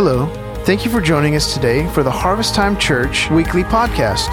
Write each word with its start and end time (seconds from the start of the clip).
Hello. 0.00 0.28
Thank 0.64 0.84
you 0.84 0.92
for 0.92 1.00
joining 1.00 1.34
us 1.34 1.52
today 1.52 1.84
for 1.88 2.04
the 2.04 2.10
Harvest 2.12 2.54
Time 2.54 2.78
Church 2.78 3.28
weekly 3.32 3.64
podcast. 3.64 4.28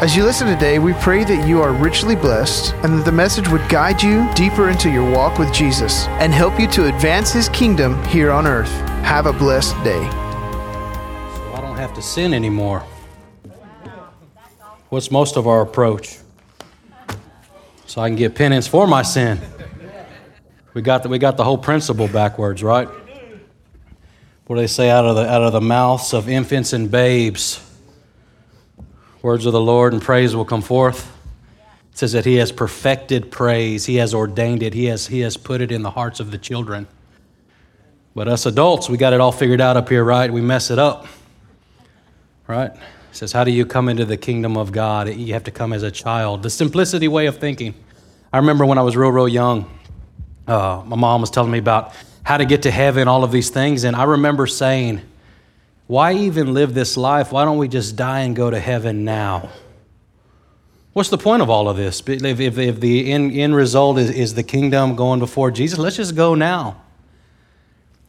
As 0.00 0.16
you 0.16 0.24
listen 0.24 0.48
today, 0.48 0.80
we 0.80 0.94
pray 0.94 1.22
that 1.22 1.46
you 1.46 1.62
are 1.62 1.72
richly 1.72 2.16
blessed 2.16 2.74
and 2.82 2.98
that 2.98 3.04
the 3.04 3.12
message 3.12 3.46
would 3.46 3.60
guide 3.68 4.02
you 4.02 4.28
deeper 4.34 4.68
into 4.68 4.90
your 4.90 5.08
walk 5.08 5.38
with 5.38 5.54
Jesus 5.54 6.08
and 6.18 6.34
help 6.34 6.58
you 6.58 6.66
to 6.72 6.86
advance 6.92 7.30
his 7.30 7.48
kingdom 7.50 8.04
here 8.06 8.32
on 8.32 8.48
earth. 8.48 8.72
Have 9.04 9.26
a 9.26 9.32
blessed 9.32 9.76
day. 9.84 10.02
So 10.02 11.52
I 11.54 11.60
don't 11.60 11.76
have 11.76 11.94
to 11.94 12.02
sin 12.02 12.34
anymore. 12.34 12.82
What's 14.88 15.12
most 15.12 15.36
of 15.36 15.46
our 15.46 15.60
approach? 15.60 16.18
So 17.86 18.00
I 18.00 18.08
can 18.08 18.16
get 18.16 18.34
penance 18.34 18.66
for 18.66 18.88
my 18.88 19.02
sin. 19.02 19.38
We 20.74 20.82
got 20.82 21.04
the, 21.04 21.08
we 21.08 21.20
got 21.20 21.36
the 21.36 21.44
whole 21.44 21.58
principle 21.58 22.08
backwards, 22.08 22.60
right? 22.60 22.88
What 24.46 24.56
do 24.56 24.62
they 24.62 24.68
say 24.68 24.90
out 24.90 25.04
of 25.04 25.16
the 25.16 25.28
out 25.28 25.42
of 25.42 25.52
the 25.52 25.60
mouths 25.60 26.12
of 26.12 26.28
infants 26.28 26.72
and 26.72 26.88
babes? 26.90 27.62
Words 29.20 29.44
of 29.44 29.52
the 29.52 29.60
Lord 29.60 29.92
and 29.92 30.00
praise 30.00 30.36
will 30.36 30.44
come 30.44 30.62
forth. 30.62 31.12
It 31.90 31.98
says 31.98 32.12
that 32.12 32.24
He 32.24 32.36
has 32.36 32.52
perfected 32.52 33.32
praise. 33.32 33.86
He 33.86 33.96
has 33.96 34.14
ordained 34.14 34.62
it. 34.62 34.72
He 34.72 34.84
has 34.84 35.08
He 35.08 35.20
has 35.20 35.36
put 35.36 35.60
it 35.60 35.72
in 35.72 35.82
the 35.82 35.90
hearts 35.90 36.20
of 36.20 36.30
the 36.30 36.38
children. 36.38 36.86
But 38.14 38.28
us 38.28 38.46
adults, 38.46 38.88
we 38.88 38.96
got 38.96 39.12
it 39.12 39.20
all 39.20 39.32
figured 39.32 39.60
out 39.60 39.76
up 39.76 39.88
here, 39.88 40.04
right? 40.04 40.32
We 40.32 40.40
mess 40.40 40.70
it 40.70 40.78
up. 40.78 41.06
Right? 42.46 42.70
It 42.70 42.80
says, 43.10 43.32
How 43.32 43.42
do 43.42 43.50
you 43.50 43.66
come 43.66 43.88
into 43.88 44.04
the 44.04 44.16
kingdom 44.16 44.56
of 44.56 44.70
God? 44.70 45.08
You 45.08 45.32
have 45.32 45.44
to 45.44 45.50
come 45.50 45.72
as 45.72 45.82
a 45.82 45.90
child. 45.90 46.44
The 46.44 46.50
simplicity 46.50 47.08
way 47.08 47.26
of 47.26 47.38
thinking. 47.38 47.74
I 48.32 48.38
remember 48.38 48.64
when 48.64 48.78
I 48.78 48.82
was 48.82 48.96
real, 48.96 49.10
real 49.10 49.28
young, 49.28 49.68
uh, 50.46 50.82
my 50.86 50.96
mom 50.96 51.20
was 51.20 51.30
telling 51.30 51.50
me 51.50 51.58
about 51.58 51.94
how 52.26 52.36
to 52.36 52.44
get 52.44 52.62
to 52.62 52.72
heaven, 52.72 53.06
all 53.06 53.22
of 53.22 53.30
these 53.30 53.50
things. 53.50 53.84
And 53.84 53.94
I 53.94 54.02
remember 54.02 54.48
saying, 54.48 55.00
Why 55.86 56.12
even 56.12 56.54
live 56.54 56.74
this 56.74 56.96
life? 56.96 57.30
Why 57.30 57.44
don't 57.44 57.56
we 57.56 57.68
just 57.68 57.94
die 57.94 58.22
and 58.22 58.34
go 58.34 58.50
to 58.50 58.58
heaven 58.58 59.04
now? 59.04 59.48
What's 60.92 61.08
the 61.08 61.18
point 61.18 61.40
of 61.40 61.50
all 61.50 61.68
of 61.68 61.76
this? 61.76 62.02
If, 62.04 62.40
if, 62.40 62.58
if 62.58 62.80
the 62.80 63.12
end, 63.12 63.30
end 63.30 63.54
result 63.54 63.98
is, 63.98 64.10
is 64.10 64.34
the 64.34 64.42
kingdom 64.42 64.96
going 64.96 65.20
before 65.20 65.52
Jesus, 65.52 65.78
let's 65.78 65.94
just 65.94 66.16
go 66.16 66.34
now. 66.34 66.82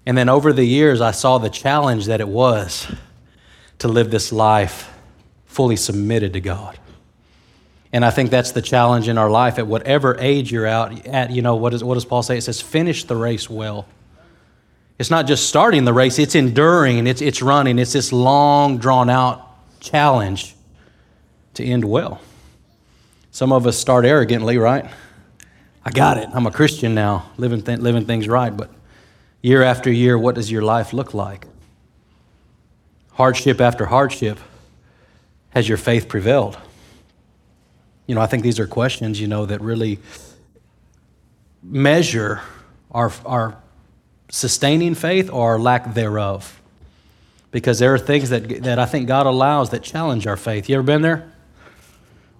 And 0.08 0.18
then 0.18 0.30
over 0.30 0.52
the 0.52 0.66
years, 0.66 1.00
I 1.00 1.12
saw 1.12 1.38
the 1.38 1.52
challenge 1.52 2.08
that 2.08 2.20
it 2.20 2.28
was 2.28 2.92
to 3.78 3.88
live 3.88 4.10
this 4.10 4.32
life 4.32 4.92
fully 5.46 5.76
submitted 5.76 6.34
to 6.34 6.42
God. 6.42 6.80
And 7.94 8.04
I 8.04 8.10
think 8.10 8.32
that's 8.32 8.52
the 8.52 8.64
challenge 8.64 9.10
in 9.10 9.20
our 9.20 9.30
life 9.30 9.60
at 9.60 9.68
whatever 9.68 10.18
age 10.20 10.52
you're 10.52 10.66
out 10.66 11.06
at. 11.06 11.30
You 11.30 11.44
know, 11.44 11.56
what, 11.56 11.76
is, 11.76 11.84
what 11.84 11.94
does 11.94 12.06
Paul 12.06 12.24
say? 12.24 12.38
It 12.38 12.42
says, 12.42 12.60
finish 12.60 13.04
the 13.04 13.16
race 13.16 13.48
well. 13.48 13.86
It's 15.00 15.12
not 15.12 15.28
just 15.28 15.48
starting 15.48 15.86
the 15.86 15.94
race, 15.94 16.18
it's 16.18 16.36
enduring, 16.36 17.06
it's, 17.06 17.22
it's 17.22 17.42
running. 17.42 17.78
It's 17.78 17.94
this 17.94 18.12
long, 18.12 18.80
drawn 18.80 19.10
out 19.10 19.44
challenge 19.80 20.56
to 21.54 21.64
end 21.64 21.86
well. 21.86 22.20
Some 23.32 23.52
of 23.52 23.68
us 23.68 23.78
start 23.78 24.06
arrogantly, 24.06 24.58
right? 24.58 24.86
I 25.86 25.92
got 25.92 26.18
it. 26.18 26.28
I'm 26.34 26.48
a 26.48 26.52
Christian 26.52 26.96
now, 26.96 27.30
living, 27.38 27.62
th- 27.62 27.80
living 27.80 28.06
things 28.06 28.28
right. 28.28 28.56
But 28.56 28.72
year 29.42 29.62
after 29.62 29.92
year, 29.92 30.18
what 30.18 30.36
does 30.36 30.52
your 30.52 30.64
life 30.64 30.94
look 30.94 31.14
like? 31.14 31.46
Hardship 33.12 33.62
after 33.62 33.86
hardship, 33.86 34.40
has 35.52 35.70
your 35.70 35.78
faith 35.78 36.08
prevailed? 36.08 36.58
You 38.08 38.16
know, 38.16 38.22
I 38.22 38.26
think 38.26 38.44
these 38.44 38.60
are 38.60 38.68
questions, 38.68 39.22
you 39.22 39.28
know, 39.28 39.46
that 39.46 39.62
really 39.62 40.00
measure 41.62 42.42
our, 42.92 43.12
our 43.26 43.58
sustaining 44.30 44.96
faith 44.96 45.30
or 45.32 45.60
lack 45.60 45.94
thereof. 45.94 46.62
Because 47.52 47.80
there 47.80 47.94
are 47.94 48.00
things 48.00 48.30
that, 48.30 48.64
that 48.64 48.78
I 48.78 48.86
think 48.86 49.08
God 49.08 49.26
allows 49.26 49.70
that 49.70 49.82
challenge 49.84 50.28
our 50.28 50.38
faith. 50.38 50.70
You 50.70 50.76
ever 50.76 50.84
been 50.84 51.02
there? 51.02 51.32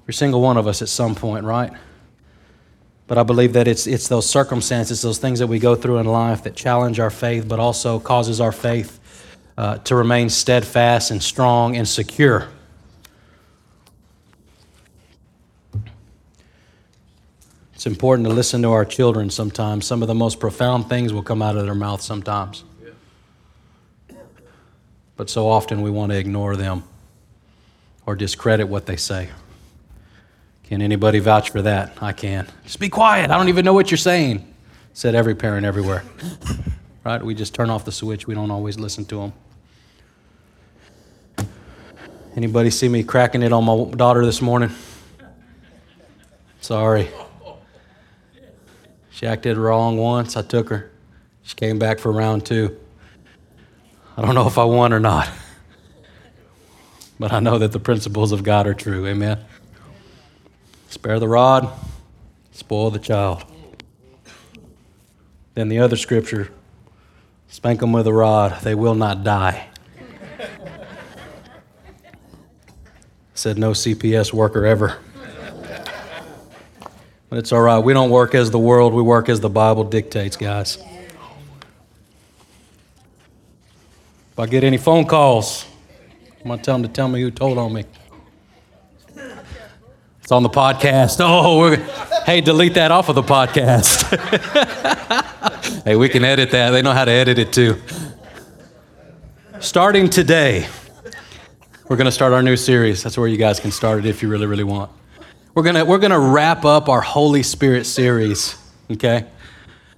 Every 0.04 0.14
single 0.14 0.42
one 0.42 0.58
of 0.58 0.68
us 0.68 0.82
at 0.82 0.90
some 0.90 1.16
point, 1.16 1.46
right? 1.46 1.72
But 3.08 3.18
I 3.18 3.24
believe 3.24 3.54
that 3.54 3.68
it's, 3.68 3.88
it's 3.88 4.10
those 4.10 4.30
circumstances, 4.30 5.02
those 5.02 5.18
things 5.18 5.40
that 5.40 5.48
we 5.48 5.60
go 5.60 5.76
through 5.76 5.98
in 6.00 6.06
life 6.06 6.44
that 6.44 6.56
challenge 6.56 7.00
our 7.00 7.10
faith, 7.10 7.48
but 7.48 7.60
also 7.60 8.00
causes 8.00 8.42
our 8.42 8.52
faith 8.52 9.00
uh, 9.58 9.78
to 9.80 9.96
remain 9.96 10.30
steadfast 10.30 11.10
and 11.10 11.24
strong 11.24 11.78
and 11.78 11.88
secure. 11.88 12.50
It's 17.78 17.86
important 17.86 18.28
to 18.28 18.34
listen 18.34 18.64
to 18.64 18.72
our 18.72 18.86
children 18.86 19.30
sometimes. 19.30 19.86
Some 19.86 20.02
of 20.02 20.08
the 20.08 20.16
most 20.16 20.40
profound 20.40 20.90
things 20.90 21.14
will 21.14 21.22
come 21.22 21.44
out 21.44 21.56
of 21.56 21.66
their 21.66 21.76
mouth 21.76 22.02
sometimes. 22.02 22.64
But 25.16 25.30
so 25.30 25.48
often 25.48 25.84
we 25.84 25.92
want 25.92 26.12
to 26.12 26.18
ignore 26.18 26.56
them 26.56 26.86
or 28.08 28.16
discredit 28.16 28.68
what 28.68 28.88
they 28.88 28.96
say. 28.96 29.30
Can 30.64 30.82
anybody 30.82 31.20
vouch 31.20 31.52
for 31.52 31.62
that? 31.62 31.96
I 32.02 32.14
can. 32.14 32.48
Just 32.64 32.80
be 32.80 32.90
quiet. 32.90 33.30
I 33.30 33.38
don't 33.38 33.48
even 33.48 33.64
know 33.64 33.74
what 33.74 33.92
you're 33.92 34.00
saying, 34.00 34.52
said 34.94 35.14
every 35.14 35.36
parent 35.36 35.64
everywhere. 35.64 36.02
right? 37.06 37.24
We 37.24 37.36
just 37.36 37.54
turn 37.54 37.70
off 37.70 37.86
the 37.86 37.92
switch. 37.92 38.26
We 38.26 38.34
don't 38.34 38.50
always 38.50 38.80
listen 38.80 39.06
to 39.06 39.32
them. 41.38 41.48
Anybody 42.36 42.72
see 42.72 42.90
me 42.90 43.04
cracking 43.04 43.44
it 43.44 43.54
on 43.54 43.66
my 43.66 43.96
daughter 43.96 44.26
this 44.26 44.42
morning? 44.42 44.72
Sorry. 46.60 47.12
She 49.18 49.26
acted 49.26 49.58
wrong 49.58 49.98
once. 49.98 50.38
I 50.38 50.44
took 50.44 50.70
her. 50.70 50.92
She 51.42 51.56
came 51.56 51.80
back 51.80 51.98
for 51.98 52.12
round 52.12 52.46
two. 52.46 52.80
I 54.16 54.22
don't 54.22 54.36
know 54.36 54.46
if 54.46 54.60
I 54.60 54.64
won 54.64 54.94
or 54.94 55.00
not, 55.00 55.28
but 57.20 57.34
I 57.34 57.40
know 57.40 57.58
that 57.58 57.72
the 57.72 57.80
principles 57.80 58.32
of 58.32 58.44
God 58.44 58.68
are 58.68 58.76
true. 58.76 59.08
Amen. 59.08 59.44
Spare 60.90 61.20
the 61.20 61.28
rod, 61.28 61.68
spoil 62.52 62.92
the 62.92 63.00
child. 63.00 63.44
Then 65.56 65.70
the 65.70 65.80
other 65.80 65.96
scripture 65.96 66.52
spank 67.48 67.80
them 67.80 67.94
with 67.94 68.06
a 68.06 68.14
rod, 68.14 68.62
they 68.62 68.76
will 68.76 68.94
not 68.94 69.24
die. 69.24 69.68
Said 73.34 73.58
no 73.58 73.72
CPS 73.72 74.32
worker 74.32 74.64
ever. 74.64 75.00
But 77.30 77.40
it's 77.40 77.52
all 77.52 77.62
right. 77.62 77.80
We 77.80 77.94
don't 77.94 78.10
work 78.10 78.36
as 78.36 78.52
the 78.52 78.60
world, 78.60 78.94
we 78.94 79.02
work 79.02 79.28
as 79.30 79.40
the 79.40 79.50
Bible 79.50 79.84
dictates, 79.84 80.38
guys. 80.38 80.78
If 84.32 84.40
I 84.40 84.46
get 84.46 84.64
any 84.64 84.78
phone 84.78 85.06
calls, 85.06 85.66
I'm 86.42 86.48
going 86.48 86.60
to 86.60 86.64
tell 86.64 86.76
them 86.76 86.84
to 86.84 86.90
tell 86.90 87.08
me 87.08 87.22
who 87.22 87.32
told 87.32 87.58
on 87.58 87.74
me. 87.74 87.86
It's 90.22 90.32
on 90.32 90.44
the 90.44 90.50
podcast. 90.50 91.18
Oh, 91.22 91.76
hey, 92.26 92.42
delete 92.42 92.74
that 92.76 92.92
off 92.92 93.10
of 93.10 93.16
the 93.16 93.24
podcast. 93.24 94.04
hey, 95.86 95.96
we 95.96 96.10
can 96.10 96.24
edit 96.24 96.52
that. 96.52 96.72
They 96.72 96.82
know 96.82 96.92
how 96.92 97.06
to 97.06 97.12
edit 97.12 97.40
it 97.40 97.52
too. 97.52 97.82
Starting 99.60 100.10
today, 100.10 100.68
we're 101.88 101.96
going 101.96 102.06
to 102.06 102.12
start 102.12 102.34
our 102.34 102.44
new 102.44 102.58
series. 102.58 103.02
That's 103.04 103.18
where 103.18 103.28
you 103.28 103.38
guys 103.38 103.60
can 103.60 103.72
start 103.72 104.00
it 104.00 104.06
if 104.06 104.22
you 104.22 104.30
really, 104.30 104.46
really 104.46 104.64
want. 104.66 104.92
We're 105.58 105.64
gonna 105.64 105.86
we're 105.86 105.98
gonna 105.98 106.20
wrap 106.20 106.66
up 106.66 106.88
our 106.88 107.02
Holy 107.02 107.42
Spirit 107.42 107.88
series. 107.88 108.56
Okay, 108.92 109.26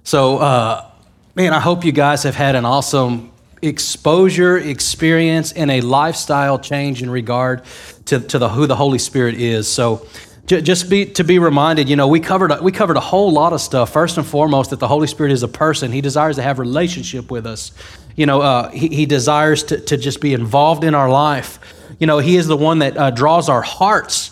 so 0.04 0.38
uh, 0.38 0.90
man, 1.34 1.52
I 1.52 1.60
hope 1.60 1.84
you 1.84 1.92
guys 1.92 2.22
have 2.22 2.34
had 2.34 2.56
an 2.56 2.64
awesome 2.64 3.30
exposure, 3.60 4.56
experience, 4.56 5.52
and 5.52 5.70
a 5.70 5.82
lifestyle 5.82 6.58
change 6.58 7.02
in 7.02 7.10
regard 7.10 7.62
to, 8.06 8.20
to 8.20 8.38
the 8.38 8.48
who 8.48 8.66
the 8.66 8.74
Holy 8.74 8.98
Spirit 8.98 9.34
is. 9.34 9.68
So 9.68 10.08
just 10.46 10.88
be 10.88 11.04
to 11.04 11.24
be 11.24 11.38
reminded, 11.38 11.90
you 11.90 11.96
know, 11.96 12.08
we 12.08 12.20
covered 12.20 12.58
we 12.62 12.72
covered 12.72 12.96
a 12.96 13.00
whole 13.00 13.30
lot 13.30 13.52
of 13.52 13.60
stuff. 13.60 13.92
First 13.92 14.16
and 14.16 14.26
foremost, 14.26 14.70
that 14.70 14.78
the 14.80 14.88
Holy 14.88 15.08
Spirit 15.08 15.30
is 15.30 15.42
a 15.42 15.48
person. 15.48 15.92
He 15.92 16.00
desires 16.00 16.36
to 16.36 16.42
have 16.42 16.58
relationship 16.58 17.30
with 17.30 17.44
us. 17.44 17.72
You 18.16 18.24
know, 18.24 18.40
uh, 18.40 18.70
he, 18.70 18.88
he 18.88 19.04
desires 19.04 19.62
to, 19.64 19.78
to 19.78 19.98
just 19.98 20.22
be 20.22 20.32
involved 20.32 20.84
in 20.84 20.94
our 20.94 21.10
life. 21.10 21.58
You 21.98 22.06
know, 22.06 22.16
He 22.16 22.38
is 22.38 22.46
the 22.46 22.56
one 22.56 22.78
that 22.78 22.96
uh, 22.96 23.10
draws 23.10 23.50
our 23.50 23.60
hearts 23.60 24.29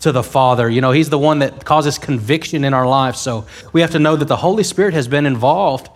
to 0.00 0.12
the 0.12 0.22
Father. 0.22 0.68
You 0.68 0.80
know, 0.80 0.90
He's 0.90 1.10
the 1.10 1.18
one 1.18 1.38
that 1.38 1.64
causes 1.64 1.98
conviction 1.98 2.64
in 2.64 2.74
our 2.74 2.86
life. 2.86 3.16
So 3.16 3.46
we 3.72 3.80
have 3.82 3.92
to 3.92 3.98
know 3.98 4.16
that 4.16 4.26
the 4.26 4.36
Holy 4.36 4.64
Spirit 4.64 4.94
has 4.94 5.08
been 5.08 5.26
involved, 5.26 5.88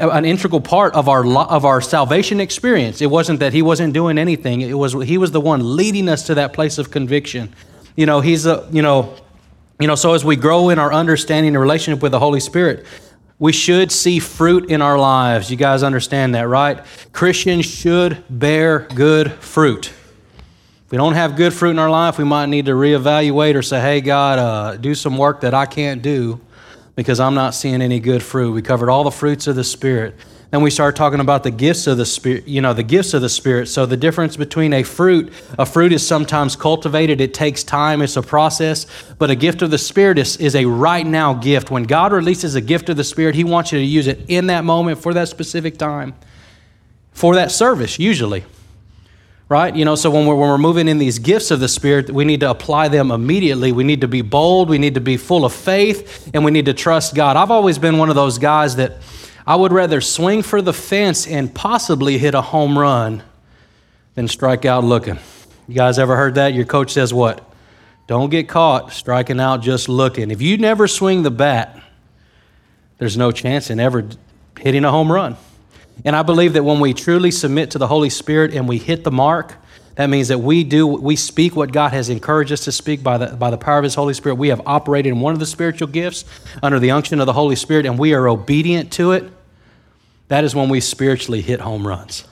uh, 0.00 0.10
an 0.10 0.24
integral 0.24 0.60
part 0.60 0.94
of 0.94 1.08
our 1.08 1.26
of 1.26 1.64
our 1.64 1.80
salvation 1.80 2.40
experience. 2.40 3.00
It 3.00 3.10
wasn't 3.10 3.40
that 3.40 3.52
He 3.52 3.62
wasn't 3.62 3.92
doing 3.92 4.18
anything. 4.18 4.60
It 4.60 4.78
was 4.78 4.92
He 4.92 5.18
was 5.18 5.32
the 5.32 5.40
one 5.40 5.76
leading 5.76 6.08
us 6.08 6.26
to 6.26 6.34
that 6.36 6.52
place 6.52 6.78
of 6.78 6.90
conviction. 6.90 7.54
You 7.96 8.06
know, 8.06 8.20
He's 8.20 8.46
a 8.46 8.68
you 8.70 8.82
know, 8.82 9.14
you 9.80 9.86
know. 9.86 9.94
So 9.94 10.14
as 10.14 10.24
we 10.24 10.36
grow 10.36 10.68
in 10.68 10.78
our 10.78 10.92
understanding 10.92 11.54
and 11.54 11.60
relationship 11.60 12.02
with 12.02 12.12
the 12.12 12.20
Holy 12.20 12.40
Spirit. 12.40 12.86
We 13.36 13.50
should 13.50 13.90
see 13.90 14.20
fruit 14.20 14.70
in 14.70 14.80
our 14.80 14.96
lives. 14.96 15.50
You 15.50 15.56
guys 15.56 15.82
understand 15.82 16.36
that, 16.36 16.46
right? 16.46 16.80
Christians 17.12 17.66
should 17.66 18.22
bear 18.30 18.86
good 18.94 19.32
fruit 19.32 19.92
we 20.94 20.98
don't 20.98 21.14
have 21.14 21.34
good 21.34 21.52
fruit 21.52 21.70
in 21.70 21.80
our 21.80 21.90
life, 21.90 22.18
we 22.18 22.24
might 22.24 22.46
need 22.46 22.66
to 22.66 22.70
reevaluate 22.70 23.56
or 23.56 23.62
say, 23.62 23.80
hey, 23.80 24.00
God, 24.00 24.38
uh, 24.38 24.76
do 24.76 24.94
some 24.94 25.18
work 25.18 25.40
that 25.40 25.52
I 25.52 25.66
can't 25.66 26.02
do 26.02 26.40
because 26.94 27.18
I'm 27.18 27.34
not 27.34 27.52
seeing 27.56 27.82
any 27.82 27.98
good 27.98 28.22
fruit. 28.22 28.52
We 28.52 28.62
covered 28.62 28.88
all 28.88 29.02
the 29.02 29.10
fruits 29.10 29.48
of 29.48 29.56
the 29.56 29.64
Spirit. 29.64 30.14
and 30.52 30.62
we 30.62 30.70
start 30.70 30.94
talking 30.94 31.18
about 31.18 31.42
the 31.42 31.50
gifts 31.50 31.88
of 31.88 31.96
the 31.98 32.06
spirit 32.06 32.46
you 32.46 32.60
know 32.60 32.72
the 32.72 32.84
gifts 32.84 33.12
of 33.12 33.22
the 33.22 33.28
spirit. 33.28 33.66
So 33.66 33.86
the 33.86 33.96
difference 33.96 34.36
between 34.36 34.72
a 34.72 34.84
fruit 34.84 35.32
a 35.58 35.66
fruit 35.66 35.92
is 35.92 36.06
sometimes 36.06 36.54
cultivated. 36.54 37.20
It 37.20 37.34
takes 37.34 37.64
time. 37.64 38.00
It's 38.00 38.16
a 38.16 38.22
process. 38.22 38.86
But 39.18 39.30
a 39.30 39.34
gift 39.34 39.62
of 39.62 39.72
the 39.72 39.78
spirit 39.78 40.16
is, 40.16 40.36
is 40.36 40.54
a 40.54 40.64
right 40.64 41.04
now 41.04 41.34
gift. 41.34 41.72
When 41.72 41.82
god 41.82 42.12
releases 42.12 42.54
a 42.54 42.60
gift 42.60 42.88
of 42.88 42.96
the 42.96 43.02
spirit 43.02 43.34
he 43.34 43.42
wants 43.42 43.72
you 43.72 43.80
to 43.80 43.84
use 43.84 44.06
it 44.06 44.20
in 44.28 44.46
that 44.46 44.64
moment 44.64 45.00
for 45.00 45.12
that 45.14 45.26
specific 45.26 45.76
time 45.76 46.14
for 47.10 47.34
that 47.34 47.50
service 47.50 47.98
usually 47.98 48.44
right 49.48 49.76
you 49.76 49.84
know 49.84 49.94
so 49.94 50.10
when 50.10 50.26
we're, 50.26 50.34
when 50.34 50.48
we're 50.48 50.58
moving 50.58 50.88
in 50.88 50.98
these 50.98 51.18
gifts 51.18 51.50
of 51.50 51.60
the 51.60 51.68
spirit 51.68 52.10
we 52.10 52.24
need 52.24 52.40
to 52.40 52.50
apply 52.50 52.88
them 52.88 53.10
immediately 53.10 53.72
we 53.72 53.84
need 53.84 54.00
to 54.00 54.08
be 54.08 54.22
bold 54.22 54.68
we 54.68 54.78
need 54.78 54.94
to 54.94 55.00
be 55.00 55.16
full 55.16 55.44
of 55.44 55.52
faith 55.52 56.30
and 56.34 56.44
we 56.44 56.50
need 56.50 56.64
to 56.64 56.74
trust 56.74 57.14
god 57.14 57.36
i've 57.36 57.50
always 57.50 57.78
been 57.78 57.98
one 57.98 58.08
of 58.08 58.14
those 58.14 58.38
guys 58.38 58.76
that 58.76 59.00
I 59.46 59.56
would 59.56 59.72
rather 59.72 60.00
swing 60.00 60.42
for 60.42 60.62
the 60.62 60.72
fence 60.72 61.26
and 61.26 61.54
possibly 61.54 62.16
hit 62.16 62.34
a 62.34 62.40
home 62.40 62.78
run 62.78 63.22
than 64.14 64.26
strike 64.26 64.64
out 64.64 64.84
looking. 64.84 65.18
You 65.68 65.74
guys 65.74 65.98
ever 65.98 66.16
heard 66.16 66.36
that? 66.36 66.54
Your 66.54 66.64
coach 66.64 66.92
says 66.92 67.12
what? 67.12 67.44
Don't 68.06 68.30
get 68.30 68.48
caught 68.48 68.92
striking 68.92 69.40
out 69.40 69.60
just 69.60 69.88
looking. 69.88 70.30
If 70.30 70.40
you 70.40 70.56
never 70.56 70.88
swing 70.88 71.22
the 71.22 71.30
bat, 71.30 71.78
there's 72.98 73.16
no 73.16 73.32
chance 73.32 73.70
in 73.70 73.80
ever 73.80 74.08
hitting 74.58 74.84
a 74.84 74.90
home 74.90 75.12
run. 75.12 75.36
And 76.04 76.16
I 76.16 76.22
believe 76.22 76.54
that 76.54 76.64
when 76.64 76.80
we 76.80 76.94
truly 76.94 77.30
submit 77.30 77.70
to 77.72 77.78
the 77.78 77.86
Holy 77.86 78.10
Spirit 78.10 78.54
and 78.54 78.68
we 78.68 78.78
hit 78.78 79.04
the 79.04 79.10
mark, 79.10 79.54
that 79.96 80.08
means 80.08 80.28
that 80.28 80.38
we 80.38 80.64
do 80.64 80.86
we 80.86 81.14
speak 81.14 81.54
what 81.54 81.72
God 81.72 81.92
has 81.92 82.08
encouraged 82.08 82.50
us 82.50 82.64
to 82.64 82.72
speak 82.72 83.02
by 83.02 83.18
the 83.18 83.36
by 83.36 83.50
the 83.50 83.58
power 83.58 83.78
of 83.78 83.84
his 83.84 83.94
Holy 83.94 84.14
Spirit. 84.14 84.36
We 84.36 84.48
have 84.48 84.60
operated 84.66 85.12
in 85.12 85.20
one 85.20 85.34
of 85.34 85.38
the 85.38 85.46
spiritual 85.46 85.88
gifts 85.88 86.24
under 86.62 86.80
the 86.80 86.90
unction 86.90 87.20
of 87.20 87.26
the 87.26 87.32
Holy 87.32 87.56
Spirit 87.56 87.86
and 87.86 87.98
we 87.98 88.12
are 88.14 88.28
obedient 88.28 88.92
to 88.94 89.12
it. 89.12 89.30
That 90.28 90.42
is 90.42 90.54
when 90.54 90.68
we 90.68 90.80
spiritually 90.80 91.42
hit 91.42 91.60
home 91.60 91.86
runs. 91.86 92.24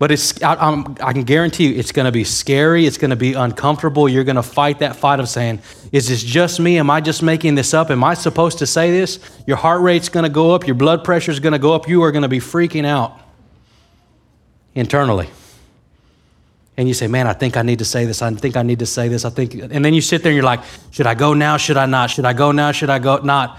But 0.00 0.10
it's, 0.10 0.42
I, 0.42 0.82
I, 1.02 1.12
can 1.12 1.24
guarantee 1.24 1.68
you 1.68 1.78
it's 1.78 1.92
going 1.92 2.06
to 2.06 2.12
be 2.12 2.24
scary. 2.24 2.86
It's 2.86 2.96
going 2.96 3.10
to 3.10 3.16
be 3.16 3.34
uncomfortable. 3.34 4.08
You're 4.08 4.24
going 4.24 4.36
to 4.36 4.42
fight 4.42 4.78
that 4.78 4.96
fight 4.96 5.20
of 5.20 5.28
saying, 5.28 5.60
Is 5.92 6.08
this 6.08 6.22
just 6.22 6.58
me? 6.58 6.78
Am 6.78 6.90
I 6.90 7.02
just 7.02 7.22
making 7.22 7.54
this 7.54 7.74
up? 7.74 7.90
Am 7.90 8.02
I 8.02 8.14
supposed 8.14 8.58
to 8.58 8.66
say 8.66 8.90
this? 8.90 9.20
Your 9.46 9.58
heart 9.58 9.82
rate's 9.82 10.08
going 10.08 10.24
to 10.24 10.30
go 10.30 10.52
up. 10.54 10.66
Your 10.66 10.74
blood 10.74 11.04
pressure 11.04 11.30
is 11.30 11.38
going 11.38 11.52
to 11.52 11.58
go 11.58 11.74
up. 11.74 11.86
You 11.86 12.02
are 12.02 12.12
going 12.12 12.22
to 12.22 12.28
be 12.28 12.38
freaking 12.38 12.86
out 12.86 13.20
internally 14.74 15.28
and 16.80 16.88
you 16.88 16.94
say, 16.94 17.06
Man, 17.06 17.26
I 17.26 17.34
think 17.34 17.58
I 17.58 17.62
need 17.62 17.80
to 17.80 17.84
say 17.84 18.06
this. 18.06 18.22
I 18.22 18.32
think 18.32 18.56
I 18.56 18.62
need 18.62 18.78
to 18.78 18.86
say 18.86 19.08
this. 19.08 19.26
I 19.26 19.30
think, 19.30 19.52
and 19.52 19.84
then 19.84 19.92
you 19.92 20.00
sit 20.00 20.22
there 20.22 20.30
and 20.30 20.34
you're 20.36 20.42
like, 20.42 20.60
Should 20.92 21.06
I 21.06 21.14
go 21.14 21.34
now? 21.34 21.58
Should 21.58 21.76
I 21.76 21.84
not? 21.84 22.08
Should 22.08 22.24
I 22.24 22.32
go 22.32 22.52
now? 22.52 22.72
Should 22.72 22.88
I 22.88 22.98
go 22.98 23.18
not? 23.18 23.58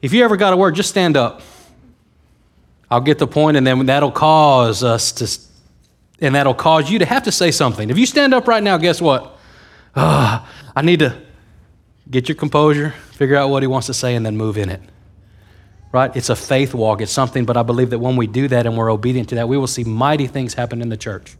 If 0.00 0.12
you 0.12 0.24
ever 0.24 0.36
got 0.36 0.52
a 0.52 0.56
word, 0.56 0.76
just 0.76 0.88
stand 0.88 1.16
up. 1.16 1.42
I'll 2.88 3.00
get 3.00 3.18
the 3.18 3.26
point, 3.26 3.56
and 3.56 3.66
then 3.66 3.86
that'll 3.86 4.12
cause 4.12 4.84
us 4.84 5.10
to, 5.12 5.49
and 6.20 6.34
that'll 6.34 6.54
cause 6.54 6.90
you 6.90 6.98
to 6.98 7.06
have 7.06 7.22
to 7.24 7.32
say 7.32 7.50
something. 7.50 7.90
If 7.90 7.98
you 7.98 8.06
stand 8.06 8.34
up 8.34 8.46
right 8.46 8.62
now, 8.62 8.76
guess 8.76 9.00
what? 9.00 9.38
Uh, 9.94 10.44
I 10.76 10.82
need 10.82 11.00
to 11.00 11.20
get 12.10 12.28
your 12.28 12.36
composure, 12.36 12.90
figure 13.12 13.36
out 13.36 13.50
what 13.50 13.62
he 13.62 13.66
wants 13.66 13.86
to 13.86 13.94
say, 13.94 14.14
and 14.14 14.24
then 14.24 14.36
move 14.36 14.58
in 14.58 14.68
it. 14.68 14.80
Right? 15.92 16.14
It's 16.14 16.28
a 16.28 16.36
faith 16.36 16.72
walk. 16.74 17.00
It's 17.00 17.10
something, 17.10 17.44
but 17.44 17.56
I 17.56 17.62
believe 17.62 17.90
that 17.90 17.98
when 17.98 18.16
we 18.16 18.26
do 18.26 18.46
that 18.48 18.66
and 18.66 18.76
we're 18.76 18.90
obedient 18.92 19.28
to 19.30 19.34
that, 19.36 19.48
we 19.48 19.56
will 19.56 19.66
see 19.66 19.82
mighty 19.82 20.26
things 20.26 20.54
happen 20.54 20.80
in 20.82 20.88
the 20.88 20.96
church. 20.96 21.36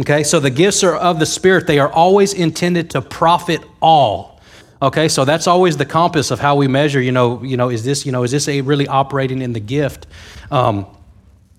Okay, 0.00 0.22
so 0.22 0.40
the 0.40 0.50
gifts 0.50 0.82
are 0.82 0.94
of 0.94 1.18
the 1.18 1.26
Spirit, 1.26 1.66
they 1.66 1.78
are 1.78 1.92
always 1.92 2.32
intended 2.32 2.90
to 2.90 3.02
profit 3.02 3.60
all. 3.82 4.40
Okay, 4.80 5.08
so 5.08 5.26
that's 5.26 5.46
always 5.46 5.76
the 5.76 5.84
compass 5.84 6.30
of 6.30 6.40
how 6.40 6.56
we 6.56 6.66
measure, 6.68 7.02
you 7.02 7.12
know, 7.12 7.42
you 7.42 7.58
know, 7.58 7.68
is 7.68 7.84
this, 7.84 8.06
you 8.06 8.12
know, 8.12 8.22
is 8.22 8.30
this 8.30 8.48
a 8.48 8.62
really 8.62 8.86
operating 8.86 9.42
in 9.42 9.52
the 9.52 9.60
gift? 9.60 10.06
Um, 10.50 10.86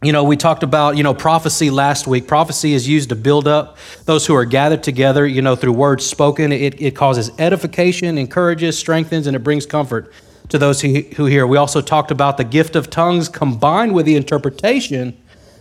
you 0.04 0.12
know, 0.12 0.24
we 0.24 0.36
talked 0.36 0.64
about, 0.64 0.98
you 0.98 1.04
know, 1.04 1.14
prophecy 1.14 1.70
last 1.70 2.08
week. 2.08 2.28
Prophecy 2.28 2.74
is 2.74 2.88
used 2.88 3.10
to 3.10 3.16
build 3.16 3.48
up 3.48 3.78
those 4.06 4.26
who 4.26 4.34
are 4.34 4.46
gathered 4.46 4.82
together, 4.82 5.28
you 5.28 5.44
know, 5.44 5.56
through 5.56 5.74
words 5.74 6.04
spoken. 6.04 6.52
It, 6.52 6.82
it 6.82 6.96
causes 6.96 7.30
edification, 7.38 8.18
encourages, 8.18 8.80
strengthens, 8.80 9.28
and 9.28 9.36
it 9.36 9.44
brings 9.44 9.68
comfort 9.68 10.12
to 10.50 10.58
those 10.58 10.82
who, 10.82 11.02
who 11.16 11.26
hear. 11.28 11.46
We 11.46 11.58
also 11.58 11.82
talked 11.82 12.10
about 12.10 12.38
the 12.38 12.44
gift 12.44 12.76
of 12.76 12.90
tongues 12.90 13.30
combined 13.30 13.94
with 13.94 14.08
the 14.08 14.16
interpretation 14.16 15.16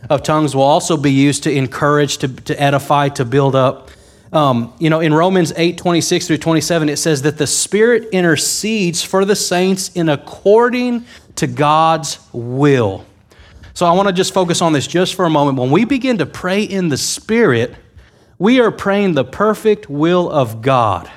of 0.08 0.22
tongues 0.22 0.56
will 0.56 0.62
also 0.62 0.96
be 0.96 1.12
used 1.12 1.42
to 1.42 1.52
encourage, 1.52 2.16
to, 2.18 2.28
to 2.28 2.58
edify, 2.58 3.10
to 3.10 3.26
build 3.26 3.54
up. 3.54 3.90
Um, 4.32 4.72
you 4.78 4.88
know, 4.88 5.00
in 5.00 5.12
Romans 5.12 5.52
8 5.54 5.76
26 5.76 6.28
through 6.28 6.38
27, 6.38 6.88
it 6.88 6.96
says 6.96 7.20
that 7.22 7.36
the 7.36 7.46
Spirit 7.46 8.08
intercedes 8.10 9.02
for 9.02 9.26
the 9.26 9.36
saints 9.36 9.90
in 9.94 10.08
according 10.08 11.04
to 11.36 11.46
God's 11.46 12.18
will. 12.32 13.04
So 13.74 13.86
I 13.86 13.92
want 13.92 14.08
to 14.08 14.14
just 14.14 14.34
focus 14.34 14.60
on 14.62 14.72
this 14.72 14.86
just 14.86 15.14
for 15.14 15.24
a 15.24 15.30
moment. 15.30 15.58
When 15.58 15.70
we 15.70 15.84
begin 15.84 16.18
to 16.18 16.26
pray 16.26 16.62
in 16.62 16.88
the 16.88 16.96
Spirit, 16.96 17.74
we 18.38 18.60
are 18.60 18.70
praying 18.70 19.14
the 19.14 19.24
perfect 19.24 19.88
will 19.88 20.30
of 20.30 20.62
God. 20.62 21.10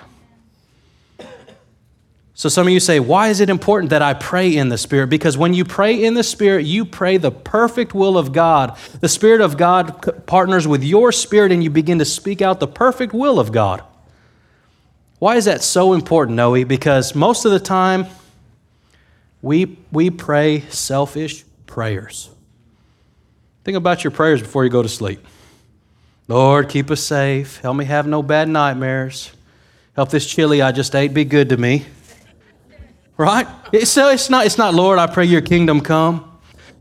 So 2.35 2.50
some 2.50 2.67
of 2.67 2.73
you 2.73 2.79
say, 2.79 3.00
why 3.00 3.29
is 3.29 3.39
it 3.39 3.50
important 3.50 3.91
that 3.91 4.01
I 4.01 4.13
pray 4.13 4.55
in 4.55 4.69
the 4.69 4.77
Spirit? 4.77 5.07
Because 5.07 5.38
when 5.38 5.53
you 5.53 5.63
pray 5.63 6.03
in 6.03 6.15
the 6.15 6.23
Spirit, 6.23 6.65
you 6.65 6.83
pray 6.83 7.17
the 7.17 7.31
perfect 7.31 7.94
will 7.94 8.17
of 8.17 8.33
God. 8.33 8.77
The 8.99 9.07
Spirit 9.07 9.39
of 9.39 9.56
God 9.56 10.25
partners 10.25 10.67
with 10.67 10.83
your 10.83 11.11
spirit 11.11 11.51
and 11.51 11.63
you 11.63 11.69
begin 11.69 11.99
to 11.99 12.06
speak 12.06 12.41
out 12.41 12.59
the 12.59 12.67
perfect 12.67 13.13
will 13.13 13.39
of 13.39 13.51
God. 13.51 13.83
Why 15.19 15.38
is 15.38 15.45
that 15.45 15.63
so 15.63 15.94
important, 15.94 16.35
Noe? 16.35 16.65
Because 16.65 17.15
most 17.15 17.45
of 17.45 17.51
the 17.51 17.59
time, 17.59 18.07
we, 19.41 19.77
we 19.91 20.09
pray 20.09 20.61
selfish 20.69 21.45
prayers. 21.67 22.29
Think 23.63 23.77
about 23.77 24.04
your 24.04 24.12
prayers 24.12 24.42
before 24.42 24.63
you 24.63 24.69
go 24.69 24.81
to 24.81 24.89
sleep. 24.89 25.25
Lord, 26.27 26.69
keep 26.69 26.92
us 26.92 27.01
safe. 27.01 27.57
Help 27.57 27.75
me 27.75 27.86
have 27.86 28.07
no 28.07 28.21
bad 28.21 28.50
nightmares. 28.50 29.31
Help 29.95 30.10
this 30.10 30.25
chili 30.25 30.62
I 30.62 30.71
just 30.71 30.95
ate 30.95 31.13
be 31.13 31.25
good 31.25 31.50
to 31.50 31.57
me. 31.57 31.86
Right? 33.15 33.48
It's, 33.71 33.95
it's, 33.95 34.30
not, 34.30 34.45
it's 34.45 34.57
not, 34.57 34.74
Lord, 34.74 35.00
I 35.00 35.07
pray 35.07 35.25
your 35.25 35.42
kingdom 35.42 35.81
come. 35.81 36.30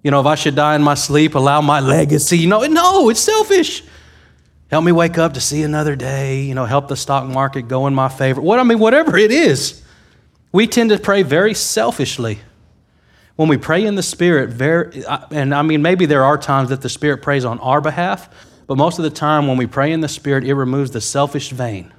You 0.02 0.10
know, 0.10 0.20
if 0.20 0.26
I 0.26 0.34
should 0.34 0.56
die 0.56 0.74
in 0.74 0.82
my 0.82 0.94
sleep, 0.94 1.34
allow 1.34 1.60
my 1.60 1.80
legacy. 1.80 2.38
You 2.38 2.48
know, 2.48 2.62
no, 2.62 3.08
it's 3.10 3.20
selfish. 3.20 3.84
Help 4.68 4.84
me 4.84 4.90
wake 4.90 5.18
up 5.18 5.34
to 5.34 5.40
see 5.40 5.62
another 5.62 5.94
day. 5.94 6.42
You 6.42 6.54
know, 6.54 6.64
help 6.64 6.88
the 6.88 6.96
stock 6.96 7.26
market 7.26 7.68
go 7.68 7.86
in 7.86 7.94
my 7.94 8.08
favor. 8.08 8.40
What 8.40 8.58
I 8.58 8.62
mean, 8.62 8.78
whatever 8.78 9.16
it 9.18 9.30
is, 9.30 9.82
we 10.50 10.66
tend 10.66 10.90
to 10.90 10.98
pray 10.98 11.22
very 11.22 11.54
selfishly. 11.54 12.40
When 13.36 13.48
we 13.48 13.56
pray 13.56 13.84
in 13.84 13.94
the 13.94 14.02
Spirit, 14.02 14.50
very, 14.50 15.04
and 15.30 15.54
I 15.54 15.62
mean, 15.62 15.82
maybe 15.82 16.06
there 16.06 16.24
are 16.24 16.36
times 16.36 16.68
that 16.68 16.82
the 16.82 16.88
Spirit 16.88 17.22
prays 17.22 17.44
on 17.44 17.58
our 17.60 17.80
behalf, 17.80 18.28
but 18.66 18.76
most 18.76 18.98
of 18.98 19.04
the 19.04 19.10
time 19.10 19.46
when 19.46 19.56
we 19.56 19.66
pray 19.66 19.92
in 19.92 20.00
the 20.00 20.08
Spirit, 20.08 20.44
it 20.44 20.54
removes 20.54 20.90
the 20.90 21.00
selfish 21.00 21.50
vein 21.50 21.92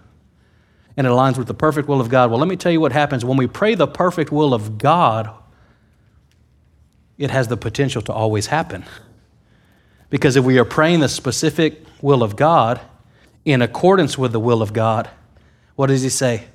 and 0.95 1.07
it 1.07 1.09
aligns 1.09 1.37
with 1.37 1.47
the 1.47 1.53
perfect 1.53 1.87
will 1.87 1.99
of 1.99 2.09
God. 2.09 2.29
Well, 2.29 2.39
let 2.39 2.47
me 2.47 2.55
tell 2.55 2.71
you 2.71 2.79
what 2.79 2.91
happens 2.91 3.25
when 3.25 3.37
we 3.37 3.47
pray 3.47 3.75
the 3.75 3.87
perfect 3.87 4.31
will 4.31 4.53
of 4.53 4.77
God, 4.77 5.31
it 7.17 7.31
has 7.31 7.47
the 7.47 7.57
potential 7.57 8.01
to 8.03 8.13
always 8.13 8.47
happen. 8.47 8.85
Because 10.09 10.35
if 10.35 10.45
we 10.45 10.59
are 10.59 10.65
praying 10.65 10.99
the 10.99 11.09
specific 11.09 11.83
will 12.01 12.21
of 12.21 12.35
God 12.35 12.79
in 13.45 13.61
accordance 13.61 14.17
with 14.17 14.31
the 14.31 14.39
will 14.39 14.61
of 14.61 14.71
God, 14.71 15.09
what 15.75 15.87
does 15.87 16.03
he 16.03 16.09
say? 16.09 16.45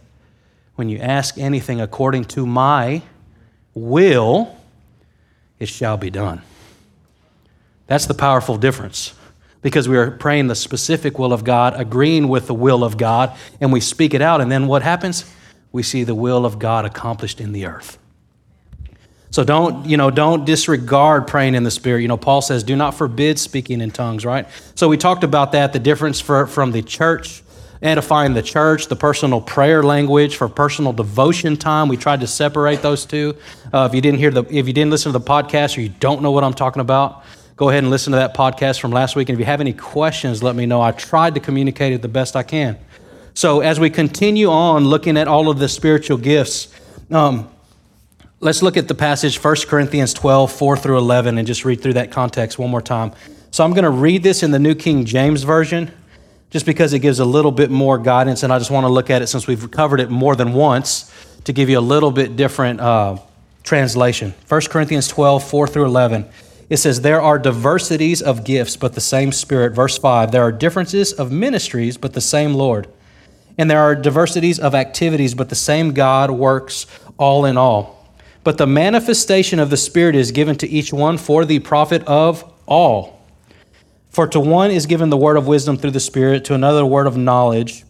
When 0.77 0.89
you 0.89 0.99
ask 0.99 1.37
anything 1.39 1.81
according 1.81 2.27
to 2.27 2.47
my 2.47 3.03
will, 3.75 4.57
it 5.59 5.67
shall 5.67 5.97
be 5.97 6.11
done. 6.11 6.43
That's 7.87 8.07
the 8.07 8.15
powerful 8.15 8.57
difference 8.57 9.15
because 9.63 9.89
we 9.89 9.97
are 9.97 10.11
praying 10.11 10.47
the 10.47 10.55
specific 10.55 11.19
will 11.19 11.33
of 11.33 11.45
God, 11.45 11.79
agreeing 11.79 12.29
with 12.29 12.47
the 12.47 12.55
will 12.55 12.85
of 12.85 12.97
God, 12.97 13.37
and 13.61 13.73
we 13.73 13.81
speak 13.81 14.15
it 14.15 14.23
out. 14.23 14.41
And 14.41 14.53
then 14.53 14.67
what 14.67 14.83
happens? 14.83 15.25
We 15.73 15.83
see 15.83 16.05
the 16.05 16.15
will 16.15 16.47
of 16.47 16.59
God 16.59 16.85
accomplished 16.85 17.41
in 17.41 17.53
the 17.53 17.67
earth. 17.67 17.99
So 19.31 19.45
don't, 19.45 19.85
you 19.85 19.97
know, 19.97 20.11
don't 20.11 20.47
disregard 20.47 21.27
praying 21.27 21.55
in 21.55 21.63
the 21.63 21.71
Spirit. 21.71 22.01
You 22.01 22.09
know, 22.09 22.17
Paul 22.17 22.41
says, 22.41 22.63
do 22.63 22.77
not 22.77 22.95
forbid 22.95 23.39
speaking 23.39 23.81
in 23.81 23.91
tongues, 23.91 24.25
right? 24.25 24.47
So 24.75 24.89
we 24.89 24.97
talked 24.97 25.23
about 25.23 25.53
that, 25.53 25.73
the 25.73 25.79
difference 25.79 26.21
for, 26.21 26.47
from 26.47 26.73
the 26.73 26.81
church, 26.81 27.43
edifying 27.83 28.35
the 28.35 28.43
church, 28.43 28.89
the 28.89 28.97
personal 28.97 29.41
prayer 29.41 29.83
language 29.83 30.37
for 30.37 30.49
personal 30.49 30.93
devotion 30.93 31.57
time. 31.57 31.89
We 31.89 31.97
tried 31.97 32.21
to 32.21 32.27
separate 32.27 32.83
those 32.83 33.05
two. 33.05 33.37
Uh, 33.73 33.89
if 33.89 33.95
you 33.95 34.01
didn't 34.01 34.19
hear 34.19 34.31
the, 34.31 34.45
if 34.45 34.67
you 34.67 34.73
didn't 34.73 34.91
listen 34.91 35.13
to 35.13 35.19
the 35.19 35.25
podcast 35.25 35.77
or 35.79 35.83
you 35.83 35.89
don't 35.89 36.23
know 36.23 36.31
what 36.31 36.45
I'm 36.45 36.55
talking 36.55 36.81
about, 36.81 37.25
go 37.57 37.69
ahead 37.69 37.83
and 37.83 37.91
listen 37.91 38.13
to 38.13 38.19
that 38.19 38.35
podcast 38.35 38.81
from 38.81 38.91
last 38.91 39.17
week. 39.17 39.29
And 39.29 39.37
if 39.37 39.41
you 39.41 39.47
have 39.47 39.61
any 39.61 39.73
questions, 39.73 40.43
let 40.43 40.57
me 40.57 40.67
know. 40.67 40.81
I 40.81 40.93
tried 40.93 41.35
to 41.35 41.41
communicate 41.41 41.93
it 41.93 42.03
the 42.03 42.09
best 42.09 42.37
I 42.37 42.43
can. 42.43 42.79
So, 43.35 43.61
as 43.61 43.79
we 43.79 43.89
continue 43.91 44.51
on 44.51 44.85
looking 44.85 45.17
at 45.17 45.29
all 45.29 45.49
of 45.49 45.61
the 45.61 45.69
spiritual 45.69 46.19
gifts, 46.19 46.75
um, 47.13 47.49
let's 48.41 48.63
look 48.63 48.77
at 48.77 48.89
the 48.89 48.97
passage 48.97 49.43
1 49.43 49.57
Corinthians 49.69 50.13
12, 50.13 50.51
4 50.51 50.77
through 50.77 50.99
11, 50.99 51.39
and 51.39 51.47
just 51.47 51.65
read 51.65 51.81
through 51.81 51.93
that 51.93 52.11
context 52.11 52.59
one 52.59 52.69
more 52.71 52.83
time. 52.83 53.13
So, 53.53 53.65
I'm 53.65 53.75
going 53.75 53.85
to 53.85 53.91
read 53.91 54.25
this 54.25 54.43
in 54.43 54.51
the 54.51 54.59
New 54.59 54.75
King 54.75 55.05
James 55.05 55.45
Version 55.45 55.93
just 56.51 56.65
because 56.65 56.93
it 56.93 57.01
gives 57.01 57.19
a 57.19 57.25
little 57.25 57.53
bit 57.53 57.71
more 57.71 57.99
guidance, 57.99 58.43
and 58.43 58.53
I 58.53 58.59
just 58.59 58.71
want 58.71 58.85
to 58.85 58.89
look 58.89 59.11
at 59.11 59.23
it 59.23 59.27
since 59.27 59.47
we've 59.47 59.71
covered 59.71 60.01
it 60.01 60.11
more 60.11 60.35
than 60.35 60.53
once 60.53 61.13
to 61.45 61.53
give 61.53 61.69
you 61.69 61.79
a 61.79 61.81
little 61.81 62.11
bit 62.11 62.37
different 62.37 62.81
uh, 62.81 63.19
translation. 63.63 64.35
1 64.49 64.61
Corinthians 64.71 65.09
12, 65.09 65.49
4 65.49 65.67
through 65.67 65.85
11. 65.85 66.27
It 66.71 66.79
says, 66.79 67.01
There 67.01 67.21
are 67.21 67.39
diversities 67.39 68.23
of 68.23 68.45
gifts, 68.45 68.77
but 68.77 68.95
the 68.95 69.01
same 69.01 69.33
Spirit. 69.33 69.75
Verse 69.75 69.99
5 69.99 70.33
There 70.33 70.43
are 70.43 70.53
differences 70.53 71.13
of 71.13 71.31
ministries, 71.31 71.97
but 71.97 72.15
the 72.15 72.21
same 72.21 72.55
Lord. 72.55 72.89
And 73.57 73.71
there 73.71 73.81
are 73.81 73.95
diversities 73.95 74.59
of 74.59 74.75
activities, 74.75 75.35
but 75.35 75.49
the 75.49 75.55
same 75.55 75.93
God 75.93 76.31
works 76.31 76.87
all 77.19 77.45
in 77.45 77.57
all. 77.57 78.09
But 78.45 78.57
the 78.57 78.67
manifestation 78.67 79.59
of 79.59 79.69
the 79.69 79.77
Spirit 79.77 80.15
is 80.15 80.31
given 80.31 80.57
to 80.59 80.69
each 80.69 80.93
one 80.93 81.19
for 81.19 81.45
the 81.45 81.59
profit 81.59 82.05
of 82.05 82.51
all. 82.67 83.18
For 84.11 84.27
to 84.29 84.41
one 84.41 84.71
is 84.71 84.87
given 84.87 85.11
the 85.11 85.17
word 85.17 85.37
of 85.37 85.47
wisdom 85.47 85.77
through 85.77 85.93
the 85.93 86.01
Spirit, 86.01 86.45
to 86.47 86.55
another, 86.55 86.79
the 86.79 86.87
word 86.87 87.07
of 87.07 87.17
knowledge 87.17 87.85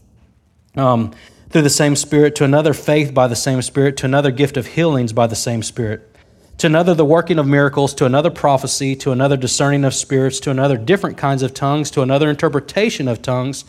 um, 0.76 1.12
through 1.50 1.62
the 1.62 1.70
same 1.70 1.96
Spirit, 1.96 2.34
to 2.36 2.44
another, 2.44 2.74
faith 2.74 3.14
by 3.14 3.26
the 3.26 3.36
same 3.36 3.62
Spirit, 3.62 3.96
to 3.98 4.06
another, 4.06 4.30
gift 4.30 4.56
of 4.56 4.66
healings 4.66 5.12
by 5.12 5.26
the 5.26 5.36
same 5.36 5.62
Spirit 5.62 6.08
to 6.58 6.66
another 6.66 6.92
the 6.92 7.04
working 7.04 7.38
of 7.38 7.46
miracles, 7.46 7.94
to 7.94 8.04
another 8.04 8.30
prophecy, 8.30 8.96
to 8.96 9.12
another 9.12 9.36
discerning 9.36 9.84
of 9.84 9.94
spirits, 9.94 10.40
to 10.40 10.50
another 10.50 10.76
different 10.76 11.16
kinds 11.16 11.42
of 11.42 11.54
tongues, 11.54 11.90
to 11.92 12.02
another 12.02 12.28
interpretation 12.28 13.06
of 13.06 13.22
tongues. 13.22 13.64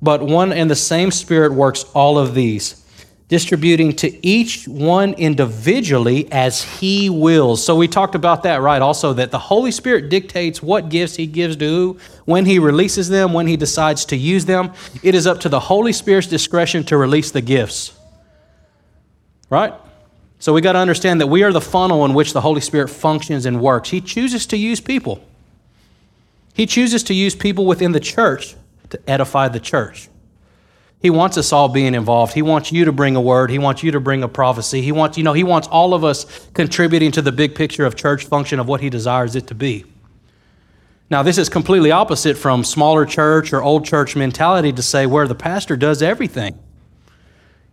But 0.00 0.22
one 0.22 0.52
and 0.52 0.70
the 0.70 0.76
same 0.76 1.10
Spirit 1.10 1.52
works 1.52 1.84
all 1.94 2.18
of 2.18 2.34
these, 2.34 2.83
distributing 3.28 3.94
to 3.96 4.26
each 4.26 4.68
one 4.68 5.14
individually 5.14 6.30
as 6.30 6.62
He 6.62 7.08
wills. 7.08 7.64
So 7.64 7.74
we 7.74 7.88
talked 7.88 8.14
about 8.14 8.42
that, 8.42 8.60
right? 8.60 8.82
Also, 8.82 9.12
that 9.14 9.30
the 9.30 9.38
Holy 9.38 9.70
Spirit 9.70 10.10
dictates 10.10 10.62
what 10.62 10.88
gifts 10.88 11.16
He 11.16 11.26
gives 11.26 11.56
to 11.56 11.66
who, 11.66 11.98
when 12.26 12.44
He 12.44 12.58
releases 12.58 13.08
them, 13.08 13.32
when 13.32 13.46
He 13.46 13.56
decides 13.56 14.04
to 14.06 14.16
use 14.16 14.44
them. 14.44 14.72
It 15.02 15.14
is 15.14 15.26
up 15.26 15.40
to 15.40 15.48
the 15.48 15.60
Holy 15.60 15.92
Spirit's 15.92 16.28
discretion 16.28 16.84
to 16.84 16.96
release 16.96 17.30
the 17.30 17.40
gifts. 17.40 17.98
Right? 19.48 19.74
So 20.38 20.52
we 20.52 20.60
got 20.60 20.72
to 20.72 20.78
understand 20.78 21.22
that 21.22 21.28
we 21.28 21.42
are 21.42 21.52
the 21.52 21.60
funnel 21.60 22.04
in 22.04 22.12
which 22.12 22.34
the 22.34 22.40
Holy 22.42 22.60
Spirit 22.60 22.88
functions 22.88 23.46
and 23.46 23.60
works. 23.60 23.88
He 23.88 24.02
chooses 24.02 24.46
to 24.48 24.58
use 24.58 24.80
people. 24.80 25.24
He 26.52 26.66
chooses 26.66 27.02
to 27.04 27.14
use 27.14 27.34
people 27.34 27.64
within 27.64 27.92
the 27.92 28.00
church 28.00 28.54
to 28.90 29.00
edify 29.08 29.48
the 29.48 29.60
church. 29.60 30.08
He 31.04 31.10
wants 31.10 31.36
us 31.36 31.52
all 31.52 31.68
being 31.68 31.94
involved. 31.94 32.32
He 32.32 32.40
wants 32.40 32.72
you 32.72 32.86
to 32.86 32.92
bring 32.92 33.14
a 33.14 33.20
word. 33.20 33.50
He 33.50 33.58
wants 33.58 33.82
you 33.82 33.90
to 33.90 34.00
bring 34.00 34.22
a 34.22 34.28
prophecy. 34.28 34.80
He 34.80 34.90
wants, 34.90 35.18
you 35.18 35.22
know, 35.22 35.34
he 35.34 35.44
wants 35.44 35.68
all 35.68 35.92
of 35.92 36.02
us 36.02 36.48
contributing 36.54 37.12
to 37.12 37.20
the 37.20 37.30
big 37.30 37.54
picture 37.54 37.84
of 37.84 37.94
church 37.94 38.24
function 38.24 38.58
of 38.58 38.68
what 38.68 38.80
he 38.80 38.88
desires 38.88 39.36
it 39.36 39.46
to 39.48 39.54
be. 39.54 39.84
Now, 41.10 41.22
this 41.22 41.36
is 41.36 41.50
completely 41.50 41.90
opposite 41.90 42.38
from 42.38 42.64
smaller 42.64 43.04
church 43.04 43.52
or 43.52 43.62
old 43.62 43.84
church 43.84 44.16
mentality 44.16 44.72
to 44.72 44.80
say 44.80 45.04
where 45.04 45.28
the 45.28 45.34
pastor 45.34 45.76
does 45.76 46.00
everything. 46.00 46.58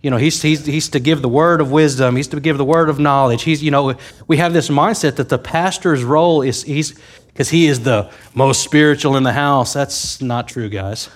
You 0.01 0.09
know, 0.09 0.17
he's, 0.17 0.41
he's, 0.41 0.65
he's 0.65 0.89
to 0.89 0.99
give 0.99 1.21
the 1.21 1.29
word 1.29 1.61
of 1.61 1.71
wisdom. 1.71 2.17
He's 2.17 2.27
to 2.27 2.39
give 2.41 2.57
the 2.57 2.65
word 2.65 2.89
of 2.89 2.99
knowledge. 2.99 3.43
He's, 3.43 3.63
you 3.63 3.71
know, 3.71 3.95
we 4.27 4.35
have 4.37 4.51
this 4.51 4.67
mindset 4.67 5.15
that 5.15 5.29
the 5.29 5.39
pastor's 5.39 6.03
role 6.03 6.41
is, 6.41 6.63
he's, 6.63 6.99
because 7.27 7.47
he 7.47 7.67
is 7.67 7.79
the 7.79 8.11
most 8.33 8.61
spiritual 8.61 9.15
in 9.15 9.23
the 9.23 9.31
house. 9.31 9.71
That's 9.71 10.21
not 10.21 10.49
true, 10.49 10.67
guys. 10.67 11.07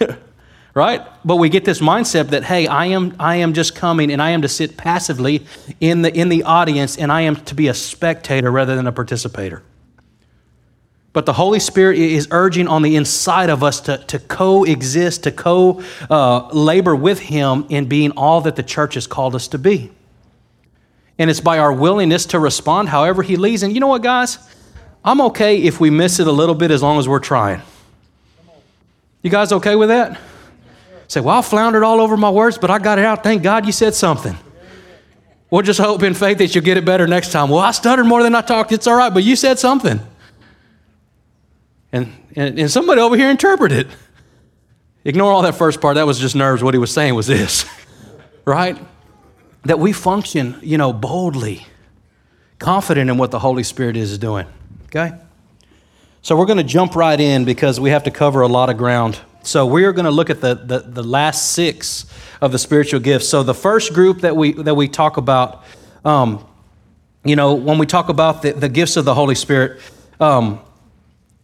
right? 0.74 1.02
But 1.24 1.36
we 1.36 1.48
get 1.48 1.64
this 1.64 1.80
mindset 1.80 2.30
that, 2.30 2.44
hey, 2.44 2.66
I 2.66 2.86
am, 2.86 3.14
I 3.18 3.36
am 3.36 3.52
just 3.52 3.74
coming 3.74 4.10
and 4.10 4.22
I 4.22 4.30
am 4.30 4.42
to 4.42 4.48
sit 4.48 4.76
passively 4.76 5.44
in 5.80 6.02
the, 6.02 6.14
in 6.14 6.28
the 6.28 6.44
audience 6.44 6.96
and 6.96 7.12
I 7.12 7.22
am 7.22 7.36
to 7.36 7.54
be 7.54 7.68
a 7.68 7.74
spectator 7.74 8.50
rather 8.50 8.74
than 8.74 8.86
a 8.86 8.92
participator. 8.92 9.62
But 11.12 11.26
the 11.26 11.34
Holy 11.34 11.60
Spirit 11.60 11.98
is 11.98 12.28
urging 12.30 12.68
on 12.68 12.80
the 12.80 12.96
inside 12.96 13.50
of 13.50 13.62
us 13.62 13.82
to, 13.82 13.98
to 13.98 14.18
coexist, 14.18 15.24
to 15.24 15.32
co 15.32 15.82
uh, 16.08 16.48
labor 16.48 16.96
with 16.96 17.18
Him 17.20 17.66
in 17.68 17.86
being 17.86 18.12
all 18.12 18.40
that 18.42 18.56
the 18.56 18.62
church 18.62 18.94
has 18.94 19.06
called 19.06 19.34
us 19.34 19.48
to 19.48 19.58
be. 19.58 19.90
And 21.18 21.28
it's 21.28 21.40
by 21.40 21.58
our 21.58 21.72
willingness 21.72 22.24
to 22.26 22.38
respond 22.38 22.88
however 22.88 23.22
He 23.22 23.36
leads. 23.36 23.62
And 23.62 23.74
you 23.74 23.80
know 23.80 23.88
what, 23.88 24.02
guys? 24.02 24.38
I'm 25.04 25.20
okay 25.22 25.58
if 25.58 25.80
we 25.80 25.90
miss 25.90 26.18
it 26.18 26.26
a 26.26 26.32
little 26.32 26.54
bit 26.54 26.70
as 26.70 26.82
long 26.82 26.98
as 26.98 27.06
we're 27.06 27.18
trying. 27.18 27.60
You 29.20 29.30
guys 29.30 29.52
okay 29.52 29.76
with 29.76 29.90
that? 29.90 30.18
Say, 31.12 31.20
well, 31.20 31.40
I 31.40 31.42
floundered 31.42 31.82
all 31.82 32.00
over 32.00 32.16
my 32.16 32.30
words, 32.30 32.56
but 32.56 32.70
I 32.70 32.78
got 32.78 32.98
it 32.98 33.04
out. 33.04 33.22
Thank 33.22 33.42
God 33.42 33.66
you 33.66 33.72
said 33.72 33.94
something. 33.94 34.34
We'll 35.50 35.60
just 35.60 35.78
hope 35.78 36.02
in 36.02 36.14
faith 36.14 36.38
that 36.38 36.54
you'll 36.54 36.64
get 36.64 36.78
it 36.78 36.86
better 36.86 37.06
next 37.06 37.32
time. 37.32 37.50
Well, 37.50 37.58
I 37.58 37.72
stuttered 37.72 38.06
more 38.06 38.22
than 38.22 38.34
I 38.34 38.40
talked. 38.40 38.72
It's 38.72 38.86
all 38.86 38.96
right, 38.96 39.12
but 39.12 39.22
you 39.22 39.36
said 39.36 39.58
something. 39.58 40.00
And, 41.92 42.14
and, 42.34 42.58
and 42.58 42.70
somebody 42.70 43.02
over 43.02 43.14
here 43.14 43.28
interpreted. 43.28 43.88
Ignore 45.04 45.30
all 45.30 45.42
that 45.42 45.54
first 45.54 45.82
part. 45.82 45.96
That 45.96 46.06
was 46.06 46.18
just 46.18 46.34
nerves. 46.34 46.62
What 46.62 46.72
he 46.72 46.78
was 46.78 46.90
saying 46.90 47.14
was 47.14 47.26
this, 47.26 47.66
right? 48.46 48.78
That 49.66 49.78
we 49.78 49.92
function, 49.92 50.58
you 50.62 50.78
know, 50.78 50.94
boldly, 50.94 51.66
confident 52.58 53.10
in 53.10 53.18
what 53.18 53.30
the 53.30 53.38
Holy 53.38 53.64
Spirit 53.64 53.98
is 53.98 54.16
doing. 54.16 54.46
Okay? 54.86 55.12
So 56.22 56.38
we're 56.38 56.46
going 56.46 56.56
to 56.56 56.64
jump 56.64 56.96
right 56.96 57.20
in 57.20 57.44
because 57.44 57.78
we 57.78 57.90
have 57.90 58.04
to 58.04 58.10
cover 58.10 58.40
a 58.40 58.48
lot 58.48 58.70
of 58.70 58.78
ground. 58.78 59.20
So 59.42 59.66
we 59.66 59.84
are 59.84 59.92
going 59.92 60.04
to 60.04 60.10
look 60.10 60.30
at 60.30 60.40
the, 60.40 60.54
the, 60.54 60.78
the 60.80 61.02
last 61.02 61.52
six 61.52 62.06
of 62.40 62.52
the 62.52 62.58
spiritual 62.58 63.00
gifts. 63.00 63.28
So 63.28 63.42
the 63.42 63.54
first 63.54 63.92
group 63.92 64.20
that 64.20 64.36
we, 64.36 64.52
that 64.52 64.74
we 64.74 64.88
talk 64.88 65.16
about, 65.16 65.64
um, 66.04 66.46
you 67.24 67.36
know, 67.36 67.54
when 67.54 67.78
we 67.78 67.86
talk 67.86 68.08
about 68.08 68.42
the, 68.42 68.52
the 68.52 68.68
gifts 68.68 68.96
of 68.96 69.04
the 69.04 69.14
Holy 69.14 69.34
Spirit, 69.34 69.80
um, 70.20 70.60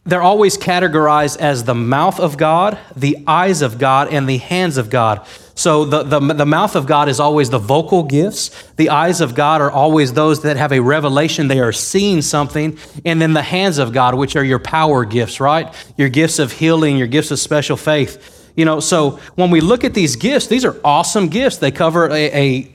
they're 0.04 0.22
always 0.22 0.56
categorized 0.56 1.38
as 1.38 1.64
the 1.64 1.74
mouth 1.74 2.18
of 2.18 2.36
God, 2.36 2.78
the 2.96 3.18
eyes 3.26 3.62
of 3.62 3.78
God, 3.78 4.08
and 4.08 4.28
the 4.28 4.38
hands 4.38 4.78
of 4.78 4.90
God. 4.90 5.26
So 5.58 5.84
the, 5.84 6.04
the, 6.04 6.20
the, 6.20 6.46
mouth 6.46 6.76
of 6.76 6.86
God 6.86 7.08
is 7.08 7.18
always 7.18 7.50
the 7.50 7.58
vocal 7.58 8.04
gifts. 8.04 8.50
The 8.76 8.90
eyes 8.90 9.20
of 9.20 9.34
God 9.34 9.60
are 9.60 9.72
always 9.72 10.12
those 10.12 10.42
that 10.42 10.56
have 10.56 10.70
a 10.70 10.78
revelation. 10.78 11.48
They 11.48 11.58
are 11.58 11.72
seeing 11.72 12.22
something. 12.22 12.78
And 13.04 13.20
then 13.20 13.32
the 13.32 13.42
hands 13.42 13.78
of 13.78 13.92
God, 13.92 14.14
which 14.14 14.36
are 14.36 14.44
your 14.44 14.60
power 14.60 15.04
gifts, 15.04 15.40
right? 15.40 15.74
Your 15.96 16.10
gifts 16.10 16.38
of 16.38 16.52
healing, 16.52 16.96
your 16.96 17.08
gifts 17.08 17.32
of 17.32 17.40
special 17.40 17.76
faith. 17.76 18.52
You 18.54 18.66
know, 18.66 18.78
so 18.78 19.18
when 19.34 19.50
we 19.50 19.60
look 19.60 19.82
at 19.82 19.94
these 19.94 20.14
gifts, 20.14 20.46
these 20.46 20.64
are 20.64 20.76
awesome 20.84 21.26
gifts. 21.26 21.56
They 21.56 21.72
cover 21.72 22.08
a, 22.08 22.12
a, 22.14 22.72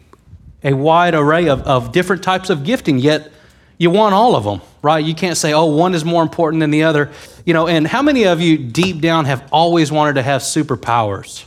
a 0.65 0.73
wide 0.73 1.15
array 1.15 1.47
of, 1.47 1.61
of 1.61 1.93
different 1.93 2.21
types 2.21 2.49
of 2.49 2.65
gifting, 2.65 2.99
yet 2.99 3.31
you 3.77 3.91
want 3.91 4.13
all 4.13 4.35
of 4.35 4.43
them, 4.43 4.59
right? 4.81 5.05
You 5.05 5.15
can't 5.15 5.37
say, 5.37 5.53
oh, 5.53 5.67
one 5.67 5.95
is 5.95 6.03
more 6.03 6.21
important 6.21 6.59
than 6.59 6.71
the 6.71 6.83
other. 6.83 7.13
You 7.45 7.53
know, 7.53 7.65
and 7.65 7.87
how 7.87 8.01
many 8.01 8.25
of 8.25 8.41
you 8.41 8.57
deep 8.57 8.99
down 8.99 9.23
have 9.23 9.47
always 9.53 9.89
wanted 9.89 10.15
to 10.15 10.21
have 10.21 10.41
superpowers? 10.41 11.45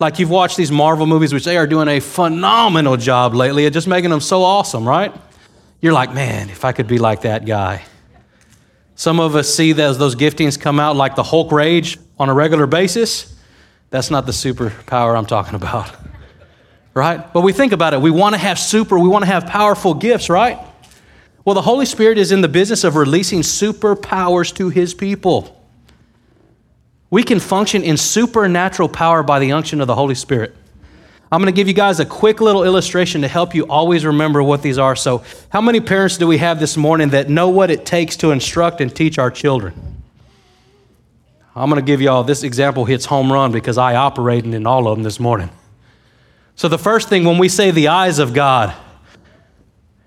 Like 0.00 0.18
you've 0.18 0.30
watched 0.30 0.56
these 0.56 0.72
Marvel 0.72 1.06
movies, 1.06 1.34
which 1.34 1.44
they 1.44 1.58
are 1.58 1.66
doing 1.66 1.86
a 1.86 2.00
phenomenal 2.00 2.96
job 2.96 3.34
lately 3.34 3.66
at 3.66 3.74
just 3.74 3.86
making 3.86 4.08
them 4.08 4.22
so 4.22 4.42
awesome, 4.42 4.88
right? 4.88 5.14
You're 5.82 5.92
like, 5.92 6.14
man, 6.14 6.48
if 6.48 6.64
I 6.64 6.72
could 6.72 6.88
be 6.88 6.98
like 6.98 7.20
that 7.22 7.44
guy. 7.44 7.84
Some 8.94 9.20
of 9.20 9.36
us 9.36 9.54
see 9.54 9.72
those, 9.72 9.98
those 9.98 10.16
giftings 10.16 10.58
come 10.58 10.80
out 10.80 10.96
like 10.96 11.16
the 11.16 11.22
Hulk 11.22 11.52
rage 11.52 11.98
on 12.18 12.30
a 12.30 12.34
regular 12.34 12.66
basis. 12.66 13.38
That's 13.90 14.10
not 14.10 14.24
the 14.24 14.32
superpower 14.32 15.16
I'm 15.16 15.26
talking 15.26 15.54
about, 15.54 15.94
right? 16.94 17.30
But 17.32 17.42
we 17.42 17.52
think 17.52 17.72
about 17.72 17.92
it. 17.92 18.00
We 18.00 18.10
want 18.10 18.34
to 18.34 18.38
have 18.38 18.58
super, 18.58 18.98
we 18.98 19.08
want 19.08 19.24
to 19.24 19.30
have 19.30 19.46
powerful 19.46 19.92
gifts, 19.92 20.30
right? 20.30 20.58
Well, 21.44 21.54
the 21.54 21.62
Holy 21.62 21.86
Spirit 21.86 22.16
is 22.16 22.32
in 22.32 22.40
the 22.40 22.48
business 22.48 22.84
of 22.84 22.96
releasing 22.96 23.40
superpowers 23.40 24.54
to 24.56 24.70
his 24.70 24.94
people. 24.94 25.59
We 27.10 27.24
can 27.24 27.40
function 27.40 27.82
in 27.82 27.96
supernatural 27.96 28.88
power 28.88 29.22
by 29.22 29.40
the 29.40 29.52
unction 29.52 29.80
of 29.80 29.88
the 29.88 29.96
Holy 29.96 30.14
Spirit. 30.14 30.54
I'm 31.32 31.40
going 31.40 31.52
to 31.52 31.56
give 31.56 31.68
you 31.68 31.74
guys 31.74 32.00
a 32.00 32.06
quick 32.06 32.40
little 32.40 32.64
illustration 32.64 33.20
to 33.22 33.28
help 33.28 33.54
you 33.54 33.64
always 33.66 34.04
remember 34.04 34.42
what 34.42 34.62
these 34.62 34.78
are. 34.78 34.96
So, 34.96 35.22
how 35.48 35.60
many 35.60 35.80
parents 35.80 36.18
do 36.18 36.26
we 36.26 36.38
have 36.38 36.58
this 36.58 36.76
morning 36.76 37.10
that 37.10 37.28
know 37.28 37.48
what 37.50 37.70
it 37.70 37.86
takes 37.86 38.16
to 38.16 38.32
instruct 38.32 38.80
and 38.80 38.94
teach 38.94 39.18
our 39.18 39.30
children? 39.30 40.02
I'm 41.54 41.68
going 41.68 41.80
to 41.80 41.86
give 41.86 42.00
you 42.00 42.10
all 42.10 42.24
this 42.24 42.42
example 42.42 42.84
hits 42.84 43.04
home 43.04 43.32
run 43.32 43.52
because 43.52 43.78
I 43.78 43.94
operated 43.94 44.54
in 44.54 44.66
all 44.66 44.88
of 44.88 44.96
them 44.96 45.04
this 45.04 45.20
morning. 45.20 45.50
So, 46.56 46.66
the 46.68 46.78
first 46.78 47.08
thing 47.08 47.24
when 47.24 47.38
we 47.38 47.48
say 47.48 47.70
the 47.70 47.88
eyes 47.88 48.18
of 48.18 48.34
God, 48.34 48.74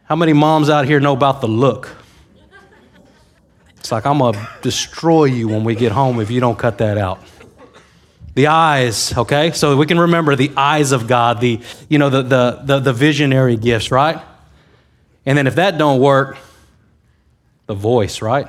how 0.06 0.18
many 0.18 0.34
moms 0.34 0.70
out 0.70 0.86
here 0.86 1.00
know 1.00 1.14
about 1.14 1.40
the 1.40 1.48
look? 1.48 2.03
It's 3.84 3.92
like, 3.92 4.06
I'm 4.06 4.20
going 4.20 4.34
to 4.34 4.50
destroy 4.62 5.26
you 5.26 5.50
when 5.50 5.66
we 5.66 5.76
get 5.76 5.92
home 5.92 6.22
if 6.22 6.32
you 6.32 6.40
don't 6.40 6.58
cut 6.58 6.78
that 6.78 6.98
out. 6.98 7.20
The 8.34 8.48
eyes, 8.48 9.12
okay? 9.18 9.52
So 9.52 9.76
we 9.76 9.86
can 9.86 10.00
remember 10.00 10.38
the 10.38 10.54
eyes 10.56 10.94
of 10.94 11.06
God, 11.06 11.42
the, 11.42 11.60
you 11.90 12.00
know, 12.00 12.10
the, 12.10 12.22
the, 12.22 12.62
the, 12.64 12.80
the 12.80 12.94
visionary 12.94 13.58
gifts, 13.58 13.92
right? 13.92 14.22
And 15.26 15.38
then 15.38 15.48
if 15.48 15.56
that 15.56 15.78
don't 15.78 16.00
work, 16.00 16.38
the 17.66 17.74
voice, 17.74 18.22
right? 18.22 18.48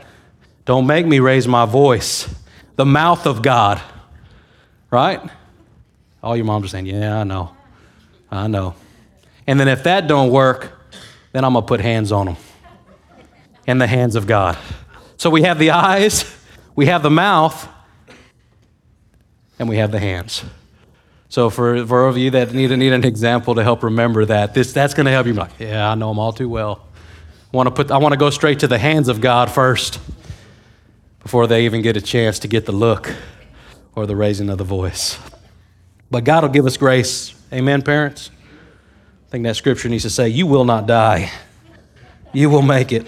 Don't 0.66 0.86
make 0.86 1.04
me 1.04 1.18
raise 1.18 1.48
my 1.48 1.64
voice. 1.64 2.32
The 2.76 2.86
mouth 2.86 3.26
of 3.26 3.42
God, 3.42 3.82
right? 4.92 5.20
All 6.22 6.36
your 6.36 6.44
moms 6.44 6.66
are 6.66 6.68
saying, 6.68 6.86
yeah, 6.86 7.18
I 7.18 7.24
know. 7.24 7.56
I 8.30 8.46
know. 8.46 8.76
And 9.48 9.58
then 9.58 9.66
if 9.66 9.82
that 9.82 10.06
don't 10.06 10.30
work, 10.30 10.78
then 11.32 11.44
I'm 11.44 11.54
going 11.54 11.64
to 11.64 11.66
put 11.66 11.80
hands 11.80 12.12
on 12.12 12.26
them 12.26 12.36
in 13.66 13.78
the 13.78 13.88
hands 13.88 14.14
of 14.14 14.28
God. 14.28 14.56
So 15.16 15.30
we 15.30 15.42
have 15.42 15.59
the 15.59 15.71
eyes, 15.71 16.25
we 16.76 16.87
have 16.87 17.02
the 17.02 17.11
mouth, 17.11 17.68
and 19.59 19.68
we 19.68 19.76
have 19.76 19.92
the 19.92 20.00
hands. 20.00 20.44
So 21.28 21.50
for, 21.50 21.85
for 21.87 22.06
of 22.06 22.16
you 22.16 22.30
that 22.30 22.52
need, 22.52 22.71
need 22.71 22.92
an 22.92 23.04
example 23.04 23.56
to 23.56 23.62
help 23.64 23.83
remember 23.83 24.25
that, 24.26 24.54
this, 24.54 24.73
that's 24.73 24.94
going 24.94 25.06
to 25.06 25.12
help 25.12 25.26
you. 25.26 25.33
Like, 25.33 25.50
yeah, 25.59 25.90
I 25.90 25.94
know 25.97 26.09
them 26.09 26.18
all 26.18 26.33
too 26.33 26.49
well. 26.49 26.87
want 27.52 27.66
to 27.66 27.71
put, 27.71 27.90
I 27.90 27.99
want 27.99 28.12
to 28.12 28.16
go 28.16 28.30
straight 28.30 28.61
to 28.61 28.68
the 28.68 28.78
hands 28.78 29.09
of 29.09 29.21
God 29.21 29.50
first 29.50 29.99
before 31.25 31.47
they 31.47 31.64
even 31.64 31.83
get 31.83 31.97
a 31.97 32.00
chance 32.00 32.38
to 32.40 32.49
get 32.49 32.66
the 32.66 32.73
look 32.73 33.12
or 33.97 34.06
the 34.06 34.14
raising 34.14 34.50
of 34.50 34.59
the 34.59 34.64
voice. 34.64 35.18
But 36.11 36.23
God 36.23 36.44
will 36.44 36.50
give 36.50 36.66
us 36.66 36.76
grace. 36.76 37.35
Amen, 37.52 37.83
parents? 37.83 38.30
I 39.26 39.30
think 39.30 39.44
that 39.44 39.56
scripture 39.56 39.88
needs 39.88 40.04
to 40.04 40.11
say, 40.11 40.28
You 40.28 40.47
will 40.47 40.64
not 40.64 40.87
die, 40.87 41.33
you 42.33 42.49
will 42.50 42.62
make 42.62 42.92
it. 42.92 43.06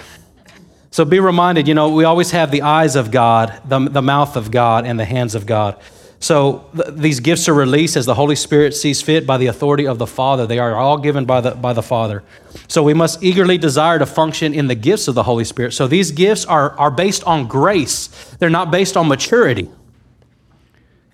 So 0.97 1.05
be 1.05 1.21
reminded, 1.21 1.69
you 1.69 1.75
know, 1.75 1.91
we 1.91 2.05
always 2.05 2.31
have 2.31 2.51
the 2.51 2.63
eyes 2.63 2.97
of 2.97 3.11
God, 3.11 3.61
the, 3.67 3.81
the 3.81 4.01
mouth 4.01 4.35
of 4.35 4.51
God, 4.51 4.87
and 4.87 4.99
the 4.99 5.05
hands 5.05 5.35
of 5.35 5.45
God. 5.45 5.79
So 6.21 6.71
th- 6.75 6.89
these 6.95 7.21
gifts 7.21 7.51
are 7.51 7.53
released 7.53 7.99
as 7.99 8.07
the 8.07 8.15
Holy 8.15 8.35
Spirit 8.35 8.75
sees 8.75 9.03
fit 9.03 9.27
by 9.27 9.37
the 9.37 9.49
authority 9.49 9.87
of 9.87 9.99
the 9.99 10.07
Father. 10.07 10.47
They 10.47 10.59
are 10.59 10.75
all 10.75 10.97
given 10.97 11.27
by 11.27 11.43
the, 11.43 11.51
by 11.51 11.75
the 11.75 11.83
Father. 11.83 12.23
So 12.67 12.83
we 12.83 12.95
must 12.95 13.23
eagerly 13.23 13.59
desire 13.59 13.99
to 13.99 14.07
function 14.07 14.55
in 14.55 14.69
the 14.69 14.75
gifts 14.75 15.07
of 15.07 15.15
the 15.15 15.25
Holy 15.25 15.45
Spirit. 15.45 15.73
So 15.75 15.87
these 15.87 16.13
gifts 16.13 16.47
are, 16.47 16.71
are 16.79 16.91
based 16.91 17.23
on 17.25 17.47
grace, 17.47 18.07
they're 18.39 18.49
not 18.49 18.71
based 18.71 18.97
on 18.97 19.07
maturity. 19.07 19.69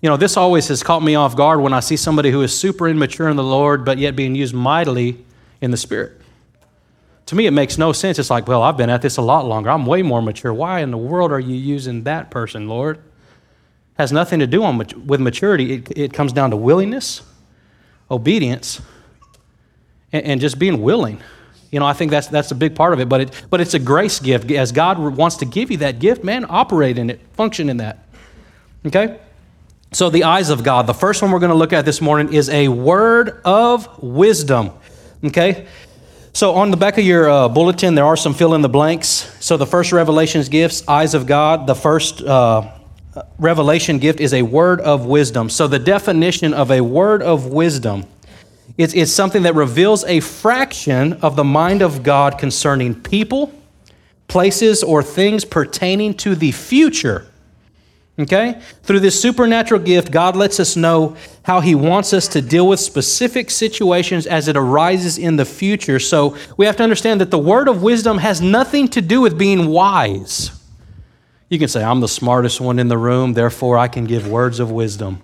You 0.01 0.09
know, 0.09 0.15
this 0.15 0.37
always 0.37 0.69
has 0.69 0.81
caught 0.81 1.03
me 1.03 1.15
off 1.15 1.35
guard 1.35 1.59
when 1.59 1.73
I 1.73 1.81
see 1.81 1.97
somebody 1.97 2.31
who 2.31 2.41
is 2.41 2.57
super 2.57 2.87
immature 2.87 3.27
in 3.27 3.35
the 3.35 3.43
Lord, 3.43 3.83
but 3.83 3.97
yet 3.97 4.15
being 4.15 4.33
used 4.33 4.55
mightily 4.55 5.25
in 5.59 5.71
the 5.71 5.77
Spirit. 5.77 6.21
To 7.33 7.37
me, 7.37 7.47
it 7.47 7.51
makes 7.51 7.79
no 7.79 7.93
sense. 7.93 8.19
It's 8.19 8.29
like, 8.29 8.47
well, 8.47 8.61
I've 8.61 8.77
been 8.77 8.91
at 8.91 9.01
this 9.01 9.17
a 9.17 9.21
lot 9.23 9.47
longer. 9.47 9.71
I'm 9.71 9.87
way 9.87 10.03
more 10.03 10.21
mature. 10.21 10.53
Why 10.53 10.81
in 10.81 10.91
the 10.91 10.99
world 10.99 11.31
are 11.31 11.39
you 11.39 11.55
using 11.55 12.03
that 12.03 12.29
person, 12.29 12.69
Lord? 12.69 12.99
Has 13.97 14.11
nothing 14.11 14.39
to 14.41 14.45
do 14.45 14.63
on, 14.63 14.77
with 14.77 15.19
maturity. 15.19 15.73
It, 15.73 15.97
it 15.97 16.13
comes 16.13 16.31
down 16.31 16.51
to 16.51 16.55
willingness, 16.55 17.23
obedience, 18.11 18.83
and, 20.11 20.23
and 20.23 20.41
just 20.41 20.59
being 20.59 20.83
willing. 20.83 21.23
You 21.71 21.79
know, 21.79 21.87
I 21.87 21.93
think 21.93 22.11
that's, 22.11 22.27
that's 22.27 22.51
a 22.51 22.55
big 22.55 22.75
part 22.75 22.93
of 22.93 22.99
it, 22.99 23.09
but, 23.09 23.21
it, 23.21 23.45
but 23.49 23.59
it's 23.59 23.73
a 23.73 23.79
grace 23.79 24.19
gift. 24.19 24.51
As 24.51 24.71
God 24.71 24.99
wants 24.99 25.37
to 25.37 25.45
give 25.45 25.71
you 25.71 25.77
that 25.77 25.97
gift, 25.97 26.23
man, 26.23 26.45
operate 26.47 26.99
in 26.99 27.09
it, 27.09 27.19
function 27.33 27.67
in 27.67 27.77
that. 27.77 28.05
Okay? 28.85 29.19
So, 29.91 30.11
the 30.11 30.25
eyes 30.25 30.51
of 30.51 30.63
God. 30.63 30.85
The 30.85 30.93
first 30.93 31.23
one 31.23 31.31
we're 31.31 31.39
going 31.39 31.49
to 31.49 31.57
look 31.57 31.73
at 31.73 31.83
this 31.83 31.99
morning 31.99 32.31
is 32.31 32.47
a 32.49 32.67
word 32.67 33.41
of 33.43 34.03
wisdom. 34.03 34.69
Okay? 35.23 35.65
So, 36.35 36.55
on 36.55 36.71
the 36.71 36.77
back 36.77 36.97
of 36.97 37.05
your 37.05 37.29
uh, 37.29 37.47
bulletin, 37.47 37.93
there 37.93 38.05
are 38.05 38.17
some 38.17 38.33
fill 38.33 38.55
in 38.55 38.63
the 38.63 38.69
blanks. 38.69 39.31
So, 39.39 39.55
the 39.55 39.67
first 39.67 39.91
revelation's 39.91 40.49
gifts, 40.49 40.81
eyes 40.87 41.13
of 41.13 41.27
God. 41.27 41.67
The 41.67 41.75
first 41.75 42.23
uh, 42.23 42.71
revelation 43.37 43.99
gift 43.99 44.19
is 44.19 44.33
a 44.33 44.41
word 44.41 44.81
of 44.81 45.05
wisdom. 45.05 45.47
So, 45.47 45.67
the 45.67 45.77
definition 45.77 46.51
of 46.55 46.71
a 46.71 46.81
word 46.81 47.21
of 47.21 47.45
wisdom 47.45 48.07
is, 48.79 48.95
is 48.95 49.13
something 49.13 49.43
that 49.43 49.53
reveals 49.53 50.05
a 50.05 50.21
fraction 50.21 51.13
of 51.21 51.35
the 51.35 51.43
mind 51.43 51.83
of 51.83 52.01
God 52.01 52.39
concerning 52.39 52.99
people, 52.99 53.53
places, 54.27 54.81
or 54.81 55.03
things 55.03 55.45
pertaining 55.45 56.15
to 56.15 56.33
the 56.33 56.51
future 56.51 57.27
Okay? 58.19 58.61
Through 58.83 58.99
this 58.99 59.19
supernatural 59.19 59.81
gift, 59.81 60.11
God 60.11 60.35
lets 60.35 60.59
us 60.59 60.75
know 60.75 61.15
how 61.43 61.61
He 61.61 61.73
wants 61.73 62.13
us 62.13 62.27
to 62.29 62.41
deal 62.41 62.67
with 62.67 62.79
specific 62.79 63.49
situations 63.49 64.27
as 64.27 64.47
it 64.47 64.55
arises 64.55 65.17
in 65.17 65.35
the 65.35 65.45
future. 65.45 65.99
So 65.99 66.37
we 66.55 66.65
have 66.65 66.77
to 66.77 66.83
understand 66.83 67.21
that 67.21 67.31
the 67.31 67.39
word 67.39 67.67
of 67.67 67.81
wisdom 67.81 68.19
has 68.19 68.39
nothing 68.39 68.87
to 68.89 69.01
do 69.01 69.21
with 69.21 69.37
being 69.37 69.67
wise. 69.67 70.51
You 71.49 71.57
can 71.57 71.67
say, 71.67 71.83
I'm 71.83 72.01
the 72.01 72.07
smartest 72.07 72.61
one 72.61 72.79
in 72.79 72.87
the 72.87 72.97
room, 72.97 73.33
therefore 73.33 73.77
I 73.77 73.87
can 73.87 74.05
give 74.05 74.27
words 74.27 74.59
of 74.59 74.71
wisdom. 74.71 75.21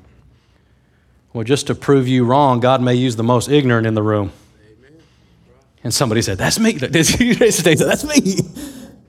Well, 1.31 1.43
just 1.43 1.67
to 1.67 1.75
prove 1.75 2.07
you 2.07 2.25
wrong, 2.25 2.59
God 2.59 2.81
may 2.81 2.95
use 2.95 3.15
the 3.15 3.23
most 3.23 3.49
ignorant 3.49 3.85
in 3.85 3.93
the 3.93 4.03
room. 4.03 4.31
And 5.83 5.93
somebody 5.93 6.21
said, 6.21 6.37
That's 6.37 6.59
me. 6.59 6.71
That's 6.73 7.19
me. 7.19 8.35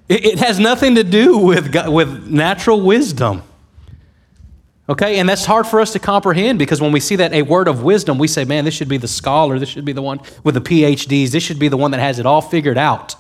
It 0.09 0.39
has 0.41 0.59
nothing 0.59 0.97
to 0.97 1.05
do 1.05 1.39
with, 1.39 1.75
with 1.87 2.27
natural 2.27 2.81
wisdom. 2.81 3.43
Okay, 4.91 5.21
and 5.21 5.29
that's 5.29 5.45
hard 5.45 5.69
for 5.69 5.81
us 5.81 5.93
to 5.93 6.01
comprehend 6.01 6.59
because 6.59 6.81
when 6.81 6.91
we 6.91 6.99
see 6.99 7.15
that 7.15 7.33
a 7.33 7.43
word 7.43 7.69
of 7.69 7.85
wisdom, 7.85 8.19
we 8.19 8.27
say, 8.27 8.45
man, 8.45 8.65
this 8.65 8.75
should 8.75 8.89
be 8.89 8.97
the 8.97 9.07
scholar, 9.07 9.57
this 9.57 9.69
should 9.69 9.85
be 9.85 9.93
the 9.93 10.03
one 10.03 10.19
with 10.43 10.57
the 10.57 10.61
PhDs, 10.61 11.31
this 11.31 11.45
should 11.45 11.61
be 11.61 11.69
the 11.69 11.77
one 11.77 11.93
that 11.93 12.01
has 12.01 12.19
it 12.19 12.27
all 12.27 12.41
figured 12.41 12.77
out. 12.77 13.15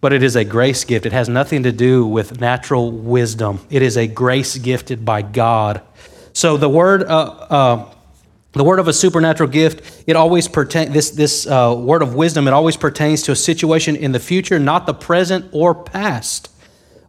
But 0.00 0.12
it 0.12 0.22
is 0.22 0.36
a 0.36 0.44
grace 0.44 0.84
gift. 0.84 1.04
It 1.04 1.12
has 1.12 1.28
nothing 1.28 1.64
to 1.64 1.72
do 1.72 2.06
with 2.06 2.40
natural 2.40 2.92
wisdom. 2.92 3.58
It 3.70 3.82
is 3.82 3.96
a 3.96 4.06
grace 4.06 4.56
gifted 4.56 5.04
by 5.04 5.22
God. 5.22 5.82
So 6.32 6.56
the 6.56 6.68
word, 6.68 7.02
uh, 7.02 7.24
uh, 7.50 7.94
the 8.52 8.62
word 8.62 8.78
of 8.78 8.86
a 8.86 8.92
supernatural 8.92 9.50
gift, 9.50 10.04
it 10.06 10.14
always 10.14 10.46
pertains. 10.46 10.94
This 10.94 11.10
this 11.10 11.46
uh, 11.48 11.74
word 11.76 12.02
of 12.02 12.14
wisdom, 12.14 12.46
it 12.46 12.54
always 12.54 12.76
pertains 12.76 13.22
to 13.22 13.32
a 13.32 13.36
situation 13.36 13.96
in 13.96 14.12
the 14.12 14.20
future, 14.20 14.60
not 14.60 14.86
the 14.86 14.94
present 14.94 15.46
or 15.50 15.74
past. 15.74 16.49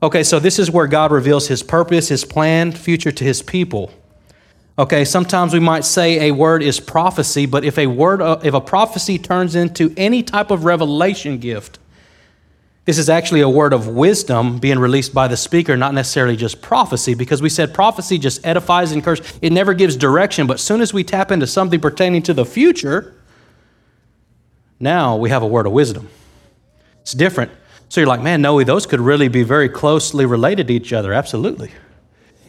Okay, 0.03 0.23
so 0.23 0.39
this 0.39 0.57
is 0.57 0.71
where 0.71 0.87
God 0.87 1.11
reveals 1.11 1.47
his 1.47 1.61
purpose, 1.61 2.07
his 2.07 2.25
plan, 2.25 2.71
future 2.71 3.11
to 3.11 3.23
his 3.23 3.43
people. 3.43 3.91
Okay, 4.79 5.05
sometimes 5.05 5.53
we 5.53 5.59
might 5.59 5.85
say 5.85 6.29
a 6.29 6.31
word 6.31 6.63
is 6.63 6.79
prophecy, 6.79 7.45
but 7.45 7.63
if 7.63 7.77
a 7.77 7.85
word 7.85 8.21
uh, 8.21 8.39
if 8.43 8.53
a 8.55 8.61
prophecy 8.61 9.19
turns 9.19 9.55
into 9.55 9.93
any 9.95 10.23
type 10.23 10.49
of 10.49 10.65
revelation 10.65 11.37
gift, 11.37 11.77
this 12.85 12.97
is 12.97 13.09
actually 13.09 13.41
a 13.41 13.49
word 13.49 13.73
of 13.73 13.87
wisdom 13.87 14.57
being 14.57 14.79
released 14.79 15.13
by 15.13 15.27
the 15.27 15.37
speaker, 15.37 15.77
not 15.77 15.93
necessarily 15.93 16.35
just 16.35 16.63
prophecy, 16.63 17.13
because 17.13 17.39
we 17.39 17.49
said 17.49 17.75
prophecy 17.75 18.17
just 18.17 18.43
edifies 18.43 18.91
and 18.91 18.99
encourages. 18.99 19.37
It 19.39 19.51
never 19.51 19.75
gives 19.75 19.95
direction, 19.95 20.47
but 20.47 20.55
as 20.55 20.61
soon 20.61 20.81
as 20.81 20.93
we 20.93 21.03
tap 21.03 21.31
into 21.31 21.45
something 21.45 21.79
pertaining 21.79 22.23
to 22.23 22.33
the 22.33 22.45
future, 22.45 23.13
now 24.79 25.15
we 25.15 25.29
have 25.29 25.43
a 25.43 25.47
word 25.47 25.67
of 25.67 25.73
wisdom. 25.73 26.09
It's 27.01 27.13
different. 27.13 27.51
So 27.91 27.99
you're 27.99 28.07
like, 28.07 28.21
man, 28.21 28.41
Noe, 28.41 28.63
those 28.63 28.85
could 28.85 29.01
really 29.01 29.27
be 29.27 29.43
very 29.43 29.67
closely 29.67 30.25
related 30.25 30.69
to 30.69 30.73
each 30.73 30.93
other. 30.93 31.11
Absolutely. 31.11 31.71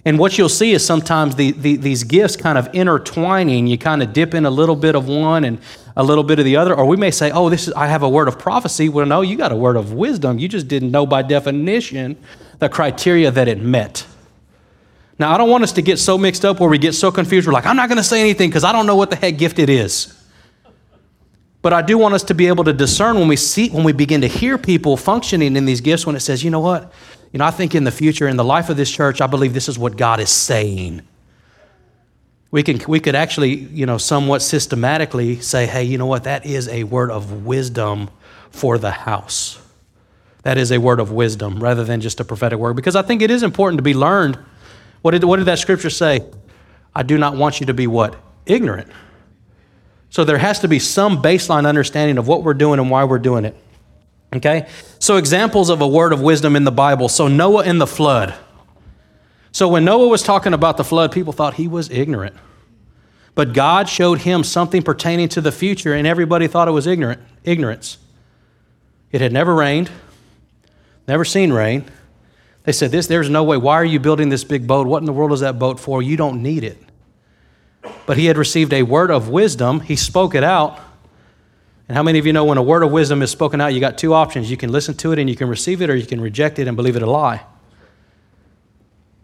And 0.04 0.16
what 0.16 0.38
you'll 0.38 0.48
see 0.48 0.70
is 0.70 0.86
sometimes 0.86 1.34
the, 1.34 1.50
the, 1.50 1.74
these 1.74 2.04
gifts 2.04 2.36
kind 2.36 2.56
of 2.56 2.72
intertwining. 2.72 3.66
You 3.66 3.76
kind 3.76 4.04
of 4.04 4.12
dip 4.12 4.34
in 4.34 4.46
a 4.46 4.50
little 4.50 4.76
bit 4.76 4.94
of 4.94 5.08
one 5.08 5.42
and 5.42 5.58
a 5.96 6.04
little 6.04 6.22
bit 6.22 6.38
of 6.38 6.44
the 6.44 6.54
other. 6.54 6.72
Or 6.72 6.86
we 6.86 6.96
may 6.96 7.10
say, 7.10 7.32
oh, 7.32 7.50
this 7.50 7.66
is, 7.66 7.74
I 7.74 7.88
have 7.88 8.04
a 8.04 8.08
word 8.08 8.28
of 8.28 8.38
prophecy. 8.38 8.88
Well, 8.88 9.04
no, 9.04 9.22
you 9.22 9.36
got 9.36 9.50
a 9.50 9.56
word 9.56 9.74
of 9.74 9.92
wisdom. 9.92 10.38
You 10.38 10.46
just 10.46 10.68
didn't 10.68 10.92
know 10.92 11.06
by 11.06 11.22
definition 11.22 12.16
the 12.60 12.68
criteria 12.68 13.32
that 13.32 13.48
it 13.48 13.60
met. 13.60 14.06
Now, 15.18 15.34
I 15.34 15.38
don't 15.38 15.50
want 15.50 15.64
us 15.64 15.72
to 15.72 15.82
get 15.82 15.98
so 15.98 16.16
mixed 16.16 16.44
up 16.44 16.60
where 16.60 16.70
we 16.70 16.78
get 16.78 16.92
so 16.92 17.10
confused. 17.10 17.48
We're 17.48 17.52
like, 17.52 17.66
I'm 17.66 17.74
not 17.74 17.88
going 17.88 17.98
to 17.98 18.04
say 18.04 18.20
anything 18.20 18.48
because 18.48 18.62
I 18.62 18.70
don't 18.70 18.86
know 18.86 18.94
what 18.94 19.10
the 19.10 19.16
heck 19.16 19.38
gift 19.38 19.58
it 19.58 19.68
is. 19.68 20.21
But 21.62 21.72
I 21.72 21.80
do 21.80 21.96
want 21.96 22.14
us 22.14 22.24
to 22.24 22.34
be 22.34 22.48
able 22.48 22.64
to 22.64 22.72
discern 22.72 23.16
when 23.16 23.28
we 23.28 23.36
see, 23.36 23.70
when 23.70 23.84
we 23.84 23.92
begin 23.92 24.20
to 24.22 24.26
hear 24.26 24.58
people 24.58 24.96
functioning 24.96 25.56
in 25.56 25.64
these 25.64 25.80
gifts, 25.80 26.04
when 26.04 26.16
it 26.16 26.20
says, 26.20 26.42
you 26.42 26.50
know 26.50 26.60
what? 26.60 26.92
You 27.32 27.38
know, 27.38 27.44
I 27.44 27.52
think 27.52 27.74
in 27.76 27.84
the 27.84 27.92
future, 27.92 28.26
in 28.26 28.36
the 28.36 28.44
life 28.44 28.68
of 28.68 28.76
this 28.76 28.90
church, 28.90 29.20
I 29.20 29.28
believe 29.28 29.54
this 29.54 29.68
is 29.68 29.78
what 29.78 29.96
God 29.96 30.18
is 30.18 30.28
saying. 30.28 31.02
We, 32.50 32.62
can, 32.62 32.80
we 32.86 33.00
could 33.00 33.14
actually, 33.14 33.54
you 33.54 33.86
know, 33.86 33.96
somewhat 33.96 34.42
systematically 34.42 35.40
say, 35.40 35.66
hey, 35.66 35.84
you 35.84 35.96
know 35.96 36.06
what? 36.06 36.24
That 36.24 36.44
is 36.44 36.68
a 36.68 36.84
word 36.84 37.10
of 37.10 37.46
wisdom 37.46 38.10
for 38.50 38.76
the 38.76 38.90
house. 38.90 39.58
That 40.42 40.58
is 40.58 40.72
a 40.72 40.78
word 40.78 40.98
of 40.98 41.12
wisdom 41.12 41.62
rather 41.62 41.84
than 41.84 42.00
just 42.00 42.18
a 42.18 42.24
prophetic 42.24 42.58
word. 42.58 42.74
Because 42.74 42.96
I 42.96 43.02
think 43.02 43.22
it 43.22 43.30
is 43.30 43.42
important 43.42 43.78
to 43.78 43.82
be 43.82 43.94
learned. 43.94 44.36
What 45.00 45.12
did, 45.12 45.24
what 45.24 45.36
did 45.36 45.46
that 45.46 45.60
scripture 45.60 45.90
say? 45.90 46.28
I 46.94 47.04
do 47.04 47.16
not 47.16 47.36
want 47.36 47.60
you 47.60 47.66
to 47.66 47.74
be 47.74 47.86
what? 47.86 48.16
Ignorant. 48.44 48.90
So 50.12 50.24
there 50.24 50.36
has 50.36 50.60
to 50.60 50.68
be 50.68 50.78
some 50.78 51.22
baseline 51.22 51.66
understanding 51.66 52.18
of 52.18 52.28
what 52.28 52.42
we're 52.42 52.52
doing 52.52 52.78
and 52.78 52.90
why 52.90 53.04
we're 53.04 53.18
doing 53.18 53.46
it. 53.46 53.56
Okay? 54.34 54.68
So, 54.98 55.16
examples 55.16 55.70
of 55.70 55.80
a 55.80 55.88
word 55.88 56.12
of 56.12 56.20
wisdom 56.20 56.54
in 56.54 56.64
the 56.64 56.70
Bible. 56.70 57.08
So, 57.08 57.28
Noah 57.28 57.64
in 57.64 57.78
the 57.78 57.86
flood. 57.86 58.34
So, 59.52 59.68
when 59.68 59.86
Noah 59.86 60.08
was 60.08 60.22
talking 60.22 60.52
about 60.52 60.76
the 60.76 60.84
flood, 60.84 61.12
people 61.12 61.32
thought 61.32 61.54
he 61.54 61.66
was 61.66 61.88
ignorant. 61.88 62.36
But 63.34 63.54
God 63.54 63.88
showed 63.88 64.20
him 64.20 64.44
something 64.44 64.82
pertaining 64.82 65.30
to 65.30 65.40
the 65.40 65.50
future, 65.50 65.94
and 65.94 66.06
everybody 66.06 66.46
thought 66.46 66.68
it 66.68 66.72
was 66.72 66.86
ignorant, 66.86 67.22
ignorance. 67.42 67.96
It 69.12 69.22
had 69.22 69.32
never 69.32 69.54
rained, 69.54 69.90
never 71.08 71.24
seen 71.24 71.54
rain. 71.54 71.86
They 72.64 72.72
said, 72.72 72.90
This, 72.90 73.06
there's 73.06 73.30
no 73.30 73.44
way. 73.44 73.56
Why 73.56 73.76
are 73.76 73.84
you 73.84 73.98
building 73.98 74.28
this 74.28 74.44
big 74.44 74.66
boat? 74.66 74.86
What 74.86 74.98
in 74.98 75.06
the 75.06 75.12
world 75.14 75.32
is 75.32 75.40
that 75.40 75.58
boat 75.58 75.80
for? 75.80 76.02
You 76.02 76.18
don't 76.18 76.42
need 76.42 76.64
it 76.64 76.76
but 78.06 78.16
he 78.16 78.26
had 78.26 78.36
received 78.36 78.72
a 78.72 78.82
word 78.82 79.10
of 79.10 79.28
wisdom. 79.28 79.80
He 79.80 79.96
spoke 79.96 80.34
it 80.34 80.44
out. 80.44 80.78
And 81.88 81.96
how 81.96 82.02
many 82.02 82.18
of 82.18 82.26
you 82.26 82.32
know 82.32 82.44
when 82.44 82.58
a 82.58 82.62
word 82.62 82.82
of 82.82 82.92
wisdom 82.92 83.22
is 83.22 83.30
spoken 83.30 83.60
out, 83.60 83.74
you 83.74 83.80
got 83.80 83.98
two 83.98 84.14
options. 84.14 84.50
You 84.50 84.56
can 84.56 84.70
listen 84.72 84.94
to 84.98 85.12
it 85.12 85.18
and 85.18 85.28
you 85.28 85.36
can 85.36 85.48
receive 85.48 85.82
it, 85.82 85.90
or 85.90 85.96
you 85.96 86.06
can 86.06 86.20
reject 86.20 86.58
it 86.58 86.68
and 86.68 86.76
believe 86.76 86.96
it 86.96 87.02
a 87.02 87.10
lie. 87.10 87.42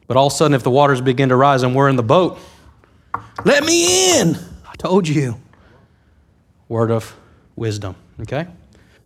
But 0.06 0.16
all 0.16 0.26
of 0.26 0.32
a 0.32 0.36
sudden, 0.36 0.54
if 0.54 0.62
the 0.62 0.70
waters 0.70 1.00
begin 1.00 1.28
to 1.28 1.36
rise 1.36 1.62
and 1.62 1.74
we're 1.74 1.88
in 1.88 1.96
the 1.96 2.02
boat, 2.02 2.38
let 3.44 3.62
me 3.64 4.18
in. 4.18 4.36
I 4.66 4.74
told 4.76 5.06
you. 5.06 5.40
Word 6.68 6.90
of 6.90 7.16
wisdom, 7.56 7.94
okay? 8.20 8.46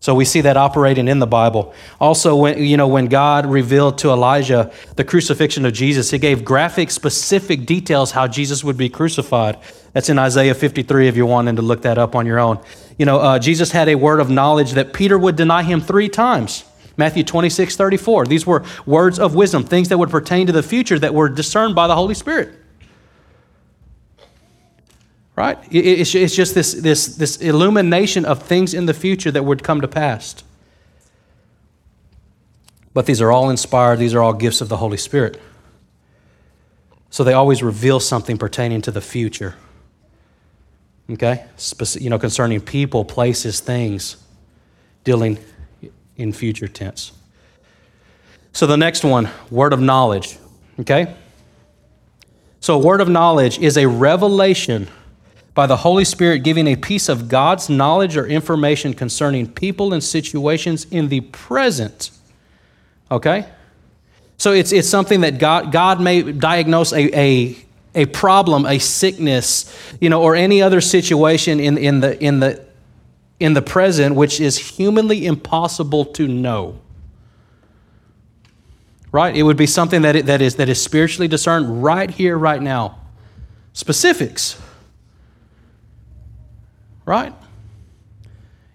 So 0.02 0.16
we 0.16 0.24
see 0.24 0.40
that 0.40 0.56
operating 0.56 1.06
in 1.06 1.20
the 1.20 1.28
Bible. 1.28 1.72
Also, 2.00 2.34
when, 2.34 2.58
you 2.58 2.76
know, 2.76 2.88
when 2.88 3.06
God 3.06 3.46
revealed 3.46 3.98
to 3.98 4.10
Elijah 4.10 4.72
the 4.96 5.04
crucifixion 5.04 5.64
of 5.64 5.74
Jesus, 5.74 6.10
he 6.10 6.18
gave 6.18 6.44
graphic, 6.44 6.90
specific 6.90 7.66
details 7.66 8.10
how 8.10 8.26
Jesus 8.26 8.64
would 8.64 8.76
be 8.76 8.88
crucified. 8.88 9.58
That's 9.92 10.08
in 10.08 10.18
Isaiah 10.18 10.56
53 10.56 11.06
if 11.06 11.14
you're 11.14 11.24
wanting 11.24 11.54
to 11.54 11.62
look 11.62 11.82
that 11.82 11.98
up 11.98 12.16
on 12.16 12.26
your 12.26 12.40
own. 12.40 12.58
You 12.98 13.06
know, 13.06 13.20
uh, 13.20 13.38
Jesus 13.38 13.70
had 13.70 13.88
a 13.88 13.94
word 13.94 14.18
of 14.18 14.28
knowledge 14.28 14.72
that 14.72 14.92
Peter 14.92 15.16
would 15.16 15.36
deny 15.36 15.62
him 15.62 15.80
three 15.80 16.08
times. 16.08 16.64
Matthew 16.96 17.22
26, 17.22 17.76
34. 17.76 18.26
These 18.26 18.44
were 18.44 18.64
words 18.84 19.20
of 19.20 19.36
wisdom, 19.36 19.62
things 19.62 19.88
that 19.90 19.98
would 19.98 20.10
pertain 20.10 20.48
to 20.48 20.52
the 20.52 20.64
future 20.64 20.98
that 20.98 21.14
were 21.14 21.28
discerned 21.28 21.76
by 21.76 21.86
the 21.86 21.94
Holy 21.94 22.14
Spirit. 22.14 22.62
Right? 25.42 25.59
It's 25.72 26.14
it's 26.14 26.37
just 26.37 26.55
this, 26.55 26.72
this, 26.72 27.16
this 27.16 27.38
illumination 27.38 28.24
of 28.24 28.44
things 28.44 28.74
in 28.74 28.87
the 28.87 28.94
future 28.94 29.33
that 29.33 29.44
would 29.44 29.64
come 29.64 29.81
to 29.81 29.88
pass. 29.88 30.37
But 32.94 33.07
these 33.07 33.20
are 33.20 33.33
all 33.33 33.50
inspired, 33.50 33.98
these 33.98 34.14
are 34.14 34.22
all 34.22 34.35
gifts 34.35 34.61
of 34.61 34.68
the 34.68 34.76
Holy 34.76 34.96
Spirit. 34.96 35.40
So 37.11 37.24
they 37.24 37.33
always 37.33 37.61
reveal 37.61 37.98
something 37.98 38.38
pertaining 38.38 38.83
to 38.83 38.92
the 38.92 39.00
future. 39.00 39.57
Okay? 41.11 41.44
you 41.94 42.09
know, 42.09 42.20
concerning 42.20 42.61
people, 42.61 43.05
places, 43.05 43.59
things, 43.59 44.18
dealing 45.02 45.38
in 46.16 46.33
future 46.33 46.68
tense. 46.68 47.11
So 48.52 48.68
the 48.68 48.76
next 48.76 49.02
one, 49.02 49.28
word 49.50 49.72
of 49.72 49.81
knowledge. 49.81 50.38
Okay? 50.78 51.16
So, 52.61 52.76
a 52.76 52.78
word 52.78 53.00
of 53.00 53.09
knowledge 53.09 53.59
is 53.59 53.76
a 53.76 53.88
revelation 53.88 54.87
by 55.54 55.66
the 55.66 55.78
Holy 55.78 56.04
Spirit 56.04 56.40
giving 56.40 56.66
a 56.66 56.76
piece 56.76 57.08
of 57.08 57.28
God's 57.28 57.68
knowledge 57.68 58.16
or 58.16 58.26
information 58.26 58.94
concerning 58.94 59.50
people 59.50 59.92
and 59.92 60.02
situations 60.02 60.86
in 60.90 61.08
the 61.08 61.20
present. 61.20 62.10
Okay? 63.10 63.46
So 64.38 64.52
it's, 64.52 64.72
it's 64.72 64.88
something 64.88 65.20
that 65.20 65.38
God, 65.38 65.70
God 65.70 66.00
may 66.00 66.32
diagnose 66.32 66.92
a, 66.92 67.18
a, 67.18 67.56
a 67.94 68.06
problem, 68.06 68.64
a 68.64 68.78
sickness, 68.78 69.72
you 70.00 70.08
know, 70.08 70.22
or 70.22 70.34
any 70.34 70.62
other 70.62 70.80
situation 70.80 71.60
in, 71.60 71.76
in, 71.76 72.00
the, 72.00 72.22
in, 72.22 72.40
the, 72.40 72.64
in 73.38 73.52
the 73.52 73.62
present 73.62 74.14
which 74.14 74.40
is 74.40 74.56
humanly 74.56 75.26
impossible 75.26 76.06
to 76.06 76.26
know. 76.26 76.78
Right? 79.12 79.36
It 79.36 79.42
would 79.42 79.58
be 79.58 79.66
something 79.66 80.00
that, 80.02 80.16
it, 80.16 80.26
that, 80.26 80.40
is, 80.40 80.56
that 80.56 80.70
is 80.70 80.82
spiritually 80.82 81.28
discerned 81.28 81.82
right 81.82 82.10
here, 82.10 82.38
right 82.38 82.62
now. 82.62 82.98
Specifics 83.74 84.58
right? 87.04 87.34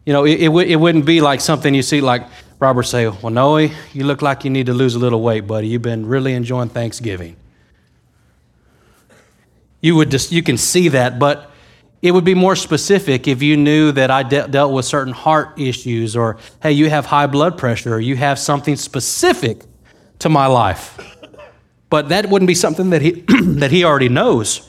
You 0.06 0.14
know, 0.14 0.26
it, 0.26 0.42
it, 0.42 0.50
it 0.50 0.76
wouldn't 0.78 1.06
be 1.06 1.22
like 1.22 1.42
something 1.42 1.74
you 1.74 1.82
see 1.82 2.02
like 2.02 2.24
Robert 2.60 2.84
say, 2.84 3.08
well, 3.08 3.30
Noe, 3.30 3.58
you 3.58 4.04
look 4.04 4.22
like 4.22 4.44
you 4.44 4.50
need 4.50 4.66
to 4.66 4.74
lose 4.74 4.96
a 4.96 5.00
little 5.00 5.22
weight, 5.22 5.46
buddy. 5.46 5.68
You've 5.68 5.84
been 5.84 6.06
really 6.08 6.34
enjoying 6.34 6.70
Thanksgiving. 6.70 7.36
You 9.80 9.96
would 9.96 10.10
just, 10.10 10.32
you 10.32 10.42
can 10.42 10.58
see 10.58 10.88
that, 10.90 11.20
but 11.20 11.52
it 12.02 12.12
would 12.12 12.24
be 12.24 12.34
more 12.34 12.56
specific 12.56 13.28
if 13.28 13.44
you 13.44 13.58
knew 13.58 13.92
that 13.92 14.10
I 14.10 14.24
de- 14.24 14.48
dealt 14.48 14.74
with 14.74 14.86
certain 14.86 15.14
heart 15.14 15.60
issues 15.60 16.16
or, 16.16 16.38
hey, 16.64 16.72
you 16.72 16.90
have 16.90 17.06
high 17.06 17.28
blood 17.28 17.58
pressure 17.58 17.94
or 17.94 18.00
you 18.00 18.16
have 18.16 18.40
something 18.40 18.76
specific 18.76 19.64
to 20.20 20.30
my 20.30 20.48
life. 20.48 21.00
But 21.90 22.10
that 22.10 22.28
wouldn't 22.30 22.48
be 22.48 22.56
something 22.56 22.90
that 22.90 23.02
he, 23.04 23.12
that 23.28 23.72
he 23.72 23.84
already 23.84 24.10
knows. 24.10 24.68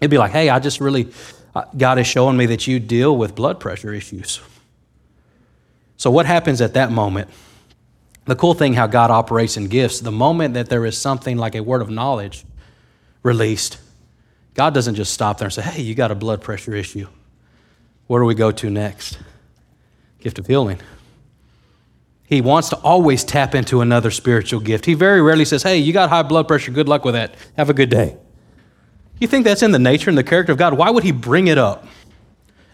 It'd 0.00 0.10
be 0.10 0.18
like, 0.18 0.32
hey, 0.32 0.48
I 0.48 0.58
just 0.58 0.80
really 0.80 1.08
Uh, 1.54 1.64
God 1.76 1.98
is 1.98 2.06
showing 2.06 2.36
me 2.36 2.46
that 2.46 2.66
you 2.66 2.78
deal 2.78 3.16
with 3.16 3.34
blood 3.34 3.58
pressure 3.58 3.92
issues. 3.92 4.40
So, 5.96 6.10
what 6.10 6.26
happens 6.26 6.60
at 6.60 6.74
that 6.74 6.90
moment? 6.90 7.28
The 8.26 8.36
cool 8.36 8.54
thing 8.54 8.74
how 8.74 8.86
God 8.86 9.10
operates 9.10 9.56
in 9.56 9.68
gifts, 9.68 10.00
the 10.00 10.12
moment 10.12 10.54
that 10.54 10.68
there 10.68 10.86
is 10.86 10.96
something 10.96 11.36
like 11.36 11.54
a 11.54 11.62
word 11.62 11.82
of 11.82 11.90
knowledge 11.90 12.44
released, 13.22 13.78
God 14.54 14.74
doesn't 14.74 14.94
just 14.94 15.12
stop 15.12 15.38
there 15.38 15.46
and 15.46 15.52
say, 15.52 15.62
hey, 15.62 15.82
you 15.82 15.94
got 15.94 16.10
a 16.10 16.14
blood 16.14 16.40
pressure 16.40 16.74
issue. 16.74 17.08
Where 18.06 18.20
do 18.20 18.26
we 18.26 18.34
go 18.34 18.50
to 18.52 18.70
next? 18.70 19.18
Gift 20.20 20.38
of 20.38 20.46
healing. 20.46 20.80
He 22.24 22.40
wants 22.40 22.68
to 22.68 22.76
always 22.76 23.24
tap 23.24 23.54
into 23.54 23.80
another 23.80 24.10
spiritual 24.10 24.60
gift. 24.60 24.86
He 24.86 24.94
very 24.94 25.20
rarely 25.20 25.44
says, 25.44 25.62
hey, 25.62 25.78
you 25.78 25.92
got 25.92 26.10
high 26.10 26.22
blood 26.22 26.46
pressure, 26.46 26.70
good 26.70 26.88
luck 26.88 27.04
with 27.04 27.14
that. 27.14 27.34
Have 27.56 27.70
a 27.70 27.74
good 27.74 27.90
day. 27.90 28.16
You 29.20 29.28
think 29.28 29.44
that's 29.44 29.62
in 29.62 29.70
the 29.70 29.78
nature 29.78 30.10
and 30.10 30.18
the 30.18 30.24
character 30.24 30.50
of 30.52 30.58
God? 30.58 30.74
Why 30.74 30.90
would 30.90 31.04
he 31.04 31.12
bring 31.12 31.46
it 31.46 31.58
up? 31.58 31.86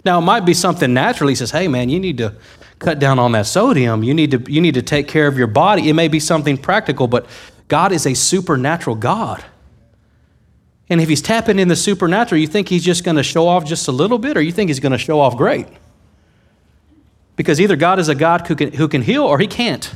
Now, 0.05 0.19
it 0.19 0.23
might 0.23 0.47
be 0.47 0.55
something 0.55 0.95
natural. 0.95 1.29
He 1.29 1.35
says, 1.35 1.51
hey, 1.51 1.67
man, 1.67 1.89
you 1.89 1.99
need 1.99 2.19
to 2.19 2.35
cut 2.79 3.01
down 3.01 3.19
on 3.19 3.33
that 3.33 3.47
sodium. 3.47 4.05
You 4.05 4.15
need, 4.15 4.31
to, 4.31 4.53
you 4.53 4.61
need 4.61 4.75
to 4.75 4.83
take 4.83 5.09
care 5.09 5.27
of 5.27 5.37
your 5.37 5.49
body. 5.49 5.89
It 5.89 5.95
may 5.95 6.07
be 6.07 6.21
something 6.21 6.57
practical, 6.57 7.09
but 7.09 7.27
God 7.67 7.91
is 7.91 8.07
a 8.07 8.15
supernatural 8.15 8.95
God. 8.95 9.45
And 10.89 11.01
if 11.01 11.09
he's 11.09 11.21
tapping 11.21 11.59
in 11.59 11.67
the 11.67 11.75
supernatural, 11.75 12.41
you 12.41 12.47
think 12.47 12.69
he's 12.69 12.85
just 12.85 13.03
going 13.03 13.17
to 13.17 13.25
show 13.25 13.49
off 13.49 13.65
just 13.65 13.89
a 13.89 13.93
little 13.93 14.19
bit, 14.19 14.37
or 14.37 14.41
you 14.41 14.53
think 14.53 14.71
he's 14.71 14.79
going 14.79 14.93
to 14.93 14.99
show 14.99 15.19
off 15.19 15.37
great? 15.37 15.67
Because 17.35 17.61
either 17.61 17.75
God 17.75 17.99
is 17.99 18.09
a 18.09 18.15
God 18.15 18.47
who 18.47 18.55
can, 18.55 18.73
who 18.73 18.87
can 18.87 19.03
heal 19.03 19.25
or 19.25 19.41
he 19.41 19.49
can't. 19.49 19.93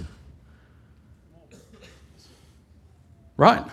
Right? 3.37 3.65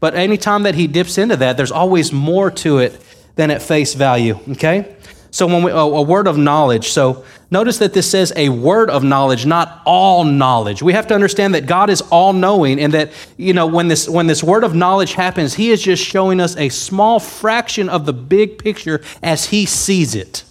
But 0.00 0.14
anytime 0.14 0.62
that 0.62 0.74
he 0.74 0.86
dips 0.86 1.18
into 1.18 1.36
that, 1.36 1.56
there's 1.56 1.72
always 1.72 2.12
more 2.12 2.50
to 2.52 2.78
it 2.78 3.00
than 3.34 3.50
at 3.50 3.62
face 3.62 3.94
value, 3.94 4.38
okay? 4.50 4.96
So 5.30 5.46
when 5.46 5.62
we, 5.62 5.70
a 5.70 6.02
word 6.02 6.26
of 6.26 6.38
knowledge. 6.38 6.88
So 6.88 7.24
notice 7.50 7.78
that 7.78 7.92
this 7.92 8.10
says 8.10 8.32
a 8.34 8.48
word 8.48 8.90
of 8.90 9.04
knowledge, 9.04 9.44
not 9.44 9.82
all 9.84 10.24
knowledge. 10.24 10.82
We 10.82 10.94
have 10.94 11.06
to 11.08 11.14
understand 11.14 11.54
that 11.54 11.66
God 11.66 11.90
is 11.90 12.00
all 12.00 12.32
knowing 12.32 12.80
and 12.80 12.94
that, 12.94 13.12
you 13.36 13.52
know, 13.52 13.66
when 13.66 13.88
this, 13.88 14.08
when 14.08 14.26
this 14.26 14.42
word 14.42 14.64
of 14.64 14.74
knowledge 14.74 15.12
happens, 15.12 15.54
he 15.54 15.70
is 15.70 15.82
just 15.82 16.02
showing 16.02 16.40
us 16.40 16.56
a 16.56 16.68
small 16.70 17.20
fraction 17.20 17.88
of 17.88 18.06
the 18.06 18.12
big 18.12 18.58
picture 18.58 19.02
as 19.22 19.46
he 19.46 19.66
sees 19.66 20.14
it. 20.14 20.44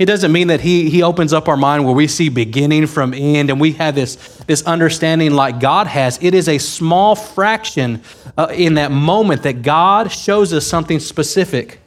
It 0.00 0.06
doesn't 0.06 0.32
mean 0.32 0.46
that 0.46 0.62
he, 0.62 0.88
he 0.88 1.02
opens 1.02 1.34
up 1.34 1.46
our 1.46 1.58
mind 1.58 1.84
where 1.84 1.94
we 1.94 2.08
see 2.08 2.30
beginning 2.30 2.86
from 2.86 3.12
end 3.12 3.50
and 3.50 3.60
we 3.60 3.72
have 3.72 3.94
this, 3.94 4.16
this 4.46 4.62
understanding 4.62 5.34
like 5.34 5.60
God 5.60 5.86
has. 5.88 6.18
It 6.22 6.32
is 6.32 6.48
a 6.48 6.56
small 6.56 7.14
fraction 7.14 8.02
uh, 8.38 8.46
in 8.50 8.74
that 8.74 8.92
moment 8.92 9.42
that 9.42 9.60
God 9.60 10.10
shows 10.10 10.54
us 10.54 10.66
something 10.66 11.00
specific 11.00 11.80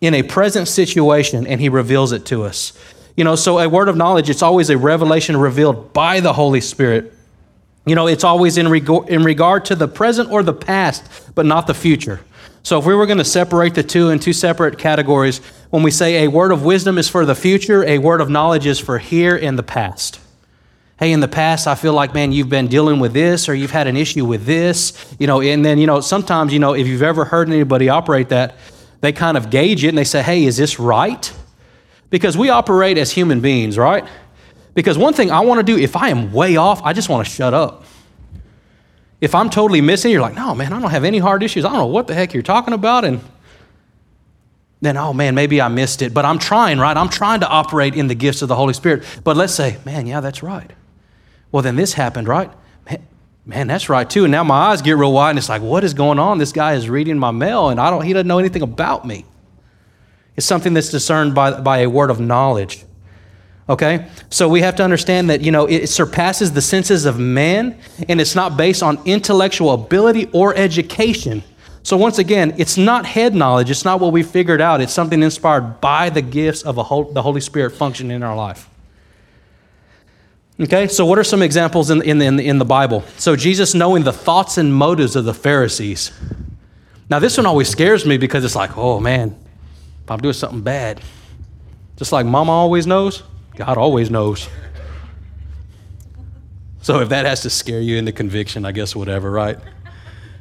in 0.00 0.14
a 0.14 0.24
present 0.24 0.66
situation 0.66 1.46
and 1.46 1.60
he 1.60 1.68
reveals 1.68 2.10
it 2.10 2.26
to 2.26 2.42
us. 2.42 2.72
You 3.16 3.22
know, 3.22 3.36
so 3.36 3.60
a 3.60 3.68
word 3.68 3.88
of 3.88 3.96
knowledge, 3.96 4.28
it's 4.28 4.42
always 4.42 4.68
a 4.68 4.76
revelation 4.76 5.36
revealed 5.36 5.92
by 5.92 6.18
the 6.18 6.32
Holy 6.32 6.60
Spirit. 6.60 7.14
You 7.84 7.94
know, 7.94 8.08
it's 8.08 8.24
always 8.24 8.58
in, 8.58 8.66
reg- 8.66 8.90
in 9.06 9.22
regard 9.22 9.64
to 9.66 9.76
the 9.76 9.86
present 9.86 10.32
or 10.32 10.42
the 10.42 10.52
past, 10.52 11.04
but 11.36 11.46
not 11.46 11.68
the 11.68 11.74
future. 11.74 12.20
So 12.66 12.80
if 12.80 12.84
we 12.84 12.96
were 12.96 13.06
going 13.06 13.18
to 13.18 13.24
separate 13.24 13.76
the 13.76 13.84
two 13.84 14.08
in 14.08 14.18
two 14.18 14.32
separate 14.32 14.76
categories, 14.76 15.38
when 15.70 15.84
we 15.84 15.92
say 15.92 16.24
a 16.24 16.28
word 16.28 16.50
of 16.50 16.64
wisdom 16.64 16.98
is 16.98 17.08
for 17.08 17.24
the 17.24 17.36
future, 17.36 17.84
a 17.84 17.98
word 17.98 18.20
of 18.20 18.28
knowledge 18.28 18.66
is 18.66 18.80
for 18.80 18.98
here 18.98 19.36
in 19.36 19.54
the 19.54 19.62
past. 19.62 20.18
Hey, 20.98 21.12
in 21.12 21.20
the 21.20 21.28
past, 21.28 21.68
I 21.68 21.76
feel 21.76 21.92
like, 21.92 22.12
man, 22.12 22.32
you've 22.32 22.48
been 22.48 22.66
dealing 22.66 22.98
with 22.98 23.12
this 23.12 23.48
or 23.48 23.54
you've 23.54 23.70
had 23.70 23.86
an 23.86 23.96
issue 23.96 24.24
with 24.24 24.46
this, 24.46 25.14
you 25.20 25.28
know, 25.28 25.40
and 25.40 25.64
then, 25.64 25.78
you 25.78 25.86
know, 25.86 26.00
sometimes, 26.00 26.52
you 26.52 26.58
know, 26.58 26.74
if 26.74 26.88
you've 26.88 27.04
ever 27.04 27.24
heard 27.24 27.48
anybody 27.48 27.88
operate 27.88 28.30
that, 28.30 28.56
they 29.00 29.12
kind 29.12 29.36
of 29.36 29.48
gauge 29.48 29.84
it 29.84 29.90
and 29.90 29.98
they 29.98 30.02
say, 30.02 30.20
hey, 30.20 30.42
is 30.42 30.56
this 30.56 30.80
right? 30.80 31.32
Because 32.10 32.36
we 32.36 32.48
operate 32.48 32.98
as 32.98 33.12
human 33.12 33.40
beings, 33.40 33.78
right? 33.78 34.04
Because 34.74 34.98
one 34.98 35.14
thing 35.14 35.30
I 35.30 35.38
want 35.38 35.64
to 35.64 35.72
do, 35.72 35.80
if 35.80 35.94
I 35.94 36.08
am 36.08 36.32
way 36.32 36.56
off, 36.56 36.82
I 36.82 36.94
just 36.94 37.08
want 37.08 37.28
to 37.28 37.32
shut 37.32 37.54
up. 37.54 37.84
If 39.20 39.34
I'm 39.34 39.48
totally 39.48 39.80
missing, 39.80 40.12
you're 40.12 40.20
like, 40.20 40.34
no, 40.34 40.54
man, 40.54 40.72
I 40.72 40.80
don't 40.80 40.90
have 40.90 41.04
any 41.04 41.18
hard 41.18 41.42
issues. 41.42 41.64
I 41.64 41.70
don't 41.70 41.78
know 41.78 41.86
what 41.86 42.06
the 42.06 42.14
heck 42.14 42.34
you're 42.34 42.42
talking 42.42 42.74
about. 42.74 43.04
And 43.04 43.20
then, 44.80 44.96
oh 44.96 45.12
man, 45.12 45.34
maybe 45.34 45.60
I 45.60 45.68
missed 45.68 46.02
it. 46.02 46.12
But 46.12 46.24
I'm 46.24 46.38
trying, 46.38 46.78
right? 46.78 46.96
I'm 46.96 47.08
trying 47.08 47.40
to 47.40 47.48
operate 47.48 47.94
in 47.94 48.08
the 48.08 48.14
gifts 48.14 48.42
of 48.42 48.48
the 48.48 48.56
Holy 48.56 48.74
Spirit. 48.74 49.04
But 49.24 49.36
let's 49.36 49.54
say, 49.54 49.78
man, 49.86 50.06
yeah, 50.06 50.20
that's 50.20 50.42
right. 50.42 50.70
Well, 51.50 51.62
then 51.62 51.76
this 51.76 51.94
happened, 51.94 52.28
right? 52.28 52.50
Man, 52.88 53.06
man, 53.46 53.66
that's 53.68 53.88
right 53.88 54.08
too. 54.08 54.24
And 54.24 54.32
now 54.32 54.44
my 54.44 54.56
eyes 54.56 54.82
get 54.82 54.98
real 54.98 55.12
wide 55.12 55.30
and 55.30 55.38
it's 55.38 55.48
like, 55.48 55.62
what 55.62 55.82
is 55.82 55.94
going 55.94 56.18
on? 56.18 56.36
This 56.38 56.52
guy 56.52 56.74
is 56.74 56.90
reading 56.90 57.18
my 57.18 57.30
mail 57.30 57.70
and 57.70 57.80
I 57.80 57.88
don't, 57.88 58.02
he 58.04 58.12
doesn't 58.12 58.28
know 58.28 58.38
anything 58.38 58.62
about 58.62 59.06
me. 59.06 59.24
It's 60.36 60.44
something 60.44 60.74
that's 60.74 60.90
discerned 60.90 61.34
by, 61.34 61.60
by 61.60 61.78
a 61.78 61.88
word 61.88 62.10
of 62.10 62.20
knowledge. 62.20 62.84
Okay? 63.68 64.08
So 64.30 64.48
we 64.48 64.60
have 64.60 64.76
to 64.76 64.84
understand 64.84 65.28
that, 65.30 65.40
you 65.40 65.50
know, 65.50 65.66
it 65.66 65.88
surpasses 65.88 66.52
the 66.52 66.62
senses 66.62 67.04
of 67.04 67.18
man 67.18 67.78
and 68.08 68.20
it's 68.20 68.34
not 68.34 68.56
based 68.56 68.82
on 68.82 69.00
intellectual 69.04 69.72
ability 69.72 70.26
or 70.32 70.54
education. 70.54 71.42
So 71.82 71.96
once 71.96 72.18
again, 72.18 72.54
it's 72.58 72.76
not 72.76 73.06
head 73.06 73.34
knowledge, 73.34 73.70
it's 73.70 73.84
not 73.84 74.00
what 74.00 74.12
we 74.12 74.22
figured 74.24 74.60
out, 74.60 74.80
it's 74.80 74.92
something 74.92 75.22
inspired 75.22 75.80
by 75.80 76.10
the 76.10 76.22
gifts 76.22 76.62
of 76.62 76.76
whole, 76.76 77.04
the 77.12 77.22
Holy 77.22 77.40
Spirit 77.40 77.70
functioning 77.70 78.16
in 78.16 78.22
our 78.22 78.34
life. 78.34 78.68
Okay, 80.58 80.88
so 80.88 81.04
what 81.04 81.18
are 81.18 81.24
some 81.24 81.42
examples 81.42 81.90
in, 81.90 82.02
in, 82.02 82.20
in, 82.22 82.40
in 82.40 82.58
the 82.58 82.64
Bible? 82.64 83.04
So 83.18 83.36
Jesus 83.36 83.74
knowing 83.74 84.04
the 84.04 84.12
thoughts 84.12 84.58
and 84.58 84.74
motives 84.74 85.14
of 85.14 85.26
the 85.26 85.34
Pharisees. 85.34 86.12
Now, 87.08 87.18
this 87.18 87.36
one 87.36 87.46
always 87.46 87.68
scares 87.68 88.04
me 88.04 88.16
because 88.16 88.44
it's 88.44 88.56
like, 88.56 88.76
oh 88.76 88.98
man, 88.98 89.36
if 90.02 90.10
I'm 90.10 90.18
doing 90.18 90.34
something 90.34 90.62
bad, 90.62 91.00
just 91.96 92.10
like 92.10 92.26
mama 92.26 92.50
always 92.50 92.86
knows, 92.86 93.22
God 93.56 93.78
always 93.78 94.10
knows. 94.10 94.48
So 96.82 97.00
if 97.00 97.08
that 97.08 97.26
has 97.26 97.40
to 97.42 97.50
scare 97.50 97.80
you 97.80 97.96
into 97.96 98.12
conviction, 98.12 98.64
I 98.64 98.72
guess 98.72 98.94
whatever, 98.94 99.30
right? 99.30 99.58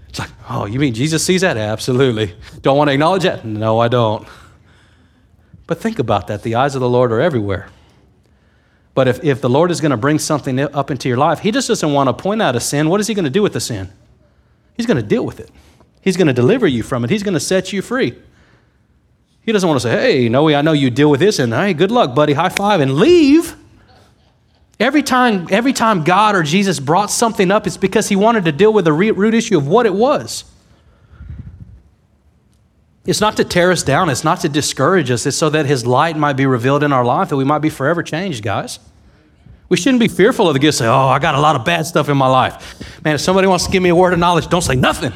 It's 0.10 0.20
like, 0.20 0.30
oh, 0.50 0.66
you 0.66 0.80
mean 0.80 0.94
Jesus 0.94 1.26
sees 1.26 1.42
that? 1.42 1.58
Absolutely. 1.58 2.36
Don't 2.62 2.78
want 2.78 2.90
to 2.90 2.94
acknowledge 2.94 3.24
that? 3.24 3.44
No, 3.44 3.80
I 3.80 3.88
don't. 3.88 4.28
But 5.66 5.80
think 5.82 5.98
about 5.98 6.28
that. 6.28 6.44
The 6.44 6.56
eyes 6.56 6.76
of 6.76 6.82
the 6.82 6.90
Lord 6.90 7.12
are 7.12 7.20
everywhere. 7.20 7.70
But 8.94 9.08
if, 9.08 9.24
if 9.24 9.42
the 9.42 9.50
Lord 9.50 9.72
is 9.72 9.82
going 9.82 9.92
to 9.92 9.98
bring 9.98 10.20
something 10.20 10.60
up 10.60 10.92
into 10.92 11.10
your 11.10 11.18
life, 11.18 11.40
He 11.40 11.52
just 11.52 11.68
doesn't 11.68 11.92
want 11.92 12.08
to 12.08 12.14
point 12.14 12.42
out 12.42 12.56
a 12.56 12.60
sin. 12.60 12.90
What 12.90 13.02
is 13.02 13.08
He 13.08 13.14
going 13.14 13.26
to 13.26 13.32
do 13.32 13.42
with 13.42 13.54
the 13.54 13.60
sin? 13.60 13.90
He's 14.78 14.86
going 14.86 14.98
to 14.98 15.04
deal 15.04 15.26
with 15.26 15.40
it. 15.40 15.50
He's 16.02 16.16
going 16.16 16.28
to 16.28 16.34
deliver 16.34 16.68
you 16.68 16.84
from 16.84 17.04
it. 17.04 17.10
He's 17.10 17.24
going 17.24 17.34
to 17.34 17.40
set 17.40 17.74
you 17.74 17.82
free. 17.82 18.16
He 19.46 19.52
doesn't 19.52 19.70
want 19.70 19.80
to 19.80 19.88
say, 19.88 19.92
hey, 19.92 20.30
Noe, 20.30 20.48
I 20.48 20.64
know 20.64 20.72
you 20.72 20.90
deal 20.90 21.10
with 21.10 21.20
this, 21.20 21.38
and 21.38 21.54
hey, 21.54 21.74
good 21.74 21.92
luck, 21.92 22.16
buddy, 22.16 22.34
high 22.34 22.50
five, 22.50 22.82
and 22.82 22.96
leave. 22.96 23.56
Every 24.80 25.04
time, 25.04 25.48
every 25.52 25.72
time 25.72 26.04
God 26.04 26.36
or 26.36 26.42
Jesus 26.42 26.80
brought 26.80 27.12
something 27.12 27.52
up, 27.52 27.68
it's 27.68 27.78
because 27.78 28.10
he 28.10 28.16
wanted 28.16 28.46
to 28.46 28.52
deal 28.52 28.74
with 28.74 28.86
the 28.86 28.92
root 28.92 29.34
issue 29.34 29.58
of 29.58 29.68
what 29.68 29.86
it 29.86 29.94
was. 29.94 30.46
It's 33.06 33.22
not 33.22 33.38
to 33.38 33.46
tear 33.46 33.72
us 33.72 33.84
down, 33.84 34.10
it's 34.10 34.24
not 34.24 34.42
to 34.42 34.50
discourage 34.50 35.12
us, 35.12 35.28
it's 35.28 35.38
so 35.38 35.52
that 35.52 35.68
his 35.68 35.86
light 35.86 36.18
might 36.18 36.34
be 36.34 36.48
revealed 36.48 36.82
in 36.82 36.92
our 36.92 37.06
life, 37.06 37.30
that 37.30 37.38
we 37.38 37.44
might 37.44 37.60
be 37.60 37.70
forever 37.70 38.02
changed, 38.02 38.44
guys. 38.44 38.80
We 39.70 39.78
shouldn't 39.78 40.00
be 40.00 40.08
fearful 40.08 40.48
of 40.48 40.54
the 40.56 40.60
gift, 40.60 40.80
say, 40.80 40.88
oh, 40.88 41.08
I 41.08 41.20
got 41.20 41.36
a 41.36 41.40
lot 41.40 41.56
of 41.56 41.64
bad 41.64 41.86
stuff 41.86 42.10
in 42.10 42.18
my 42.18 42.28
life. 42.28 43.04
Man, 43.04 43.14
if 43.14 43.22
somebody 43.22 43.48
wants 43.48 43.66
to 43.66 43.72
give 43.72 43.84
me 43.84 43.90
a 43.90 43.96
word 43.96 44.14
of 44.14 44.20
knowledge, 44.20 44.48
don't 44.48 44.64
say 44.64 44.76
nothing. 44.76 45.14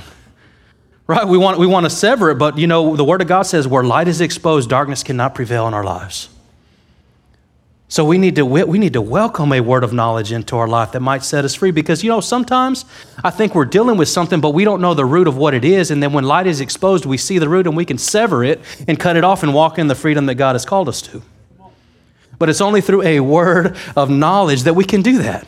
Right? 1.09 1.27
We 1.27 1.39
want, 1.39 1.57
we 1.57 1.65
want 1.65 1.87
to 1.87 1.89
sever 1.89 2.29
it, 2.29 2.35
but 2.35 2.59
you 2.59 2.67
know, 2.67 2.95
the 2.95 3.03
Word 3.03 3.23
of 3.23 3.27
God 3.27 3.41
says 3.41 3.67
where 3.67 3.83
light 3.83 4.07
is 4.07 4.21
exposed, 4.21 4.69
darkness 4.69 5.01
cannot 5.01 5.33
prevail 5.33 5.67
in 5.67 5.73
our 5.73 5.83
lives. 5.83 6.29
So 7.87 8.05
we 8.05 8.19
need 8.19 8.35
to 8.35 8.45
we 8.45 8.77
need 8.77 8.93
to 8.93 9.01
welcome 9.01 9.51
a 9.51 9.59
word 9.59 9.83
of 9.83 9.91
knowledge 9.91 10.31
into 10.31 10.55
our 10.55 10.67
life 10.67 10.91
that 10.91 10.99
might 10.99 11.23
set 11.23 11.43
us 11.45 11.55
free 11.55 11.71
because 11.71 12.03
you 12.03 12.11
know 12.11 12.21
sometimes 12.21 12.85
I 13.23 13.31
think 13.31 13.55
we're 13.55 13.65
dealing 13.65 13.97
with 13.97 14.07
something 14.07 14.39
but 14.39 14.51
we 14.51 14.63
don't 14.63 14.79
know 14.79 14.93
the 14.93 15.05
root 15.05 15.27
of 15.27 15.35
what 15.35 15.55
it 15.55 15.65
is 15.65 15.89
and 15.89 16.03
then 16.03 16.13
when 16.13 16.23
light 16.23 16.45
is 16.45 16.61
exposed 16.61 17.07
we 17.07 17.17
see 17.17 17.39
the 17.39 17.49
root 17.49 17.65
and 17.65 17.75
we 17.75 17.85
can 17.85 17.97
sever 17.97 18.43
it 18.43 18.61
and 18.87 18.99
cut 18.99 19.17
it 19.17 19.23
off 19.23 19.41
and 19.41 19.55
walk 19.55 19.79
in 19.79 19.87
the 19.87 19.95
freedom 19.95 20.27
that 20.27 20.35
God 20.35 20.53
has 20.53 20.63
called 20.63 20.87
us 20.87 21.01
to. 21.01 21.23
But 22.37 22.49
it's 22.49 22.61
only 22.61 22.81
through 22.81 23.01
a 23.01 23.19
word 23.21 23.75
of 23.95 24.11
knowledge 24.11 24.61
that 24.61 24.75
we 24.75 24.83
can 24.83 25.01
do 25.01 25.17
that. 25.23 25.47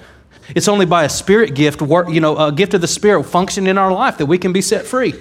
It's 0.55 0.67
only 0.67 0.87
by 0.87 1.03
a 1.03 1.09
spirit 1.09 1.53
gift, 1.53 1.79
you 1.81 2.19
know, 2.19 2.35
a 2.35 2.51
gift 2.51 2.73
of 2.73 2.81
the 2.81 2.87
spirit 2.87 3.25
functioning 3.25 3.69
in 3.69 3.77
our 3.77 3.91
life 3.91 4.17
that 4.17 4.25
we 4.25 4.39
can 4.39 4.51
be 4.51 4.63
set 4.63 4.87
free. 4.87 5.13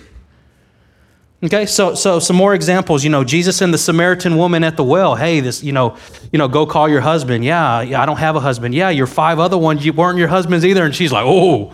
Okay, 1.43 1.65
so 1.65 1.95
so 1.95 2.19
some 2.19 2.37
more 2.37 2.53
examples. 2.53 3.03
You 3.03 3.09
know, 3.09 3.25
Jesus 3.25 3.63
and 3.63 3.73
the 3.73 3.79
Samaritan 3.79 4.37
woman 4.37 4.63
at 4.63 4.77
the 4.77 4.85
well. 4.85 5.15
Hey, 5.15 5.41
this, 5.41 5.63
you 5.63 5.73
know, 5.73 5.97
you 6.33 6.39
know, 6.39 6.49
go 6.49 6.67
call 6.67 6.87
your 6.87 7.01
husband. 7.01 7.47
Yeah, 7.47 7.81
yeah, 7.81 8.03
I 8.03 8.07
don't 8.07 8.19
have 8.19 8.37
a 8.37 8.41
husband. 8.41 8.75
Yeah, 8.75 8.91
your 8.91 9.07
five 9.07 9.39
other 9.39 9.57
ones, 9.57 9.85
you 9.85 9.95
weren't 9.95 10.19
your 10.19 10.29
husbands 10.29 10.67
either. 10.67 10.85
And 10.85 10.95
she's 10.95 11.13
like, 11.13 11.25
oh, 11.27 11.73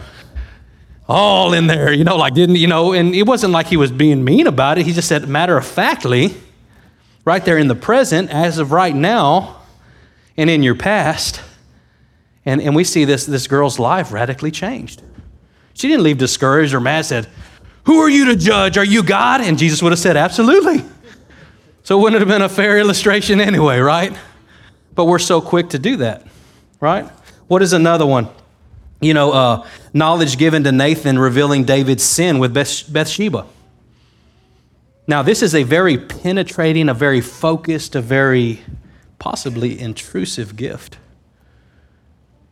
all 1.09 1.53
in 1.53 1.67
there. 1.67 1.93
You 1.93 2.05
know, 2.05 2.17
like 2.17 2.35
didn't 2.35 2.57
you 2.57 2.69
know? 2.69 2.93
And 2.93 3.13
it 3.13 3.25
wasn't 3.25 3.53
like 3.53 3.67
he 3.67 3.77
was 3.77 3.91
being 3.91 4.23
mean 4.23 4.47
about 4.47 4.79
it. 4.79 4.87
He 4.87 4.93
just 4.93 5.09
said, 5.09 5.29
matter 5.29 5.57
of 5.57 5.67
factly, 5.67 6.35
right 7.25 7.45
there 7.45 7.59
in 7.59 7.67
the 7.67 7.75
present, 7.75 8.31
as 8.31 8.59
of 8.59 8.71
right 8.71 8.95
now, 8.95 9.63
and 10.37 10.49
in 10.49 10.63
your 10.63 10.77
past. 10.77 11.41
And 12.45 12.63
and 12.63 12.77
we 12.77 12.85
see 12.85 13.05
this 13.05 13.27
this 13.27 13.49
girl's 13.49 13.81
life 13.81 14.13
radically 14.13 14.53
changed. 14.53 15.03
She 15.75 15.89
didn't 15.89 16.05
leave 16.05 16.19
discouraged 16.19 16.73
or 16.73 16.79
mad. 16.79 17.05
Said 17.05 17.29
who 17.87 17.99
are 17.99 18.11
you 18.11 18.27
to 18.27 18.37
judge? 18.37 18.77
Are 18.77 18.85
you 18.85 19.03
God? 19.03 19.41
And 19.41 19.57
Jesus 19.57 19.81
would 19.81 19.93
have 19.93 19.99
said, 19.99 20.17
Absolutely. 20.17 20.85
So 21.85 21.99
it 21.99 22.03
wouldn't 22.03 22.21
have 22.21 22.29
been 22.29 22.43
a 22.43 22.49
fair 22.49 22.79
illustration 22.79 23.41
anyway, 23.41 23.79
right? 23.79 24.17
But 24.97 25.05
we're 25.05 25.21
so 25.21 25.41
quick 25.41 25.71
to 25.71 25.79
do 25.79 25.99
that, 25.99 26.27
right? 26.81 27.05
What 27.47 27.63
is 27.63 27.73
another 27.73 28.05
one? 28.05 28.29
You 29.01 29.15
know, 29.15 29.31
uh, 29.31 29.69
knowledge 29.95 30.37
given 30.37 30.65
to 30.65 30.73
Nathan 30.73 31.17
revealing 31.17 31.65
David's 31.65 32.03
sin 32.03 32.41
with 32.41 32.53
Bathsheba. 32.53 33.47
Now, 35.07 35.23
this 35.23 35.43
is 35.43 35.55
a 35.55 35.63
very 35.63 35.97
penetrating, 35.97 36.89
a 36.89 36.95
very 36.95 37.21
focused, 37.21 37.95
a 37.95 38.01
very 38.01 38.63
possibly 39.21 39.79
intrusive 39.79 40.57
gift. 40.57 40.99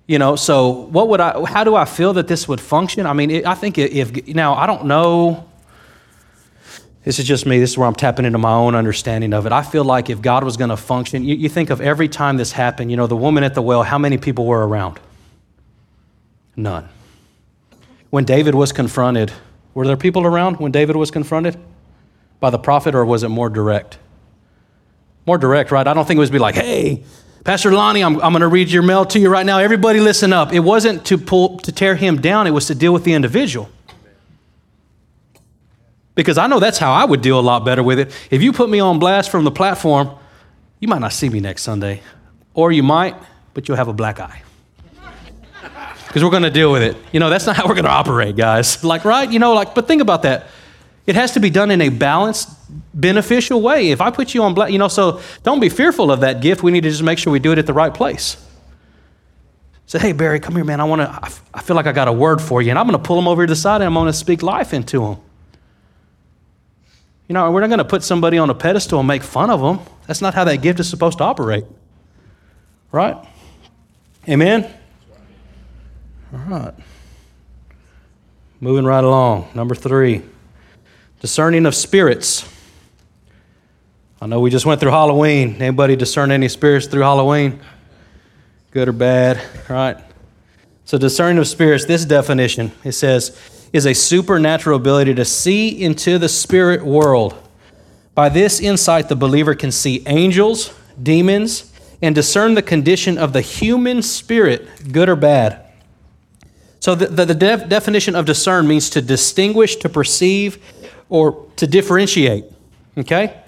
You 0.06 0.18
know, 0.18 0.36
so 0.36 0.68
what 0.68 1.08
would 1.08 1.20
I, 1.20 1.44
how 1.44 1.64
do 1.64 1.74
I 1.74 1.86
feel 1.86 2.12
that 2.14 2.28
this 2.28 2.46
would 2.46 2.60
function? 2.60 3.06
I 3.06 3.14
mean, 3.14 3.30
it, 3.30 3.46
I 3.46 3.54
think 3.54 3.78
if, 3.78 4.26
now 4.26 4.54
I 4.54 4.66
don't 4.66 4.84
know, 4.84 5.48
this 7.04 7.18
is 7.18 7.26
just 7.26 7.46
me, 7.46 7.58
this 7.58 7.70
is 7.70 7.78
where 7.78 7.86
I'm 7.86 7.94
tapping 7.94 8.26
into 8.26 8.38
my 8.38 8.52
own 8.52 8.74
understanding 8.74 9.32
of 9.32 9.46
it. 9.46 9.52
I 9.52 9.62
feel 9.62 9.84
like 9.84 10.10
if 10.10 10.20
God 10.20 10.44
was 10.44 10.58
going 10.58 10.70
to 10.70 10.76
function, 10.76 11.24
you, 11.24 11.34
you 11.34 11.48
think 11.48 11.70
of 11.70 11.80
every 11.80 12.08
time 12.08 12.36
this 12.36 12.52
happened, 12.52 12.90
you 12.90 12.98
know, 12.98 13.06
the 13.06 13.16
woman 13.16 13.44
at 13.44 13.54
the 13.54 13.62
well, 13.62 13.82
how 13.82 13.98
many 13.98 14.18
people 14.18 14.44
were 14.44 14.66
around? 14.66 15.00
None. 16.54 16.88
When 18.10 18.24
David 18.24 18.54
was 18.54 18.72
confronted, 18.72 19.32
were 19.72 19.86
there 19.86 19.96
people 19.96 20.24
around 20.24 20.60
when 20.60 20.70
David 20.70 20.96
was 20.96 21.10
confronted 21.10 21.56
by 22.40 22.50
the 22.50 22.58
prophet, 22.58 22.94
or 22.94 23.04
was 23.04 23.22
it 23.22 23.28
more 23.28 23.48
direct? 23.48 23.98
More 25.26 25.38
direct, 25.38 25.70
right? 25.70 25.86
I 25.86 25.94
don't 25.94 26.06
think 26.06 26.18
it 26.18 26.20
was 26.20 26.30
be 26.30 26.38
like, 26.38 26.54
hey, 26.54 27.04
Pastor 27.44 27.72
Lonnie, 27.72 28.02
I'm, 28.02 28.14
I'm 28.22 28.32
going 28.32 28.40
to 28.40 28.48
read 28.48 28.70
your 28.70 28.82
mail 28.82 29.04
to 29.04 29.18
you 29.18 29.28
right 29.28 29.44
now. 29.44 29.58
Everybody 29.58 30.00
listen 30.00 30.32
up. 30.32 30.54
It 30.54 30.60
wasn't 30.60 31.04
to 31.06 31.18
pull 31.18 31.58
to 31.58 31.72
tear 31.72 31.94
him 31.94 32.20
down, 32.20 32.46
it 32.46 32.52
was 32.52 32.66
to 32.68 32.74
deal 32.74 32.92
with 32.92 33.04
the 33.04 33.12
individual. 33.12 33.68
Because 36.14 36.38
I 36.38 36.46
know 36.46 36.58
that's 36.58 36.78
how 36.78 36.92
I 36.92 37.04
would 37.04 37.20
deal 37.20 37.38
a 37.38 37.42
lot 37.42 37.64
better 37.64 37.82
with 37.82 37.98
it. 37.98 38.12
If 38.30 38.40
you 38.40 38.52
put 38.52 38.70
me 38.70 38.80
on 38.80 38.98
blast 38.98 39.30
from 39.30 39.44
the 39.44 39.50
platform, 39.50 40.16
you 40.80 40.88
might 40.88 41.00
not 41.00 41.12
see 41.12 41.28
me 41.28 41.40
next 41.40 41.62
Sunday. 41.62 42.00
Or 42.54 42.72
you 42.72 42.82
might, 42.82 43.16
but 43.52 43.68
you'll 43.68 43.76
have 43.76 43.88
a 43.88 43.92
black 43.92 44.20
eye. 44.20 44.42
Because 46.06 46.22
we're 46.22 46.30
going 46.30 46.44
to 46.44 46.50
deal 46.50 46.70
with 46.70 46.82
it. 46.82 46.96
You 47.12 47.18
know, 47.18 47.28
that's 47.28 47.46
not 47.46 47.56
how 47.56 47.66
we're 47.66 47.74
going 47.74 47.84
to 47.84 47.90
operate, 47.90 48.36
guys. 48.36 48.84
Like, 48.84 49.04
right? 49.04 49.30
You 49.30 49.40
know, 49.40 49.52
like, 49.52 49.74
but 49.74 49.88
think 49.88 50.00
about 50.00 50.22
that. 50.22 50.46
It 51.06 51.16
has 51.16 51.32
to 51.32 51.40
be 51.40 51.50
done 51.50 51.72
in 51.72 51.80
a 51.80 51.88
balanced, 51.88 52.48
beneficial 52.94 53.60
way. 53.60 53.90
If 53.90 54.00
I 54.00 54.10
put 54.10 54.34
you 54.34 54.42
on 54.42 54.54
black, 54.54 54.70
you 54.70 54.78
know, 54.78 54.88
so 54.88 55.20
don't 55.42 55.60
be 55.60 55.68
fearful 55.68 56.10
of 56.10 56.20
that 56.20 56.40
gift. 56.40 56.62
We 56.62 56.70
need 56.70 56.82
to 56.84 56.90
just 56.90 57.02
make 57.02 57.18
sure 57.18 57.32
we 57.32 57.40
do 57.40 57.52
it 57.52 57.58
at 57.58 57.66
the 57.66 57.72
right 57.72 57.92
place. 57.92 58.36
Say, 59.86 59.98
hey, 59.98 60.12
Barry, 60.12 60.40
come 60.40 60.54
here, 60.54 60.64
man. 60.64 60.80
I 60.80 60.84
want 60.84 61.02
to, 61.02 61.30
I 61.52 61.60
feel 61.60 61.76
like 61.76 61.86
I 61.86 61.92
got 61.92 62.08
a 62.08 62.12
word 62.12 62.40
for 62.40 62.62
you. 62.62 62.70
And 62.70 62.78
I'm 62.78 62.86
going 62.86 62.98
to 62.98 63.06
pull 63.06 63.16
them 63.16 63.28
over 63.28 63.46
to 63.46 63.50
the 63.50 63.56
side 63.56 63.76
and 63.76 63.84
I'm 63.84 63.94
going 63.94 64.06
to 64.06 64.12
speak 64.12 64.42
life 64.42 64.72
into 64.72 65.00
them. 65.00 65.18
You 67.28 67.34
know, 67.34 67.50
we're 67.50 67.60
not 67.60 67.68
going 67.68 67.78
to 67.78 67.84
put 67.84 68.02
somebody 68.02 68.38
on 68.38 68.48
a 68.50 68.54
pedestal 68.54 68.98
and 69.00 69.08
make 69.08 69.22
fun 69.22 69.50
of 69.50 69.60
them. 69.60 69.80
That's 70.06 70.20
not 70.20 70.34
how 70.34 70.44
that 70.44 70.58
gift 70.58 70.80
is 70.80 70.88
supposed 70.88 71.18
to 71.18 71.24
operate. 71.24 71.64
Right? 72.92 73.16
Amen? 74.28 74.72
All 76.32 76.38
right. 76.40 76.74
Moving 78.60 78.84
right 78.84 79.04
along. 79.04 79.48
Number 79.54 79.74
three. 79.74 80.22
Discerning 81.20 81.66
of 81.66 81.74
spirits. 81.74 82.48
I 84.24 84.26
know 84.26 84.40
we 84.40 84.48
just 84.48 84.64
went 84.64 84.80
through 84.80 84.90
Halloween. 84.90 85.56
Anybody 85.60 85.96
discern 85.96 86.30
any 86.30 86.48
spirits 86.48 86.86
through 86.86 87.02
Halloween? 87.02 87.60
Good 88.70 88.88
or 88.88 88.92
bad, 88.92 89.38
right? 89.68 89.98
So, 90.86 90.96
discerning 90.96 91.36
of 91.36 91.46
spirits, 91.46 91.84
this 91.84 92.06
definition, 92.06 92.72
it 92.84 92.92
says, 92.92 93.38
is 93.74 93.84
a 93.84 93.92
supernatural 93.92 94.78
ability 94.78 95.12
to 95.16 95.26
see 95.26 95.68
into 95.68 96.16
the 96.18 96.30
spirit 96.30 96.86
world. 96.86 97.34
By 98.14 98.30
this 98.30 98.60
insight, 98.60 99.10
the 99.10 99.14
believer 99.14 99.54
can 99.54 99.70
see 99.70 100.02
angels, 100.06 100.72
demons, 101.02 101.70
and 102.00 102.14
discern 102.14 102.54
the 102.54 102.62
condition 102.62 103.18
of 103.18 103.34
the 103.34 103.42
human 103.42 104.00
spirit, 104.00 104.90
good 104.90 105.10
or 105.10 105.16
bad. 105.16 105.66
So, 106.80 106.94
the, 106.94 107.08
the, 107.08 107.26
the 107.26 107.34
def- 107.34 107.68
definition 107.68 108.14
of 108.16 108.24
discern 108.24 108.66
means 108.66 108.88
to 108.88 109.02
distinguish, 109.02 109.76
to 109.76 109.90
perceive, 109.90 110.64
or 111.10 111.46
to 111.56 111.66
differentiate. 111.66 112.46
Okay? 112.96 113.42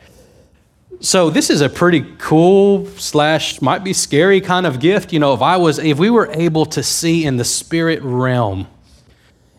So 1.01 1.31
this 1.31 1.51
is 1.51 1.61
a 1.61 1.69
pretty 1.69 2.07
cool 2.19 2.87
slash 2.97 3.61
might 3.61 3.85
be 3.85 3.93
scary 3.93 4.41
kind 4.41 4.67
of 4.67 4.81
gift. 4.81 5.13
You 5.13 5.19
know, 5.19 5.35
if 5.35 5.43
I 5.43 5.57
was 5.57 5.79
if 5.79 5.99
we 5.99 6.11
were 6.11 6.31
able 6.33 6.67
to 6.67 6.83
see 6.83 7.25
in 7.25 7.37
the 7.37 7.45
spirit 7.45 8.03
realm, 8.03 8.67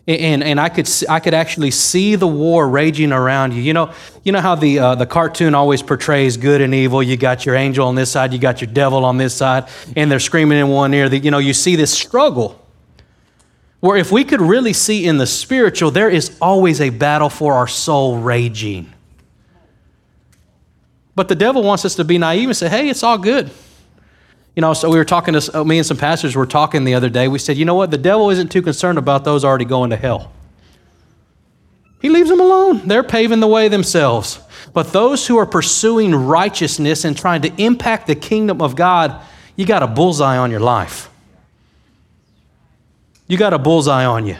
and, 0.08 0.42
and 0.42 0.58
I 0.58 0.68
could 0.68 0.88
I 1.08 1.20
could 1.20 1.34
actually 1.34 1.70
see 1.70 2.16
the 2.16 2.26
war 2.26 2.68
raging 2.68 3.12
around 3.12 3.52
you. 3.52 3.62
You 3.62 3.72
know, 3.72 3.92
you 4.24 4.32
know 4.32 4.40
how 4.40 4.54
the 4.54 4.78
uh, 4.78 4.94
the 4.94 5.06
cartoon 5.06 5.54
always 5.54 5.82
portrays 5.82 6.36
good 6.36 6.60
and 6.60 6.74
evil. 6.74 7.02
You 7.02 7.16
got 7.16 7.46
your 7.46 7.54
angel 7.54 7.86
on 7.86 7.94
this 7.94 8.10
side, 8.10 8.32
you 8.32 8.38
got 8.38 8.60
your 8.60 8.70
devil 8.70 9.04
on 9.04 9.18
this 9.18 9.34
side, 9.34 9.68
and 9.96 10.10
they're 10.10 10.20
screaming 10.20 10.58
in 10.58 10.68
one 10.68 10.92
ear. 10.94 11.08
That 11.08 11.18
you 11.18 11.30
know, 11.30 11.38
you 11.38 11.52
see 11.52 11.76
this 11.76 11.92
struggle. 11.92 12.64
Where 13.80 13.96
if 13.96 14.10
we 14.10 14.24
could 14.24 14.40
really 14.40 14.72
see 14.72 15.06
in 15.06 15.18
the 15.18 15.26
spiritual, 15.26 15.92
there 15.92 16.10
is 16.10 16.36
always 16.40 16.80
a 16.80 16.90
battle 16.90 17.28
for 17.28 17.54
our 17.54 17.68
soul 17.68 18.18
raging. 18.18 18.92
But 21.18 21.26
the 21.26 21.34
devil 21.34 21.64
wants 21.64 21.84
us 21.84 21.96
to 21.96 22.04
be 22.04 22.16
naive 22.16 22.48
and 22.48 22.56
say, 22.56 22.68
hey, 22.68 22.88
it's 22.88 23.02
all 23.02 23.18
good. 23.18 23.50
You 24.54 24.60
know, 24.60 24.72
so 24.72 24.88
we 24.88 24.98
were 24.98 25.04
talking 25.04 25.34
to 25.34 25.58
uh, 25.58 25.64
me 25.64 25.78
and 25.78 25.84
some 25.84 25.96
pastors 25.96 26.36
were 26.36 26.46
talking 26.46 26.84
the 26.84 26.94
other 26.94 27.08
day. 27.08 27.26
We 27.26 27.40
said, 27.40 27.56
you 27.56 27.64
know 27.64 27.74
what? 27.74 27.90
The 27.90 27.98
devil 27.98 28.30
isn't 28.30 28.52
too 28.52 28.62
concerned 28.62 28.98
about 28.98 29.24
those 29.24 29.44
already 29.44 29.64
going 29.64 29.90
to 29.90 29.96
hell. 29.96 30.30
He 32.00 32.08
leaves 32.08 32.28
them 32.28 32.38
alone. 32.38 32.86
They're 32.86 33.02
paving 33.02 33.40
the 33.40 33.48
way 33.48 33.66
themselves. 33.66 34.38
But 34.72 34.92
those 34.92 35.26
who 35.26 35.38
are 35.38 35.44
pursuing 35.44 36.14
righteousness 36.14 37.04
and 37.04 37.18
trying 37.18 37.42
to 37.42 37.52
impact 37.60 38.06
the 38.06 38.14
kingdom 38.14 38.62
of 38.62 38.76
God, 38.76 39.20
you 39.56 39.66
got 39.66 39.82
a 39.82 39.88
bullseye 39.88 40.36
on 40.36 40.52
your 40.52 40.60
life. 40.60 41.10
You 43.26 43.36
got 43.36 43.52
a 43.54 43.58
bullseye 43.58 44.04
on 44.04 44.24
you, 44.24 44.36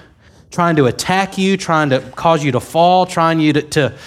trying 0.52 0.76
to 0.76 0.86
attack 0.86 1.38
you, 1.38 1.56
trying 1.56 1.90
to 1.90 1.98
cause 2.14 2.44
you 2.44 2.52
to 2.52 2.60
fall, 2.60 3.04
trying 3.04 3.40
you 3.40 3.52
to, 3.54 3.62
to, 3.62 3.98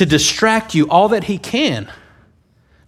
to 0.00 0.06
distract 0.06 0.74
you 0.74 0.88
all 0.88 1.10
that 1.10 1.24
he 1.24 1.36
can 1.36 1.86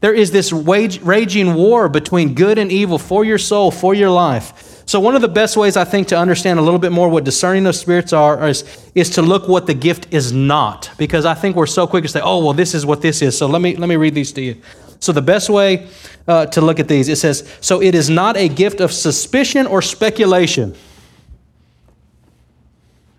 There 0.00 0.14
is 0.14 0.32
this 0.32 0.50
wage, 0.50 1.00
raging 1.02 1.54
war 1.54 1.88
between 1.90 2.34
good 2.34 2.58
and 2.58 2.72
evil 2.72 2.98
for 2.98 3.22
your 3.22 3.38
soul, 3.38 3.70
for 3.70 3.94
your 3.94 4.10
life. 4.10 4.82
So, 4.86 4.98
one 4.98 5.14
of 5.14 5.20
the 5.20 5.28
best 5.28 5.56
ways 5.56 5.76
I 5.76 5.84
think 5.84 6.08
to 6.08 6.18
understand 6.18 6.58
a 6.58 6.62
little 6.62 6.80
bit 6.80 6.90
more 6.90 7.08
what 7.08 7.22
discerning 7.22 7.66
of 7.66 7.76
spirits 7.76 8.12
are 8.12 8.48
is, 8.48 8.64
is 8.96 9.10
to 9.10 9.22
look 9.22 9.46
what 9.46 9.66
the 9.66 9.74
gift 9.74 10.08
is 10.10 10.32
not. 10.32 10.90
Because 10.98 11.24
I 11.24 11.34
think 11.34 11.54
we're 11.54 11.66
so 11.66 11.86
quick 11.86 12.02
to 12.02 12.08
say, 12.08 12.20
oh, 12.20 12.42
well, 12.42 12.52
this 12.52 12.74
is 12.74 12.84
what 12.84 13.00
this 13.00 13.22
is. 13.22 13.38
So, 13.38 13.46
let 13.46 13.62
me, 13.62 13.76
let 13.76 13.88
me 13.88 13.96
read 13.96 14.14
these 14.14 14.32
to 14.32 14.40
you. 14.40 14.56
So, 14.98 15.12
the 15.12 15.22
best 15.22 15.50
way 15.50 15.86
uh, 16.26 16.46
to 16.46 16.60
look 16.60 16.80
at 16.80 16.88
these, 16.88 17.08
it 17.08 17.18
says, 17.18 17.48
so 17.60 17.80
it 17.80 17.94
is 17.94 18.10
not 18.10 18.36
a 18.36 18.48
gift 18.48 18.80
of 18.80 18.90
suspicion 18.90 19.68
or 19.68 19.82
speculation. 19.82 20.74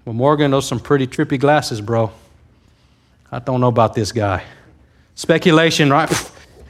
Well, 0.04 0.16
Morgan, 0.16 0.52
those 0.52 0.68
some 0.68 0.82
pretty 0.82 1.08
trippy 1.08 1.40
glasses, 1.40 1.80
bro. 1.80 2.12
I 3.34 3.40
don't 3.40 3.60
know 3.60 3.68
about 3.68 3.96
this 3.96 4.12
guy. 4.12 4.44
Speculation, 5.16 5.90
right? 5.90 6.10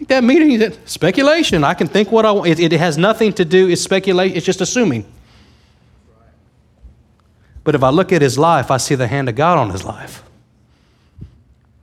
think 0.04 0.10
that 0.10 0.24
meaning 0.24 0.62
is 0.62 0.78
speculation. 0.86 1.64
I 1.64 1.74
can 1.74 1.88
think 1.88 2.12
what 2.12 2.26
I 2.26 2.32
want. 2.32 2.50
It, 2.50 2.60
it 2.60 2.72
has 2.74 2.98
nothing 2.98 3.34
to 3.34 3.46
do, 3.46 3.70
it's 3.70 3.82
speculation, 3.82 4.36
it's 4.36 4.46
just 4.46 4.62
assuming. 4.62 5.06
But 7.64 7.76
if 7.76 7.84
I 7.84 7.90
look 7.90 8.12
at 8.12 8.22
his 8.22 8.38
life, 8.38 8.70
I 8.72 8.78
see 8.78 8.96
the 8.96 9.08
hand 9.08 9.30
of 9.30 9.36
God 9.36 9.58
on 9.58 9.70
his 9.70 9.84
life. 9.84 10.24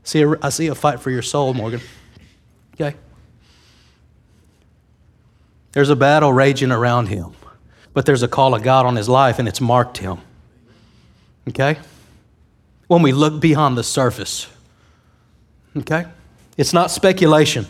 See 0.03 0.25
I 0.43 0.49
see 0.51 0.67
a 0.67 0.75
fight 0.75 1.01
for 1.01 1.11
your 1.11 1.23
soul, 1.23 1.55
Morgan. 1.55 1.81
Okay? 2.75 2.97
There's 5.73 5.89
a 5.89 5.97
battle 5.97 6.33
raging 6.33 6.73
around 6.73 7.07
him, 7.07 7.33
but 7.95 8.05
there's 8.05 8.23
a 8.23 8.29
call 8.29 8.55
of 8.55 8.63
God 8.63 8.87
on 8.87 8.97
his 8.97 9.09
life, 9.09 9.39
and 9.39 9.47
it's 9.47 9.61
marked 9.61 9.99
him. 9.99 10.21
Okay? 11.49 11.79
When 12.87 13.03
we 13.03 13.13
look 13.13 13.41
beyond 13.41 13.79
the 13.79 13.85
surface. 13.85 14.47
Okay? 15.77 16.07
It's 16.57 16.73
not 16.73 16.91
speculation. 16.91 17.67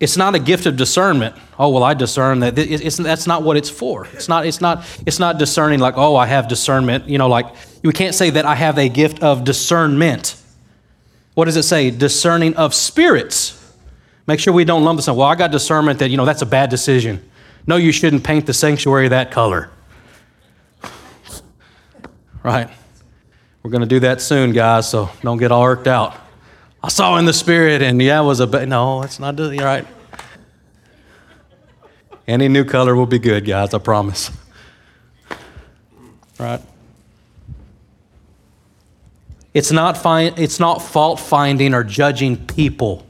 It's 0.00 0.16
not 0.16 0.34
a 0.34 0.38
gift 0.38 0.66
of 0.66 0.76
discernment. 0.76 1.36
Oh, 1.58 1.70
well, 1.70 1.84
I 1.84 1.94
discern 1.94 2.40
that. 2.40 2.58
It's, 2.58 2.96
that's 2.96 3.26
not 3.26 3.42
what 3.42 3.56
it's 3.56 3.70
for. 3.70 4.06
It's 4.06 4.28
not, 4.28 4.44
it's, 4.44 4.60
not, 4.60 4.84
it's 5.06 5.18
not 5.18 5.38
discerning 5.38 5.78
like, 5.78 5.96
oh, 5.96 6.16
I 6.16 6.26
have 6.26 6.48
discernment. 6.48 7.08
You 7.08 7.18
know, 7.18 7.28
like, 7.28 7.46
we 7.82 7.92
can't 7.92 8.14
say 8.14 8.30
that 8.30 8.44
I 8.44 8.54
have 8.54 8.76
a 8.76 8.88
gift 8.88 9.22
of 9.22 9.44
discernment. 9.44 10.36
What 11.34 11.46
does 11.46 11.56
it 11.56 11.62
say? 11.62 11.90
Discerning 11.90 12.56
of 12.56 12.74
spirits. 12.74 13.60
Make 14.26 14.40
sure 14.40 14.52
we 14.52 14.64
don't 14.64 14.84
lump 14.84 14.98
this 14.98 15.08
up. 15.08 15.16
Well, 15.16 15.28
I 15.28 15.36
got 15.36 15.52
discernment 15.52 15.98
that, 16.00 16.10
you 16.10 16.16
know, 16.16 16.24
that's 16.24 16.42
a 16.42 16.46
bad 16.46 16.70
decision. 16.70 17.22
No, 17.66 17.76
you 17.76 17.92
shouldn't 17.92 18.24
paint 18.24 18.46
the 18.46 18.54
sanctuary 18.54 19.08
that 19.08 19.30
color. 19.30 19.70
Right? 22.42 22.68
We're 23.64 23.70
going 23.70 23.80
to 23.80 23.86
do 23.86 24.00
that 24.00 24.20
soon, 24.20 24.52
guys, 24.52 24.90
so 24.90 25.08
don't 25.22 25.38
get 25.38 25.50
all 25.50 25.62
worked 25.62 25.86
out. 25.86 26.14
I 26.82 26.88
saw 26.88 27.16
in 27.16 27.24
the 27.24 27.32
spirit, 27.32 27.80
and 27.80 28.00
yeah, 28.02 28.20
it 28.20 28.24
was 28.24 28.40
a 28.40 28.46
ba- 28.46 28.66
no. 28.66 29.02
It's 29.02 29.18
not 29.18 29.38
you're 29.38 29.64
right. 29.64 29.86
Any 32.28 32.48
new 32.48 32.66
color 32.66 32.94
will 32.94 33.06
be 33.06 33.18
good, 33.18 33.46
guys. 33.46 33.72
I 33.72 33.78
promise. 33.78 34.30
Right. 36.38 36.60
It's 39.54 39.72
not 39.72 39.96
find, 39.96 40.38
It's 40.38 40.60
not 40.60 40.82
fault 40.82 41.18
finding 41.18 41.72
or 41.72 41.84
judging 41.84 42.36
people. 42.36 43.06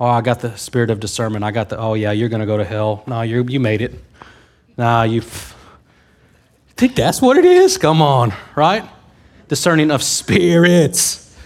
Oh, 0.00 0.06
I 0.06 0.22
got 0.22 0.40
the 0.40 0.56
spirit 0.56 0.88
of 0.88 0.98
discernment. 0.98 1.44
I 1.44 1.50
got 1.50 1.68
the. 1.68 1.78
Oh 1.78 1.92
yeah, 1.92 2.12
you're 2.12 2.30
going 2.30 2.40
to 2.40 2.46
go 2.46 2.56
to 2.56 2.64
hell. 2.64 3.04
No, 3.06 3.20
you 3.20 3.44
you 3.44 3.60
made 3.60 3.82
it. 3.82 4.02
Nah, 4.78 5.02
you. 5.02 5.20
Think 6.76 6.94
that's 6.94 7.20
what 7.20 7.36
it 7.36 7.44
is? 7.44 7.76
Come 7.76 8.00
on, 8.00 8.32
right? 8.56 8.88
Discerning 9.48 9.90
of 9.90 10.02
spirits. 10.02 11.36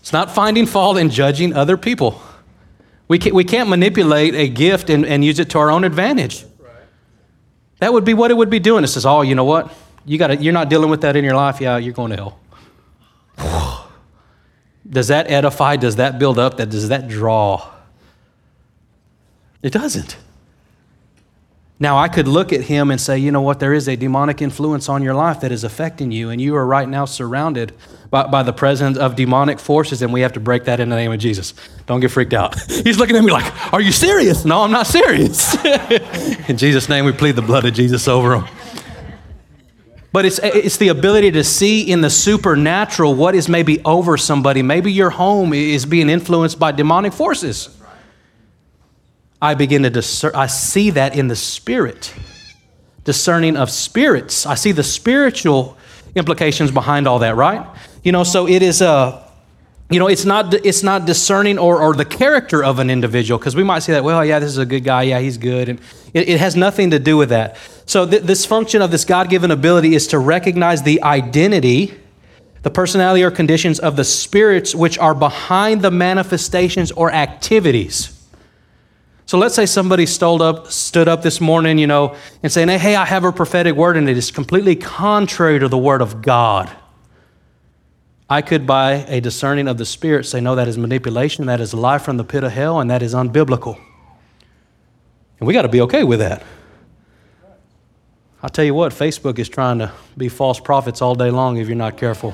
It's 0.00 0.12
not 0.12 0.34
finding 0.34 0.66
fault 0.66 0.96
and 0.96 1.10
judging 1.10 1.52
other 1.52 1.76
people. 1.76 2.20
We 3.08 3.18
can't, 3.18 3.34
we 3.34 3.44
can't 3.44 3.68
manipulate 3.68 4.34
a 4.34 4.48
gift 4.48 4.90
and, 4.90 5.04
and 5.06 5.24
use 5.24 5.38
it 5.38 5.50
to 5.50 5.58
our 5.58 5.70
own 5.70 5.84
advantage. 5.84 6.44
That 7.80 7.92
would 7.92 8.04
be 8.04 8.14
what 8.14 8.30
it 8.30 8.34
would 8.34 8.50
be 8.50 8.58
doing. 8.58 8.84
It 8.84 8.88
says, 8.88 9.06
oh, 9.06 9.22
you 9.22 9.34
know 9.34 9.44
what? 9.44 9.72
You 10.04 10.18
gotta, 10.18 10.36
you're 10.36 10.52
not 10.52 10.68
dealing 10.68 10.90
with 10.90 11.02
that 11.02 11.16
in 11.16 11.24
your 11.24 11.34
life. 11.36 11.60
Yeah, 11.60 11.76
you're 11.78 11.94
going 11.94 12.10
to 12.10 12.34
hell. 13.36 13.88
Does 14.88 15.08
that 15.08 15.30
edify? 15.30 15.76
Does 15.76 15.96
that 15.96 16.18
build 16.18 16.38
up? 16.38 16.56
That 16.56 16.70
does 16.70 16.88
that 16.88 17.08
draw? 17.08 17.70
It 19.62 19.70
doesn't. 19.70 20.16
Now, 21.80 21.96
I 21.96 22.08
could 22.08 22.26
look 22.26 22.52
at 22.52 22.62
him 22.62 22.90
and 22.90 23.00
say, 23.00 23.18
you 23.18 23.30
know 23.30 23.40
what, 23.40 23.60
there 23.60 23.72
is 23.72 23.88
a 23.88 23.94
demonic 23.94 24.42
influence 24.42 24.88
on 24.88 25.00
your 25.00 25.14
life 25.14 25.40
that 25.40 25.52
is 25.52 25.62
affecting 25.62 26.10
you, 26.10 26.30
and 26.30 26.40
you 26.40 26.56
are 26.56 26.66
right 26.66 26.88
now 26.88 27.04
surrounded 27.04 27.72
by, 28.10 28.26
by, 28.26 28.42
the 28.42 28.52
presence 28.52 28.98
of 28.98 29.14
demonic 29.14 29.60
forces, 29.60 30.02
and 30.02 30.12
we 30.12 30.22
have 30.22 30.32
to 30.32 30.40
break 30.40 30.64
that 30.64 30.80
in 30.80 30.88
the 30.88 30.96
name 30.96 31.12
of 31.12 31.20
Jesus. 31.20 31.54
Don't 31.86 32.00
get 32.00 32.10
freaked 32.10 32.34
out. 32.34 32.60
He's 32.68 32.98
looking 32.98 33.14
at 33.14 33.22
me 33.22 33.30
like, 33.30 33.72
Are 33.72 33.80
you 33.80 33.92
serious? 33.92 34.44
No, 34.44 34.62
I'm 34.62 34.72
not 34.72 34.88
serious. 34.88 35.54
in 36.48 36.56
Jesus' 36.56 36.88
name, 36.88 37.04
we 37.04 37.12
plead 37.12 37.36
the 37.36 37.42
blood 37.42 37.64
of 37.64 37.74
Jesus 37.74 38.08
over 38.08 38.34
him. 38.34 38.48
But 40.10 40.24
it's, 40.24 40.40
it's 40.42 40.78
the 40.78 40.88
ability 40.88 41.32
to 41.32 41.44
see 41.44 41.82
in 41.82 42.00
the 42.00 42.10
supernatural 42.10 43.14
what 43.14 43.36
is 43.36 43.48
maybe 43.48 43.80
over 43.84 44.16
somebody. 44.16 44.62
Maybe 44.62 44.90
your 44.90 45.10
home 45.10 45.52
is 45.52 45.86
being 45.86 46.08
influenced 46.08 46.58
by 46.58 46.72
demonic 46.72 47.12
forces. 47.12 47.68
I 49.40 49.54
begin 49.54 49.82
to 49.84 49.90
discern, 49.90 50.32
I 50.34 50.48
see 50.48 50.90
that 50.90 51.16
in 51.16 51.28
the 51.28 51.36
spirit, 51.36 52.12
discerning 53.04 53.56
of 53.56 53.70
spirits. 53.70 54.46
I 54.46 54.54
see 54.54 54.72
the 54.72 54.82
spiritual 54.82 55.76
implications 56.14 56.70
behind 56.70 57.06
all 57.06 57.20
that, 57.20 57.36
right? 57.36 57.64
You 58.02 58.12
know, 58.12 58.24
so 58.24 58.48
it 58.48 58.62
is 58.62 58.80
a, 58.80 59.24
you 59.90 59.98
know, 59.98 60.08
it's 60.08 60.24
not 60.24 60.52
it's 60.52 60.82
not 60.82 61.06
discerning 61.06 61.58
or, 61.58 61.80
or 61.80 61.94
the 61.94 62.04
character 62.04 62.62
of 62.62 62.78
an 62.78 62.90
individual 62.90 63.38
because 63.38 63.56
we 63.56 63.62
might 63.62 63.78
say 63.78 63.92
that, 63.92 64.04
well, 64.04 64.24
yeah, 64.24 64.38
this 64.38 64.50
is 64.50 64.58
a 64.58 64.66
good 64.66 64.84
guy, 64.84 65.02
yeah, 65.04 65.20
he's 65.20 65.38
good, 65.38 65.68
and 65.68 65.80
it, 66.12 66.28
it 66.28 66.40
has 66.40 66.56
nothing 66.56 66.90
to 66.90 66.98
do 66.98 67.16
with 67.16 67.30
that. 67.30 67.56
So 67.86 68.06
th- 68.06 68.22
this 68.24 68.44
function 68.44 68.82
of 68.82 68.90
this 68.90 69.04
God-given 69.04 69.50
ability 69.50 69.94
is 69.94 70.08
to 70.08 70.18
recognize 70.18 70.82
the 70.82 71.02
identity, 71.02 71.94
the 72.62 72.70
personality 72.70 73.22
or 73.22 73.30
conditions 73.30 73.78
of 73.78 73.96
the 73.96 74.04
spirits 74.04 74.74
which 74.74 74.98
are 74.98 75.14
behind 75.14 75.80
the 75.80 75.90
manifestations 75.90 76.90
or 76.92 77.10
activities. 77.12 78.17
So 79.28 79.36
let's 79.36 79.54
say 79.54 79.66
somebody 79.66 80.06
stood 80.06 80.40
up, 80.40 80.72
stood 80.72 81.06
up 81.06 81.20
this 81.20 81.38
morning, 81.38 81.76
you 81.76 81.86
know, 81.86 82.16
and 82.42 82.50
saying, 82.50 82.70
hey, 82.70 82.96
I 82.96 83.04
have 83.04 83.24
a 83.24 83.30
prophetic 83.30 83.74
word, 83.74 83.98
and 83.98 84.08
it 84.08 84.16
is 84.16 84.30
completely 84.30 84.74
contrary 84.74 85.58
to 85.58 85.68
the 85.68 85.76
word 85.76 86.00
of 86.00 86.22
God. 86.22 86.74
I 88.30 88.40
could, 88.40 88.66
by 88.66 88.92
a 88.92 89.20
discerning 89.20 89.68
of 89.68 89.76
the 89.76 89.84
Spirit, 89.84 90.24
say, 90.24 90.40
no, 90.40 90.54
that 90.54 90.66
is 90.66 90.78
manipulation, 90.78 91.44
that 91.44 91.60
is 91.60 91.74
life 91.74 92.00
from 92.04 92.16
the 92.16 92.24
pit 92.24 92.42
of 92.42 92.52
hell, 92.52 92.80
and 92.80 92.90
that 92.90 93.02
is 93.02 93.12
unbiblical. 93.12 93.78
And 95.38 95.46
we 95.46 95.52
got 95.52 95.62
to 95.62 95.68
be 95.68 95.82
okay 95.82 96.04
with 96.04 96.20
that. 96.20 96.42
I'll 98.42 98.48
tell 98.48 98.64
you 98.64 98.72
what, 98.72 98.94
Facebook 98.94 99.38
is 99.38 99.50
trying 99.50 99.80
to 99.80 99.92
be 100.16 100.30
false 100.30 100.58
prophets 100.58 101.02
all 101.02 101.14
day 101.14 101.30
long 101.30 101.58
if 101.58 101.68
you're 101.68 101.76
not 101.76 101.98
careful. 101.98 102.30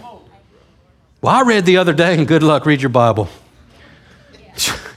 Well, 1.21 1.35
I 1.35 1.43
read 1.43 1.67
the 1.67 1.79
other 1.79 1.93
day, 1.93 2.17
and 2.17 2.29
good 2.29 2.45
luck, 2.45 2.65
read 2.67 2.81
your 2.81 2.89
Bible. 2.91 3.29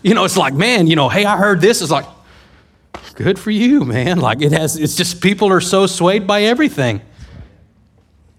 You 0.08 0.14
know, 0.14 0.24
it's 0.24 0.38
like, 0.38 0.54
man, 0.54 0.88
you 0.88 0.96
know, 0.96 1.10
hey, 1.10 1.26
I 1.26 1.36
heard 1.36 1.60
this. 1.60 1.82
It's 1.82 1.92
like, 1.92 2.06
good 3.16 3.38
for 3.38 3.52
you, 3.52 3.84
man. 3.84 4.22
Like 4.22 4.42
it 4.42 4.54
has, 4.54 4.78
it's 4.78 4.96
just 4.96 5.22
people 5.22 5.50
are 5.50 5.60
so 5.60 5.86
swayed 5.86 6.26
by 6.26 6.44
everything. 6.44 7.02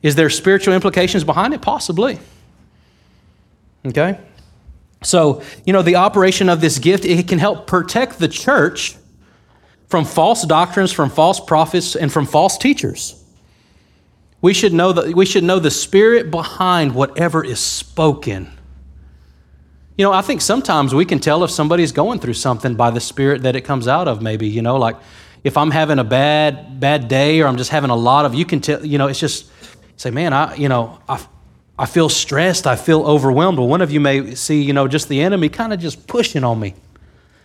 Is 0.00 0.14
there 0.14 0.30
spiritual 0.30 0.72
implications 0.72 1.24
behind 1.24 1.52
it? 1.52 1.60
Possibly. 1.60 2.20
Okay? 3.84 4.18
So, 5.02 5.42
you 5.66 5.74
know, 5.74 5.82
the 5.82 5.96
operation 5.96 6.48
of 6.48 6.62
this 6.62 6.78
gift, 6.78 7.04
it 7.04 7.28
can 7.28 7.38
help 7.38 7.66
protect 7.66 8.18
the 8.18 8.28
church 8.28 8.96
from 9.88 10.06
false 10.06 10.46
doctrines, 10.46 10.90
from 10.90 11.10
false 11.10 11.38
prophets, 11.38 11.94
and 11.96 12.10
from 12.10 12.24
false 12.24 12.56
teachers. 12.56 13.22
We 14.40 14.54
should 14.54 14.72
know 14.72 14.94
that 14.94 15.14
we 15.14 15.26
should 15.26 15.44
know 15.44 15.58
the 15.58 15.70
spirit 15.70 16.30
behind 16.30 16.94
whatever 16.94 17.44
is 17.44 17.60
spoken. 17.60 18.57
You 19.98 20.04
know, 20.04 20.12
I 20.12 20.22
think 20.22 20.40
sometimes 20.40 20.94
we 20.94 21.04
can 21.04 21.18
tell 21.18 21.42
if 21.42 21.50
somebody's 21.50 21.90
going 21.90 22.20
through 22.20 22.34
something 22.34 22.76
by 22.76 22.92
the 22.92 23.00
spirit 23.00 23.42
that 23.42 23.56
it 23.56 23.62
comes 23.62 23.88
out 23.88 24.06
of, 24.06 24.22
maybe, 24.22 24.46
you 24.46 24.62
know, 24.62 24.76
like 24.76 24.94
if 25.42 25.56
I'm 25.56 25.72
having 25.72 25.98
a 25.98 26.04
bad, 26.04 26.78
bad 26.78 27.08
day 27.08 27.40
or 27.40 27.48
I'm 27.48 27.56
just 27.56 27.70
having 27.70 27.90
a 27.90 27.96
lot 27.96 28.24
of, 28.24 28.32
you 28.32 28.44
can 28.44 28.60
tell, 28.60 28.86
you 28.86 28.96
know, 28.96 29.08
it's 29.08 29.18
just 29.18 29.50
say, 29.96 30.12
man, 30.12 30.32
I, 30.32 30.54
you 30.54 30.68
know, 30.68 31.00
I, 31.08 31.20
I 31.76 31.86
feel 31.86 32.08
stressed. 32.08 32.68
I 32.68 32.76
feel 32.76 33.02
overwhelmed. 33.02 33.58
Well, 33.58 33.66
one 33.66 33.80
of 33.80 33.90
you 33.90 33.98
may 33.98 34.36
see, 34.36 34.62
you 34.62 34.72
know, 34.72 34.86
just 34.86 35.08
the 35.08 35.20
enemy 35.20 35.48
kind 35.48 35.72
of 35.72 35.80
just 35.80 36.06
pushing 36.06 36.44
on 36.44 36.60
me 36.60 36.76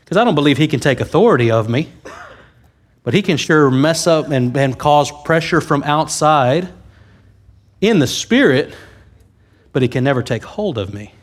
because 0.01 0.17
I 0.17 0.23
don't 0.23 0.35
believe 0.35 0.59
he 0.59 0.67
can 0.67 0.79
take 0.79 0.99
authority 0.99 1.49
of 1.49 1.67
me, 1.67 1.89
but 3.01 3.15
he 3.15 3.23
can 3.23 3.37
sure 3.37 3.71
mess 3.71 4.05
up 4.05 4.29
and, 4.29 4.55
and 4.55 4.77
cause 4.77 5.11
pressure 5.23 5.59
from 5.59 5.81
outside 5.81 6.69
in 7.81 7.97
the 7.97 8.07
spirit, 8.07 8.75
but 9.71 9.81
he 9.81 9.87
can 9.87 10.03
never 10.03 10.21
take 10.21 10.43
hold 10.43 10.77
of 10.77 10.93
me. 10.93 11.15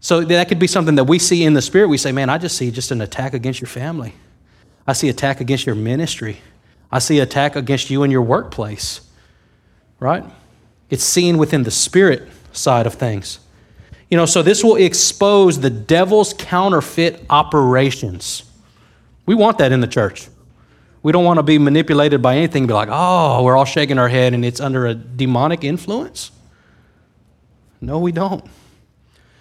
So 0.00 0.22
that 0.22 0.48
could 0.48 0.58
be 0.58 0.66
something 0.66 0.94
that 0.94 1.04
we 1.04 1.18
see 1.18 1.44
in 1.44 1.54
the 1.54 1.62
spirit. 1.62 1.88
We 1.88 1.98
say, 1.98 2.12
man, 2.12 2.30
I 2.30 2.38
just 2.38 2.56
see 2.56 2.70
just 2.70 2.90
an 2.90 3.00
attack 3.00 3.34
against 3.34 3.60
your 3.60 3.68
family. 3.68 4.14
I 4.86 4.92
see 4.92 5.08
attack 5.08 5.40
against 5.40 5.66
your 5.66 5.74
ministry. 5.74 6.40
I 6.90 7.00
see 7.00 7.18
attack 7.18 7.56
against 7.56 7.90
you 7.90 8.02
in 8.04 8.10
your 8.10 8.22
workplace. 8.22 9.00
Right? 10.00 10.24
It's 10.88 11.04
seen 11.04 11.36
within 11.36 11.64
the 11.64 11.70
spirit 11.70 12.28
side 12.52 12.86
of 12.86 12.94
things. 12.94 13.40
You 14.10 14.16
know, 14.16 14.26
so 14.26 14.42
this 14.42 14.64
will 14.64 14.76
expose 14.76 15.60
the 15.60 15.68
devil's 15.68 16.32
counterfeit 16.32 17.26
operations. 17.28 18.44
We 19.26 19.34
want 19.34 19.58
that 19.58 19.72
in 19.72 19.80
the 19.80 19.86
church. 19.86 20.28
We 21.02 21.12
don't 21.12 21.24
want 21.24 21.38
to 21.38 21.42
be 21.42 21.58
manipulated 21.58 22.22
by 22.22 22.36
anything, 22.36 22.66
be 22.66 22.72
like, 22.72 22.88
oh, 22.90 23.42
we're 23.42 23.56
all 23.56 23.64
shaking 23.64 23.98
our 23.98 24.08
head 24.08 24.32
and 24.32 24.44
it's 24.44 24.60
under 24.60 24.86
a 24.86 24.94
demonic 24.94 25.64
influence. 25.64 26.30
No, 27.80 27.98
we 27.98 28.12
don't. 28.12 28.44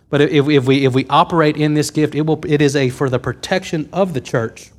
But 0.09 0.21
if, 0.21 0.47
if, 0.47 0.65
we, 0.65 0.85
if 0.85 0.93
we 0.93 1.05
operate 1.07 1.57
in 1.57 1.73
this 1.73 1.91
gift, 1.91 2.15
it, 2.15 2.21
will, 2.21 2.43
it 2.45 2.61
is 2.61 2.75
a 2.75 2.89
for 2.89 3.09
the 3.09 3.19
protection 3.19 3.89
of 3.91 4.13
the 4.13 4.21
church. 4.21 4.71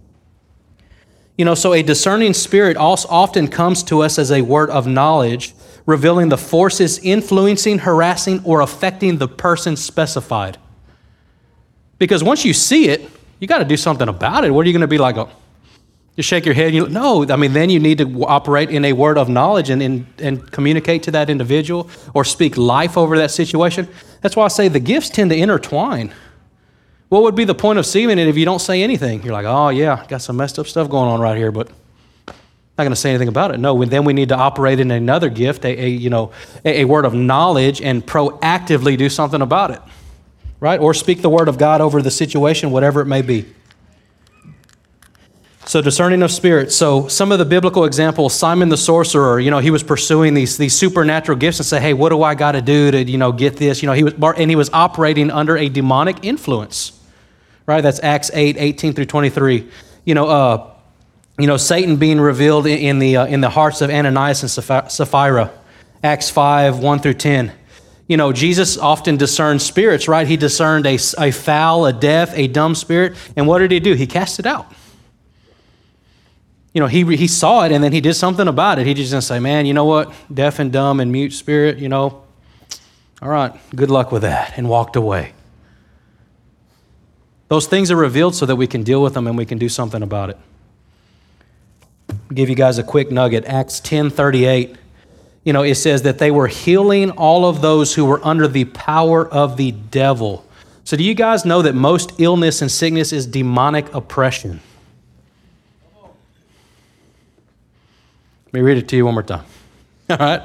You 1.36 1.44
know, 1.44 1.54
so 1.54 1.72
a 1.72 1.82
discerning 1.82 2.34
spirit 2.34 2.76
also 2.76 3.08
often 3.08 3.46
comes 3.46 3.82
to 3.84 4.02
us 4.02 4.18
as 4.18 4.32
a 4.32 4.42
word 4.42 4.70
of 4.70 4.86
knowledge, 4.86 5.54
revealing 5.86 6.30
the 6.30 6.38
forces 6.38 6.98
influencing, 6.98 7.78
harassing, 7.78 8.42
or 8.44 8.60
affecting 8.60 9.18
the 9.18 9.28
person 9.28 9.76
specified. 9.76 10.58
Because 11.98 12.24
once 12.24 12.44
you 12.44 12.52
see 12.52 12.88
it, 12.88 13.08
you 13.38 13.46
got 13.46 13.58
to 13.58 13.64
do 13.64 13.76
something 13.76 14.08
about 14.08 14.44
it. 14.44 14.50
What 14.50 14.64
are 14.64 14.68
you 14.68 14.72
going 14.72 14.80
to 14.80 14.88
be 14.88 14.98
like? 14.98 15.16
Oh, 15.16 15.30
just 16.18 16.28
shake 16.28 16.44
your 16.44 16.54
head. 16.54 16.74
You, 16.74 16.88
no, 16.88 17.24
I 17.28 17.36
mean, 17.36 17.52
then 17.52 17.70
you 17.70 17.78
need 17.78 17.98
to 17.98 18.24
operate 18.24 18.70
in 18.70 18.84
a 18.84 18.92
word 18.92 19.18
of 19.18 19.28
knowledge 19.28 19.70
and, 19.70 19.80
and, 19.80 20.04
and 20.18 20.50
communicate 20.50 21.04
to 21.04 21.12
that 21.12 21.30
individual 21.30 21.88
or 22.12 22.24
speak 22.24 22.56
life 22.56 22.98
over 22.98 23.16
that 23.18 23.30
situation. 23.30 23.86
That's 24.20 24.34
why 24.34 24.44
I 24.44 24.48
say 24.48 24.66
the 24.66 24.80
gifts 24.80 25.10
tend 25.10 25.30
to 25.30 25.36
intertwine. 25.36 26.12
What 27.08 27.22
would 27.22 27.36
be 27.36 27.44
the 27.44 27.54
point 27.54 27.78
of 27.78 27.86
seeing 27.86 28.10
it 28.10 28.18
if 28.18 28.36
you 28.36 28.44
don't 28.44 28.58
say 28.58 28.82
anything? 28.82 29.22
You're 29.22 29.32
like, 29.32 29.46
oh, 29.46 29.68
yeah, 29.68 30.04
got 30.08 30.20
some 30.20 30.36
messed 30.36 30.58
up 30.58 30.66
stuff 30.66 30.90
going 30.90 31.08
on 31.08 31.20
right 31.20 31.36
here, 31.36 31.52
but 31.52 31.68
not 32.26 32.34
going 32.78 32.90
to 32.90 32.96
say 32.96 33.10
anything 33.10 33.28
about 33.28 33.52
it. 33.52 33.60
No, 33.60 33.84
then 33.84 34.04
we 34.04 34.12
need 34.12 34.30
to 34.30 34.36
operate 34.36 34.80
in 34.80 34.90
another 34.90 35.28
gift, 35.28 35.64
a, 35.64 35.84
a 35.84 35.88
you 35.88 36.10
know, 36.10 36.32
a, 36.64 36.80
a 36.80 36.84
word 36.84 37.04
of 37.04 37.14
knowledge, 37.14 37.80
and 37.80 38.04
proactively 38.04 38.98
do 38.98 39.08
something 39.08 39.40
about 39.40 39.70
it, 39.70 39.80
right? 40.58 40.80
Or 40.80 40.94
speak 40.94 41.22
the 41.22 41.30
word 41.30 41.46
of 41.46 41.58
God 41.58 41.80
over 41.80 42.02
the 42.02 42.10
situation, 42.10 42.72
whatever 42.72 43.02
it 43.02 43.06
may 43.06 43.22
be. 43.22 43.54
So 45.68 45.82
discerning 45.82 46.22
of 46.22 46.30
spirits. 46.30 46.74
So 46.74 47.08
some 47.08 47.30
of 47.30 47.38
the 47.38 47.44
biblical 47.44 47.84
examples, 47.84 48.32
Simon 48.32 48.70
the 48.70 48.78
sorcerer, 48.78 49.38
you 49.38 49.50
know, 49.50 49.58
he 49.58 49.70
was 49.70 49.82
pursuing 49.82 50.32
these, 50.32 50.56
these 50.56 50.74
supernatural 50.74 51.36
gifts 51.36 51.58
and 51.58 51.66
say, 51.66 51.78
hey, 51.78 51.92
what 51.92 52.08
do 52.08 52.22
I 52.22 52.34
got 52.34 52.52
to 52.52 52.62
do 52.62 52.90
to, 52.90 53.02
you 53.04 53.18
know, 53.18 53.32
get 53.32 53.58
this? 53.58 53.82
You 53.82 53.86
know, 53.88 53.92
he 53.92 54.02
was, 54.02 54.14
and 54.38 54.48
he 54.48 54.56
was 54.56 54.70
operating 54.72 55.30
under 55.30 55.58
a 55.58 55.68
demonic 55.68 56.24
influence, 56.24 56.98
right? 57.66 57.82
That's 57.82 58.02
Acts 58.02 58.30
8, 58.32 58.56
18 58.56 58.94
through 58.94 59.04
23. 59.04 59.68
You 60.06 60.14
know, 60.14 60.26
uh, 60.26 60.70
you 61.38 61.46
know, 61.46 61.58
Satan 61.58 61.96
being 61.96 62.18
revealed 62.18 62.66
in 62.66 62.98
the, 62.98 63.18
uh, 63.18 63.26
in 63.26 63.42
the 63.42 63.50
hearts 63.50 63.82
of 63.82 63.90
Ananias 63.90 64.40
and 64.40 64.50
Sapphira, 64.50 65.52
Acts 66.02 66.30
5, 66.30 66.78
1 66.78 66.98
through 67.00 67.12
10. 67.12 67.52
You 68.06 68.16
know, 68.16 68.32
Jesus 68.32 68.78
often 68.78 69.18
discerned 69.18 69.60
spirits, 69.60 70.08
right? 70.08 70.26
He 70.26 70.38
discerned 70.38 70.86
a, 70.86 70.98
a 71.18 71.30
foul, 71.30 71.84
a 71.84 71.92
deaf, 71.92 72.32
a 72.34 72.48
dumb 72.48 72.74
spirit. 72.74 73.18
And 73.36 73.46
what 73.46 73.58
did 73.58 73.70
he 73.70 73.80
do? 73.80 73.92
He 73.92 74.06
cast 74.06 74.38
it 74.38 74.46
out 74.46 74.72
you 76.78 76.80
know, 76.80 76.86
he, 76.86 77.02
he 77.16 77.26
saw 77.26 77.64
it 77.64 77.72
and 77.72 77.82
then 77.82 77.92
he 77.92 78.00
did 78.00 78.14
something 78.14 78.46
about 78.46 78.78
it. 78.78 78.86
He 78.86 78.94
just 78.94 79.10
didn't 79.10 79.24
say, 79.24 79.40
man, 79.40 79.66
you 79.66 79.74
know 79.74 79.84
what? 79.84 80.14
Deaf 80.32 80.60
and 80.60 80.72
dumb 80.72 81.00
and 81.00 81.10
mute 81.10 81.32
spirit, 81.32 81.78
you 81.78 81.88
know, 81.88 82.22
all 83.20 83.28
right, 83.28 83.52
good 83.74 83.90
luck 83.90 84.12
with 84.12 84.22
that, 84.22 84.56
and 84.56 84.68
walked 84.68 84.94
away. 84.94 85.32
Those 87.48 87.66
things 87.66 87.90
are 87.90 87.96
revealed 87.96 88.36
so 88.36 88.46
that 88.46 88.54
we 88.54 88.68
can 88.68 88.84
deal 88.84 89.02
with 89.02 89.14
them 89.14 89.26
and 89.26 89.36
we 89.36 89.44
can 89.44 89.58
do 89.58 89.68
something 89.68 90.04
about 90.04 90.30
it. 90.30 90.38
I'll 92.10 92.16
give 92.32 92.48
you 92.48 92.54
guys 92.54 92.78
a 92.78 92.84
quick 92.84 93.10
nugget. 93.10 93.44
Acts 93.46 93.80
10 93.80 94.10
38. 94.10 94.76
You 95.42 95.52
know, 95.52 95.64
it 95.64 95.74
says 95.74 96.02
that 96.02 96.20
they 96.20 96.30
were 96.30 96.46
healing 96.46 97.10
all 97.10 97.44
of 97.44 97.60
those 97.60 97.96
who 97.96 98.04
were 98.04 98.24
under 98.24 98.46
the 98.46 98.66
power 98.66 99.26
of 99.26 99.56
the 99.56 99.72
devil. 99.72 100.46
So, 100.84 100.96
do 100.96 101.02
you 101.02 101.14
guys 101.14 101.44
know 101.44 101.60
that 101.62 101.74
most 101.74 102.12
illness 102.20 102.62
and 102.62 102.70
sickness 102.70 103.12
is 103.12 103.26
demonic 103.26 103.92
oppression? 103.92 104.60
Let 108.48 108.54
me 108.54 108.60
read 108.62 108.78
it 108.78 108.88
to 108.88 108.96
you 108.96 109.04
one 109.04 109.12
more 109.12 109.22
time. 109.22 109.44
All 110.10 110.16
right? 110.16 110.42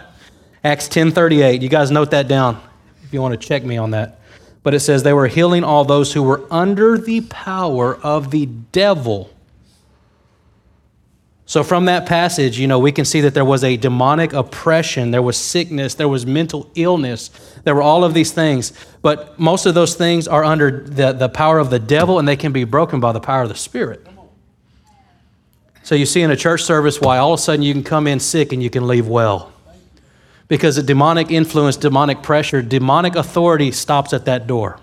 Acts 0.62 0.90
10:38. 0.90 1.62
You 1.62 1.70
guys 1.70 1.90
note 1.90 2.12
that 2.12 2.28
down 2.28 2.62
if 3.04 3.14
you 3.14 3.22
want 3.22 3.40
to 3.40 3.48
check 3.48 3.64
me 3.64 3.78
on 3.78 3.92
that. 3.92 4.20
But 4.62 4.74
it 4.74 4.82
says 4.82 5.04
they 5.04 5.14
were 5.14 5.28
healing 5.28 5.64
all 5.64 5.84
those 5.84 6.14
who 6.14 6.24
were 6.24 6.42
under 6.50 6.98
the 6.98 7.22
power 7.22 7.96
of 7.98 8.32
the 8.32 8.46
devil. 8.46 9.30
So 11.46 11.64
from 11.64 11.86
that 11.86 12.06
passage, 12.06 12.58
you 12.58 12.68
know, 12.68 12.80
we 12.80 12.94
can 12.94 13.04
see 13.04 13.22
that 13.22 13.34
there 13.34 13.46
was 13.46 13.64
a 13.64 13.76
demonic 13.76 14.32
oppression, 14.32 15.12
there 15.12 15.22
was 15.22 15.38
sickness, 15.38 15.96
there 15.96 16.08
was 16.08 16.26
mental 16.26 16.72
illness, 16.76 17.30
there 17.66 17.76
were 17.76 17.82
all 17.82 18.06
of 18.06 18.14
these 18.14 18.32
things. 18.32 18.72
But 19.02 19.38
most 19.38 19.66
of 19.66 19.76
those 19.76 19.96
things 19.96 20.28
are 20.28 20.44
under 20.46 20.80
the, 20.82 21.12
the 21.12 21.30
power 21.30 21.60
of 21.60 21.70
the 21.70 21.80
devil 21.80 22.18
and 22.18 22.28
they 22.28 22.38
can 22.38 22.54
be 22.54 22.64
broken 22.64 23.02
by 23.02 23.12
the 23.12 23.20
power 23.20 23.44
of 23.44 23.50
the 23.50 23.56
Spirit. 23.56 24.08
So 25.84 25.96
you 25.96 26.06
see 26.06 26.22
in 26.22 26.32
a 26.32 26.36
church 26.36 26.64
service 26.64 27.02
why 27.02 27.18
all 27.18 27.34
of 27.34 27.40
a 27.40 27.44
sudden 27.44 27.62
you 27.62 27.74
can 27.74 27.84
come 27.84 28.08
in 28.08 28.20
sick 28.20 28.54
and 28.54 28.64
you 28.64 28.70
can 28.70 28.88
leave 28.88 29.08
well. 29.08 29.52
Because 30.48 30.78
a 30.78 30.84
demonic 30.84 31.30
influence, 31.30 31.76
demonic 31.76 32.24
pressure, 32.24 32.62
demonic 32.62 33.16
authority 33.16 33.72
stops 33.72 34.14
at 34.14 34.26
that 34.26 34.48
door. 34.48 34.80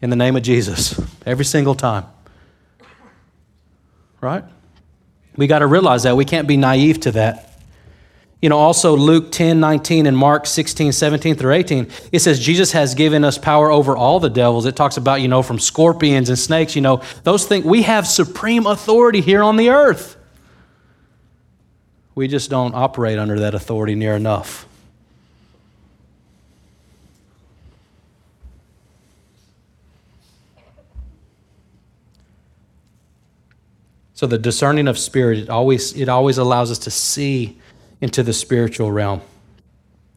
In 0.00 0.10
the 0.10 0.16
name 0.16 0.36
of 0.36 0.42
Jesus, 0.42 1.00
every 1.26 1.44
single 1.44 1.74
time. 1.74 2.04
Right? 4.20 4.44
We 5.36 5.46
got 5.46 5.58
to 5.58 5.66
realize 5.66 6.04
that. 6.04 6.16
We 6.16 6.24
can't 6.24 6.46
be 6.46 6.56
naive 6.56 7.00
to 7.00 7.12
that. 7.12 7.53
You 8.44 8.50
know, 8.50 8.58
also 8.58 8.94
Luke 8.94 9.32
10, 9.32 9.58
19, 9.58 10.04
and 10.04 10.14
Mark 10.14 10.44
16, 10.44 10.92
17 10.92 11.34
through 11.34 11.54
18, 11.54 11.88
it 12.12 12.18
says 12.18 12.38
Jesus 12.38 12.72
has 12.72 12.94
given 12.94 13.24
us 13.24 13.38
power 13.38 13.70
over 13.70 13.96
all 13.96 14.20
the 14.20 14.28
devils. 14.28 14.66
It 14.66 14.76
talks 14.76 14.98
about, 14.98 15.22
you 15.22 15.28
know, 15.28 15.42
from 15.42 15.58
scorpions 15.58 16.28
and 16.28 16.38
snakes, 16.38 16.76
you 16.76 16.82
know, 16.82 17.00
those 17.22 17.46
things. 17.46 17.64
We 17.64 17.80
have 17.84 18.06
supreme 18.06 18.66
authority 18.66 19.22
here 19.22 19.42
on 19.42 19.56
the 19.56 19.70
earth. 19.70 20.18
We 22.14 22.28
just 22.28 22.50
don't 22.50 22.74
operate 22.74 23.18
under 23.18 23.40
that 23.40 23.54
authority 23.54 23.94
near 23.94 24.14
enough. 24.14 24.68
So 34.12 34.26
the 34.26 34.36
discerning 34.36 34.86
of 34.86 34.98
spirit, 34.98 35.38
it 35.38 35.48
always, 35.48 35.96
it 35.96 36.10
always 36.10 36.36
allows 36.36 36.70
us 36.70 36.78
to 36.80 36.90
see 36.90 37.58
into 38.00 38.22
the 38.22 38.32
spiritual 38.32 38.92
realm. 38.92 39.20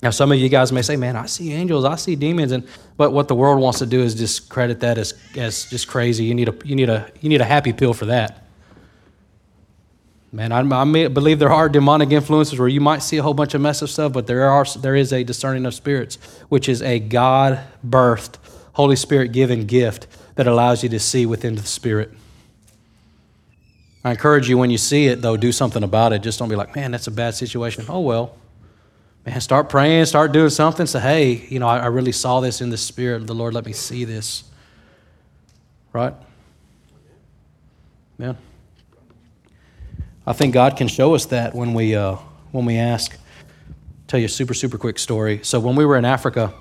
Now, 0.04 0.12
some 0.12 0.32
of 0.32 0.38
you 0.38 0.48
guys 0.48 0.72
may 0.72 0.84
say, 0.84 0.96
man, 0.96 1.16
I 1.16 1.26
see 1.26 1.54
angels, 1.54 1.84
I 1.84 1.96
see 1.96 2.16
demons, 2.16 2.52
and 2.52 2.68
but 2.98 3.12
what 3.12 3.28
the 3.28 3.36
world 3.36 3.60
wants 3.60 3.80
to 3.80 3.86
do 3.86 4.02
is 4.02 4.14
discredit 4.14 4.80
that 4.82 4.98
as, 4.98 5.14
as 5.36 5.66
just 5.66 5.88
crazy. 5.88 6.26
You 6.26 6.36
need, 6.36 6.50
a, 6.50 6.56
you, 6.64 6.76
need 6.76 6.90
a, 6.90 7.12
you 7.22 7.30
need 7.30 7.42
a 7.42 7.46
happy 7.46 7.74
pill 7.74 7.94
for 7.94 8.06
that. 8.06 8.44
Man, 10.32 10.52
I, 10.52 10.60
I 10.60 11.08
believe 11.08 11.40
there 11.40 11.52
are 11.52 11.70
demonic 11.70 12.12
influences 12.12 12.60
where 12.60 12.68
you 12.68 12.82
might 12.82 13.02
see 13.02 13.18
a 13.18 13.24
whole 13.24 13.34
bunch 13.34 13.54
of 13.54 13.62
mess 13.62 13.82
of 13.82 13.90
stuff, 13.90 14.14
but 14.14 14.28
there, 14.28 14.48
are, 14.50 14.66
there 14.78 14.96
is 14.96 15.14
a 15.14 15.24
discerning 15.24 15.66
of 15.66 15.74
spirits, 15.74 16.18
which 16.50 16.68
is 16.68 16.82
a 16.82 17.00
God 17.00 17.60
birthed, 17.88 18.36
Holy 18.74 18.96
Spirit 18.96 19.32
given 19.32 19.66
gift 19.66 20.06
that 20.36 20.46
allows 20.46 20.84
you 20.84 20.90
to 20.90 21.00
see 21.00 21.26
within 21.26 21.56
the 21.56 21.64
Spirit. 21.64 22.12
I 24.08 24.12
encourage 24.12 24.48
you 24.48 24.58
when 24.58 24.70
you 24.70 24.78
see 24.78 25.08
it, 25.08 25.22
though, 25.22 25.36
do 25.36 25.52
something 25.52 25.84
about 25.84 26.14
it. 26.14 26.20
Just 26.20 26.40
don't 26.40 26.48
be 26.48 26.56
like, 26.56 26.74
man, 26.78 26.92
that's 26.92 27.08
a 27.08 27.12
bad 27.12 27.36
situation. 27.36 27.84
Oh, 27.90 28.00
well. 28.00 28.38
Man, 29.26 29.42
start 29.42 29.68
praying, 29.68 30.06
start 30.06 30.32
doing 30.32 30.50
something. 30.50 30.86
Say, 30.86 31.02
hey, 31.02 31.34
you 31.50 31.60
know, 31.60 31.68
I, 31.68 31.80
I 31.80 31.86
really 31.88 32.14
saw 32.14 32.40
this 32.40 32.62
in 32.62 32.70
the 32.70 32.78
Spirit. 32.78 33.28
The 33.28 33.36
Lord 33.36 33.54
let 33.54 33.66
me 33.66 33.74
see 33.74 34.06
this. 34.06 34.46
Right? 35.92 36.14
Yeah. 38.18 38.36
I 40.26 40.32
think 40.32 40.54
God 40.54 40.78
can 40.78 40.88
show 40.88 41.14
us 41.14 41.26
that 41.26 41.54
when 41.54 41.74
we, 41.74 41.94
uh, 41.94 42.16
when 42.54 42.64
we 42.64 42.78
ask. 42.78 43.14
Tell 44.08 44.22
you 44.22 44.28
a 44.28 44.30
super, 44.30 44.54
super 44.54 44.78
quick 44.78 45.00
story. 45.00 45.42
So 45.44 45.60
when 45.60 45.76
we 45.76 45.86
were 45.86 45.98
in 45.98 46.06
Africa, 46.06 46.54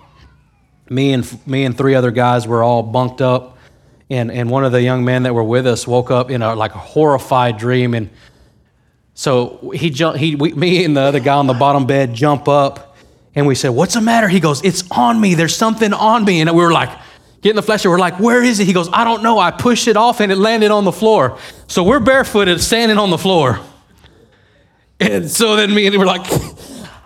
me 0.90 1.12
and, 1.12 1.47
me 1.47 1.64
and 1.64 1.78
three 1.78 1.94
other 1.94 2.11
guys 2.11 2.44
were 2.49 2.64
all 2.64 2.82
bunked 2.82 3.20
up 3.22 3.56
and, 4.09 4.31
and 4.31 4.51
one 4.51 4.65
of 4.65 4.73
the 4.73 4.83
young 4.83 5.05
men 5.05 5.25
that 5.25 5.35
were 5.35 5.45
with 5.45 5.67
us 5.67 5.87
woke 5.87 6.11
up 6.11 6.31
in 6.31 6.43
a 6.43 6.55
like 6.55 6.75
a 6.75 6.79
horrified 6.79 7.59
dream. 7.59 7.95
And 7.95 8.11
so 9.15 9.73
he 9.75 9.91
jumped 9.91 10.19
he 10.19 10.37
we, 10.37 10.53
me 10.53 10.85
and 10.85 10.97
the 10.97 11.01
other 11.01 11.21
guy 11.21 11.35
on 11.35 11.47
the 11.47 11.55
bottom 11.55 11.87
bed 11.87 12.15
jump 12.15 12.49
up 12.49 12.97
and 13.35 13.47
we 13.47 13.55
said 13.55 13.71
what's 13.71 13.95
the 13.95 14.01
matter? 14.01 14.29
He 14.29 14.41
goes 14.41 14.65
it's 14.65 14.89
on 14.91 15.21
me. 15.21 15.35
There's 15.35 15.57
something 15.57 15.93
on 15.93 16.25
me. 16.25 16.41
And 16.41 16.51
we 16.51 16.63
were 16.63 16.73
like 16.73 16.91
get 17.43 17.51
in 17.51 17.57
the 17.57 17.63
flesh 17.63 17.85
we're 17.85 17.99
like 17.99 18.21
where 18.21 18.43
is 18.43 18.61
it? 18.61 18.67
He 18.67 18.73
goes 18.73 18.89
i 18.93 19.05
don't 19.05 19.23
know. 19.23 19.39
I 19.39 19.51
pushed 19.51 19.89
it 19.89 19.97
off 19.97 20.21
and 20.21 20.31
it 20.31 20.39
landed 20.39 20.71
on 20.71 20.85
the 20.85 20.93
floor. 20.93 21.39
So 21.67 21.83
we're 21.83 22.01
barefooted 22.01 22.61
standing 22.61 22.99
on 22.99 23.11
the 23.11 23.19
floor. 23.19 23.61
And 25.01 25.29
so 25.29 25.57
then 25.57 25.75
me 25.75 25.87
and 25.87 25.99
we're 25.99 26.07
like 26.07 26.27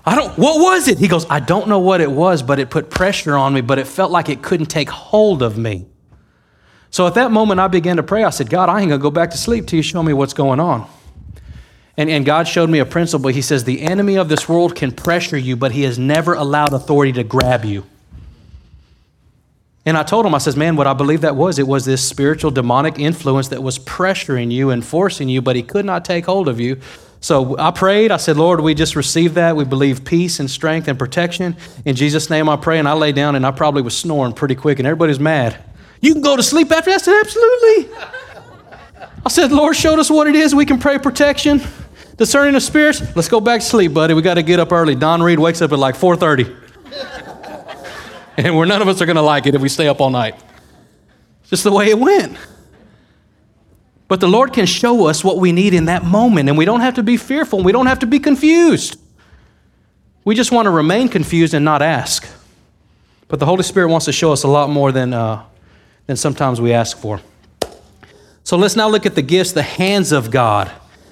I 0.05 0.15
don't, 0.17 0.37
what 0.39 0.59
was 0.59 0.89
it? 0.89 0.99
He 0.99 1.09
goes, 1.09 1.27
I 1.29 1.41
don't 1.41 1.69
know 1.69 1.79
what 1.79 2.01
it 2.01 2.11
was, 2.11 2.43
but 2.43 2.59
it 2.59 2.71
put 2.71 2.89
pressure 2.89 3.37
on 3.37 3.53
me, 3.53 3.61
but 3.61 3.79
it 3.79 3.87
felt 3.87 4.11
like 4.11 4.31
it 4.31 4.43
couldn't 4.43 4.67
take 4.67 4.89
hold 4.89 5.43
of 5.43 5.59
me. 5.59 5.90
So 6.91 7.07
at 7.07 7.15
that 7.15 7.31
moment, 7.31 7.61
I 7.61 7.69
began 7.69 7.97
to 7.97 8.03
pray. 8.03 8.25
I 8.25 8.31
said, 8.31 8.51
God, 8.51 8.69
I 8.69 8.81
ain't 8.81 8.89
going 8.89 9.01
to 9.01 9.03
go 9.03 9.11
back 9.11 9.31
to 9.31 9.39
sleep 9.39 9.67
till 9.67 9.77
you 9.77 9.83
show 9.83 10.03
me 10.03 10.13
what's 10.13 10.35
going 10.35 10.59
on. 10.59 10.89
And, 11.97 12.11
and 12.11 12.25
God 12.25 12.49
showed 12.49 12.71
me 12.71 12.79
a 12.79 12.87
principle. 12.87 13.31
He 13.31 13.43
says, 13.43 13.65
The 13.65 13.83
enemy 13.83 14.17
of 14.17 14.29
this 14.29 14.49
world 14.49 14.75
can 14.75 14.91
pressure 14.91 15.37
you, 15.37 15.57
but 15.57 15.73
he 15.73 15.83
has 15.83 15.99
never 15.99 16.35
allowed 16.35 16.73
authority 16.73 17.13
to 17.13 17.25
grab 17.25 17.65
you. 17.65 17.85
And 19.87 19.97
I 19.97 20.03
told 20.03 20.27
him, 20.27 20.35
I 20.35 20.39
says, 20.39 20.57
man, 20.57 20.77
what 20.77 20.87
I 20.87 20.93
believe 20.93 21.23
that 21.23 21.37
was, 21.37 21.59
it 21.59 21.67
was 21.67 21.87
this 21.87 22.07
spiritual 22.07 22.51
demonic 22.51 22.99
influence 22.99 23.49
that 23.49 23.63
was 23.63 23.79
pressuring 23.79 24.53
you 24.53 24.71
and 24.71 24.85
forcing 24.85 25.29
you, 25.29 25.41
but 25.41 25.57
he 25.57 25.63
could 25.63 25.87
not 25.87 26.05
take 26.05 26.27
hold 26.27 26.49
of 26.49 26.61
you. 26.61 26.79
So 27.21 27.59
I 27.59 27.71
prayed. 27.71 28.11
I 28.11 28.19
said, 28.19 28.37
Lord, 28.37 28.61
we 28.61 28.75
just 28.75 28.95
received 28.95 29.35
that. 29.35 29.57
We 29.57 29.65
believe 29.65 30.05
peace 30.05 30.39
and 30.39 30.51
strength 30.51 30.89
and 30.89 30.99
protection. 30.99 31.57
In 31.85 31.97
Jesus' 31.97 32.31
name 32.31 32.49
I 32.49 32.57
pray. 32.57 32.79
And 32.79 32.89
I 32.89 32.93
lay 32.93 33.13
down 33.13 33.37
and 33.37 33.47
I 33.47 33.51
probably 33.51 33.83
was 33.83 33.97
snoring 33.97 34.33
pretty 34.33 34.55
quick, 34.55 34.79
and 34.79 34.87
everybody 34.87 35.11
was 35.11 35.21
mad. 35.21 35.63
You 36.01 36.13
can 36.13 36.23
go 36.23 36.37
to 36.37 36.43
sleep 36.43 36.71
after 36.73 36.91
that? 36.91 37.01
I 37.01 37.05
said, 37.05 37.21
absolutely. 37.21 37.95
I 39.25 39.29
said, 39.29 39.53
Lord 39.53 39.77
showed 39.77 39.99
us 39.99 40.11
what 40.11 40.27
it 40.27 40.35
is. 40.35 40.55
We 40.55 40.65
can 40.65 40.79
pray 40.79 40.99
protection, 40.99 41.61
discerning 42.17 42.55
of 42.55 42.63
spirits. 42.63 43.03
Let's 43.15 43.29
go 43.29 43.41
back 43.41 43.61
to 43.61 43.67
sleep, 43.67 43.93
buddy. 43.93 44.15
We 44.15 44.23
got 44.23 44.35
to 44.35 44.43
get 44.43 44.59
up 44.59 44.73
early. 44.73 44.95
Don 44.95 45.23
Reed 45.23 45.39
wakes 45.39 45.61
up 45.61 45.73
at 45.73 45.79
like 45.79 45.95
4.30. 45.95 46.57
and 48.39 48.57
we're 48.57 48.65
none 48.65 48.81
of 48.81 48.89
us 48.89 49.01
are 49.03 49.07
going 49.07 49.17
to 49.17 49.23
like 49.23 49.47
it 49.47 49.55
if 49.55 49.61
we 49.61 49.69
stay 49.69 49.89
up 49.89 50.01
all 50.01 50.11
night. 50.11 50.35
It's 51.43 51.51
just 51.51 51.65
the 51.65 51.73
way 51.73 51.91
it 51.91 51.99
went. 51.99 52.39
But 54.09 54.21
the 54.21 54.29
Lord 54.29 54.53
can 54.53 54.67
show 54.67 55.07
us 55.07 55.23
what 55.23 55.37
we 55.37 55.53
need 55.53 55.75
in 55.75 55.85
that 55.85 56.03
moment, 56.03 56.49
and 56.49 56.59
we 56.59 56.65
don't 56.65 56.81
have 56.81 56.95
to 56.95 57.03
be 57.03 57.17
fearful. 57.17 57.61
And 57.61 57.67
We 57.67 57.73
don't 57.73 57.87
have 57.87 58.01
to 58.01 58.07
be 58.07 58.19
confused. 58.19 58.99
We 60.25 60.35
just 60.35 60.51
want 60.51 60.67
to 60.67 60.71
remain 60.71 61.09
confused 61.09 61.55
and 61.55 61.65
not 61.65 61.83
ask. 61.83 62.27
But 63.29 63.39
the 63.39 63.47
Holy 63.47 63.63
Spirit 63.63 63.89
wants 63.89 64.07
to 64.07 64.13
show 64.13 64.33
us 64.33 64.43
a 64.43 64.49
lot 64.49 64.69
more 64.69 64.91
than, 64.91 65.13
uh, 65.13 65.45
than 66.11 66.17
sometimes 66.17 66.61
we 66.61 66.73
ask 66.73 66.99
for. 66.99 67.21
So 68.43 68.57
let's 68.57 68.75
now 68.75 68.89
look 68.89 69.07
at 69.07 69.15
the 69.15 69.23
gifts, 69.23 69.53
the 69.53 69.63
hands 69.63 70.11
of 70.11 70.33
God. 70.33 70.69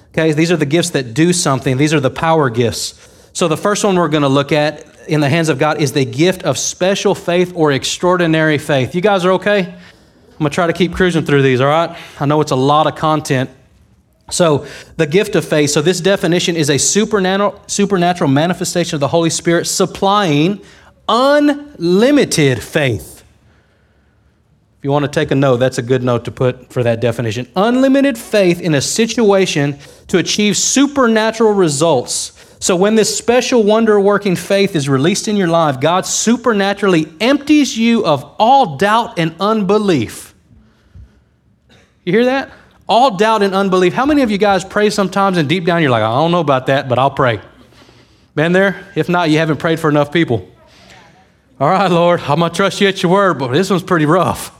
Okay, 0.09 0.33
these 0.33 0.51
are 0.51 0.57
the 0.57 0.65
gifts 0.65 0.89
that 0.89 1.13
do 1.13 1.31
something, 1.31 1.77
these 1.77 1.93
are 1.93 2.01
the 2.01 2.09
power 2.09 2.49
gifts. 2.49 3.07
So 3.31 3.47
the 3.47 3.55
first 3.55 3.85
one 3.85 3.95
we're 3.95 4.09
going 4.09 4.23
to 4.23 4.27
look 4.27 4.51
at 4.51 4.85
in 5.07 5.21
the 5.21 5.29
hands 5.29 5.47
of 5.47 5.57
God 5.57 5.79
is 5.79 5.93
the 5.93 6.03
gift 6.03 6.43
of 6.43 6.57
special 6.57 7.15
faith 7.15 7.53
or 7.55 7.71
extraordinary 7.71 8.57
faith. 8.57 8.93
You 8.93 8.99
guys 8.99 9.23
are 9.23 9.31
okay? 9.33 9.59
I'm 9.59 10.37
going 10.37 10.49
to 10.49 10.55
try 10.55 10.67
to 10.67 10.73
keep 10.73 10.93
cruising 10.93 11.23
through 11.23 11.43
these, 11.43 11.61
all 11.61 11.67
right? 11.67 11.97
I 12.19 12.25
know 12.25 12.41
it's 12.41 12.51
a 12.51 12.57
lot 12.57 12.85
of 12.85 12.95
content. 12.95 13.49
So, 14.29 14.67
the 14.97 15.07
gift 15.07 15.35
of 15.35 15.45
faith. 15.45 15.69
So, 15.69 15.81
this 15.81 16.01
definition 16.01 16.55
is 16.55 16.69
a 16.69 16.77
supernatural, 16.77 17.63
supernatural 17.67 18.29
manifestation 18.29 18.95
of 18.95 18.99
the 18.99 19.07
Holy 19.07 19.29
Spirit 19.29 19.65
supplying 19.65 20.61
unlimited 21.07 22.61
faith. 22.61 23.18
If 24.79 24.85
you 24.85 24.91
want 24.91 25.03
to 25.03 25.11
take 25.11 25.31
a 25.31 25.35
note, 25.35 25.57
that's 25.57 25.77
a 25.77 25.81
good 25.81 26.03
note 26.03 26.23
to 26.23 26.31
put 26.31 26.71
for 26.71 26.83
that 26.83 27.01
definition. 27.01 27.49
Unlimited 27.53 28.17
faith 28.17 28.61
in 28.61 28.75
a 28.75 28.81
situation 28.81 29.77
to 30.07 30.19
achieve 30.19 30.55
supernatural 30.55 31.51
results. 31.51 32.55
So, 32.61 32.77
when 32.77 32.95
this 32.95 33.13
special 33.13 33.63
wonder 33.63 33.99
working 33.99 34.37
faith 34.37 34.77
is 34.77 34.87
released 34.87 35.27
in 35.27 35.35
your 35.35 35.49
life, 35.49 35.81
God 35.81 36.05
supernaturally 36.05 37.11
empties 37.19 37.77
you 37.77 38.05
of 38.05 38.23
all 38.39 38.77
doubt 38.77 39.19
and 39.19 39.35
unbelief. 39.41 40.33
You 42.05 42.13
hear 42.13 42.25
that? 42.25 42.49
All 42.87 43.17
doubt 43.17 43.43
and 43.43 43.53
unbelief. 43.53 43.91
How 43.91 44.05
many 44.05 44.21
of 44.21 44.31
you 44.31 44.37
guys 44.37 44.63
pray 44.63 44.89
sometimes 44.91 45.37
and 45.37 45.49
deep 45.49 45.65
down 45.65 45.81
you're 45.81 45.91
like, 45.91 46.03
I 46.03 46.13
don't 46.13 46.31
know 46.31 46.39
about 46.39 46.67
that, 46.67 46.87
but 46.87 46.97
I'll 46.97 47.11
pray? 47.11 47.41
Been 48.33 48.53
there? 48.53 48.87
If 48.95 49.09
not, 49.09 49.29
you 49.29 49.39
haven't 49.39 49.57
prayed 49.57 49.81
for 49.81 49.89
enough 49.89 50.13
people. 50.13 50.49
All 51.59 51.67
right, 51.67 51.91
Lord, 51.91 52.21
I'm 52.21 52.39
going 52.39 52.49
to 52.49 52.55
trust 52.55 52.79
you 52.79 52.87
at 52.87 53.03
your 53.03 53.11
word, 53.11 53.39
but 53.39 53.49
this 53.49 53.69
one's 53.69 53.83
pretty 53.83 54.05
rough. 54.05 54.55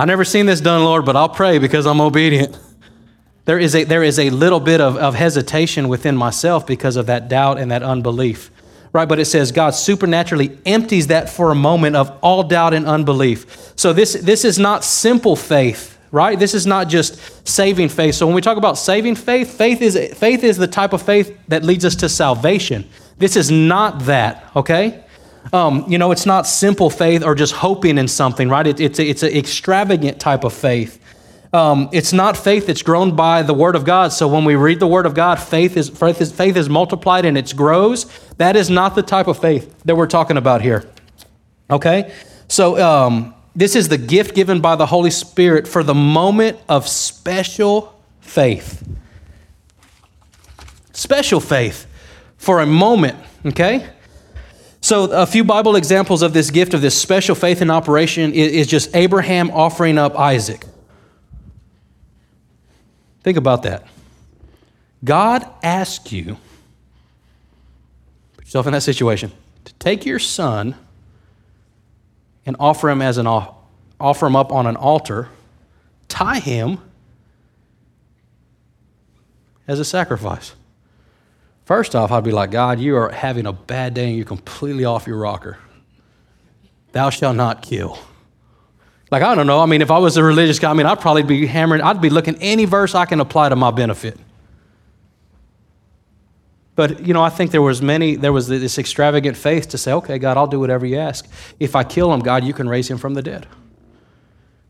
I 0.00 0.06
never 0.06 0.24
seen 0.24 0.46
this 0.46 0.62
done, 0.62 0.82
Lord, 0.82 1.04
but 1.04 1.14
I'll 1.14 1.28
pray 1.28 1.58
because 1.58 1.84
I'm 1.84 2.00
obedient. 2.00 2.58
There 3.44 3.58
is 3.58 3.74
a, 3.74 3.84
there 3.84 4.02
is 4.02 4.18
a 4.18 4.30
little 4.30 4.58
bit 4.58 4.80
of, 4.80 4.96
of 4.96 5.14
hesitation 5.14 5.88
within 5.88 6.16
myself 6.16 6.66
because 6.66 6.96
of 6.96 7.04
that 7.06 7.28
doubt 7.28 7.58
and 7.58 7.70
that 7.70 7.82
unbelief. 7.82 8.50
Right, 8.94 9.06
but 9.06 9.18
it 9.20 9.26
says 9.26 9.52
God 9.52 9.74
supernaturally 9.74 10.58
empties 10.64 11.08
that 11.08 11.28
for 11.28 11.50
a 11.50 11.54
moment 11.54 11.96
of 11.96 12.18
all 12.22 12.44
doubt 12.44 12.72
and 12.72 12.86
unbelief. 12.86 13.74
So 13.76 13.92
this, 13.92 14.14
this 14.14 14.46
is 14.46 14.58
not 14.58 14.84
simple 14.84 15.36
faith 15.36 15.98
right? 16.12 16.40
This 16.40 16.54
is 16.54 16.66
not 16.66 16.88
just 16.88 17.46
saving 17.46 17.88
faith. 17.88 18.16
So 18.16 18.26
when 18.26 18.34
we 18.34 18.40
talk 18.40 18.56
about 18.56 18.76
saving 18.76 19.14
faith, 19.14 19.56
faith 19.56 19.80
is, 19.80 19.96
faith 20.18 20.42
is 20.42 20.56
the 20.56 20.66
type 20.66 20.92
of 20.92 21.00
faith 21.00 21.38
that 21.46 21.62
leads 21.62 21.84
us 21.84 21.94
to 21.96 22.08
salvation. 22.08 22.84
This 23.18 23.36
is 23.36 23.48
not 23.48 24.00
that, 24.06 24.50
okay? 24.56 25.04
Um, 25.52 25.84
you 25.88 25.98
know, 25.98 26.10
it's 26.12 26.26
not 26.26 26.46
simple 26.46 26.90
faith 26.90 27.24
or 27.24 27.34
just 27.34 27.54
hoping 27.54 27.98
in 27.98 28.08
something, 28.08 28.48
right? 28.48 28.66
It, 28.66 28.80
it's, 28.80 28.98
it's 28.98 29.22
an 29.22 29.32
extravagant 29.36 30.20
type 30.20 30.44
of 30.44 30.52
faith. 30.52 30.98
Um, 31.52 31.88
it's 31.92 32.12
not 32.12 32.36
faith 32.36 32.66
that's 32.66 32.82
grown 32.82 33.16
by 33.16 33.42
the 33.42 33.54
Word 33.54 33.74
of 33.74 33.84
God. 33.84 34.12
So 34.12 34.28
when 34.28 34.44
we 34.44 34.54
read 34.54 34.78
the 34.78 34.86
Word 34.86 35.06
of 35.06 35.14
God, 35.14 35.36
faith 35.36 35.76
is, 35.76 35.88
faith 35.88 36.20
is, 36.20 36.30
faith 36.30 36.56
is 36.56 36.68
multiplied 36.68 37.24
and 37.24 37.36
it 37.36 37.54
grows. 37.56 38.06
That 38.36 38.54
is 38.54 38.70
not 38.70 38.94
the 38.94 39.02
type 39.02 39.26
of 39.26 39.38
faith 39.38 39.82
that 39.84 39.96
we're 39.96 40.06
talking 40.06 40.36
about 40.36 40.62
here. 40.62 40.88
Okay? 41.68 42.14
So, 42.46 42.80
um, 42.80 43.34
this 43.54 43.74
is 43.74 43.88
the 43.88 43.98
gift 43.98 44.34
given 44.34 44.60
by 44.60 44.76
the 44.76 44.86
Holy 44.86 45.10
Spirit 45.10 45.66
for 45.66 45.82
the 45.82 45.94
moment 45.94 46.58
of 46.68 46.86
special 46.86 48.00
faith. 48.20 48.86
Special 50.92 51.40
faith 51.40 51.86
for 52.36 52.60
a 52.60 52.66
moment, 52.66 53.18
okay? 53.44 53.88
So, 54.90 55.04
a 55.04 55.24
few 55.24 55.44
Bible 55.44 55.76
examples 55.76 56.20
of 56.20 56.32
this 56.32 56.50
gift 56.50 56.74
of 56.74 56.80
this 56.82 57.00
special 57.00 57.36
faith 57.36 57.62
in 57.62 57.70
operation 57.70 58.32
is 58.34 58.66
just 58.66 58.92
Abraham 58.96 59.52
offering 59.52 59.98
up 59.98 60.18
Isaac. 60.18 60.66
Think 63.22 63.38
about 63.38 63.62
that. 63.62 63.86
God 65.04 65.48
asked 65.62 66.10
you, 66.10 66.38
put 68.34 68.46
yourself 68.46 68.66
in 68.66 68.72
that 68.72 68.80
situation, 68.80 69.30
to 69.64 69.72
take 69.74 70.04
your 70.04 70.18
son 70.18 70.74
and 72.44 72.56
offer 72.58 72.90
him 72.90 73.00
as 73.00 73.16
an 73.16 73.28
offer 73.28 74.26
him 74.26 74.34
up 74.34 74.50
on 74.50 74.66
an 74.66 74.74
altar, 74.74 75.28
tie 76.08 76.40
him 76.40 76.80
as 79.68 79.78
a 79.78 79.84
sacrifice. 79.84 80.56
First 81.70 81.94
off, 81.94 82.10
I'd 82.10 82.24
be 82.24 82.32
like, 82.32 82.50
God, 82.50 82.80
you 82.80 82.96
are 82.96 83.10
having 83.10 83.46
a 83.46 83.52
bad 83.52 83.94
day 83.94 84.08
and 84.08 84.16
you're 84.16 84.26
completely 84.26 84.84
off 84.84 85.06
your 85.06 85.18
rocker. 85.18 85.56
Thou 86.90 87.10
shalt 87.10 87.36
not 87.36 87.62
kill. 87.62 87.96
Like, 89.12 89.22
I 89.22 89.36
don't 89.36 89.46
know. 89.46 89.60
I 89.60 89.66
mean, 89.66 89.80
if 89.80 89.88
I 89.88 89.98
was 89.98 90.16
a 90.16 90.24
religious 90.24 90.58
guy, 90.58 90.72
I 90.72 90.74
mean, 90.74 90.86
I'd 90.86 91.00
probably 91.00 91.22
be 91.22 91.46
hammering, 91.46 91.80
I'd 91.80 92.00
be 92.00 92.10
looking 92.10 92.34
any 92.42 92.64
verse 92.64 92.96
I 92.96 93.04
can 93.04 93.20
apply 93.20 93.50
to 93.50 93.54
my 93.54 93.70
benefit. 93.70 94.18
But 96.74 97.06
you 97.06 97.14
know, 97.14 97.22
I 97.22 97.30
think 97.30 97.52
there 97.52 97.62
was 97.62 97.80
many, 97.80 98.16
there 98.16 98.32
was 98.32 98.48
this 98.48 98.76
extravagant 98.76 99.36
faith 99.36 99.68
to 99.68 99.78
say, 99.78 99.92
okay, 99.92 100.18
God, 100.18 100.36
I'll 100.36 100.48
do 100.48 100.58
whatever 100.58 100.86
you 100.86 100.96
ask. 100.96 101.30
If 101.60 101.76
I 101.76 101.84
kill 101.84 102.12
him, 102.12 102.18
God, 102.18 102.42
you 102.42 102.52
can 102.52 102.68
raise 102.68 102.90
him 102.90 102.98
from 102.98 103.14
the 103.14 103.22
dead. 103.22 103.46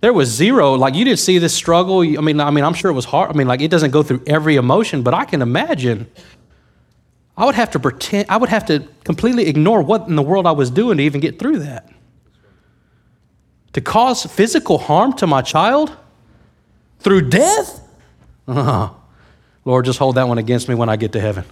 There 0.02 0.12
was 0.12 0.28
zero, 0.28 0.74
like 0.74 0.94
you 0.94 1.06
didn't 1.06 1.20
see 1.20 1.38
this 1.38 1.54
struggle. 1.54 2.02
I 2.02 2.20
mean, 2.20 2.40
I 2.40 2.50
mean, 2.50 2.64
I'm 2.64 2.74
sure 2.74 2.90
it 2.90 2.94
was 2.94 3.06
hard. 3.06 3.30
I 3.30 3.32
mean, 3.32 3.48
like 3.48 3.62
it 3.62 3.70
doesn't 3.70 3.90
go 3.90 4.02
through 4.02 4.22
every 4.26 4.56
emotion, 4.56 5.02
but 5.02 5.14
I 5.14 5.24
can 5.24 5.40
imagine. 5.40 6.06
I 7.36 7.46
would 7.46 7.54
have 7.54 7.70
to 7.70 7.78
pretend, 7.78 8.26
I 8.28 8.36
would 8.36 8.50
have 8.50 8.66
to 8.66 8.86
completely 9.04 9.46
ignore 9.46 9.82
what 9.82 10.08
in 10.08 10.16
the 10.16 10.22
world 10.22 10.46
I 10.46 10.52
was 10.52 10.70
doing 10.70 10.98
to 10.98 11.02
even 11.02 11.20
get 11.20 11.38
through 11.38 11.60
that. 11.60 11.88
To 13.74 13.80
cause 13.80 14.24
physical 14.26 14.78
harm 14.78 15.12
to 15.14 15.26
my 15.26 15.42
child 15.42 15.96
through 16.98 17.30
death? 17.30 17.80
Uh-huh. 18.46 18.90
Lord, 19.64 19.84
just 19.84 19.98
hold 19.98 20.16
that 20.16 20.26
one 20.26 20.38
against 20.38 20.68
me 20.68 20.74
when 20.74 20.88
I 20.88 20.96
get 20.96 21.12
to 21.12 21.20
heaven. 21.20 21.44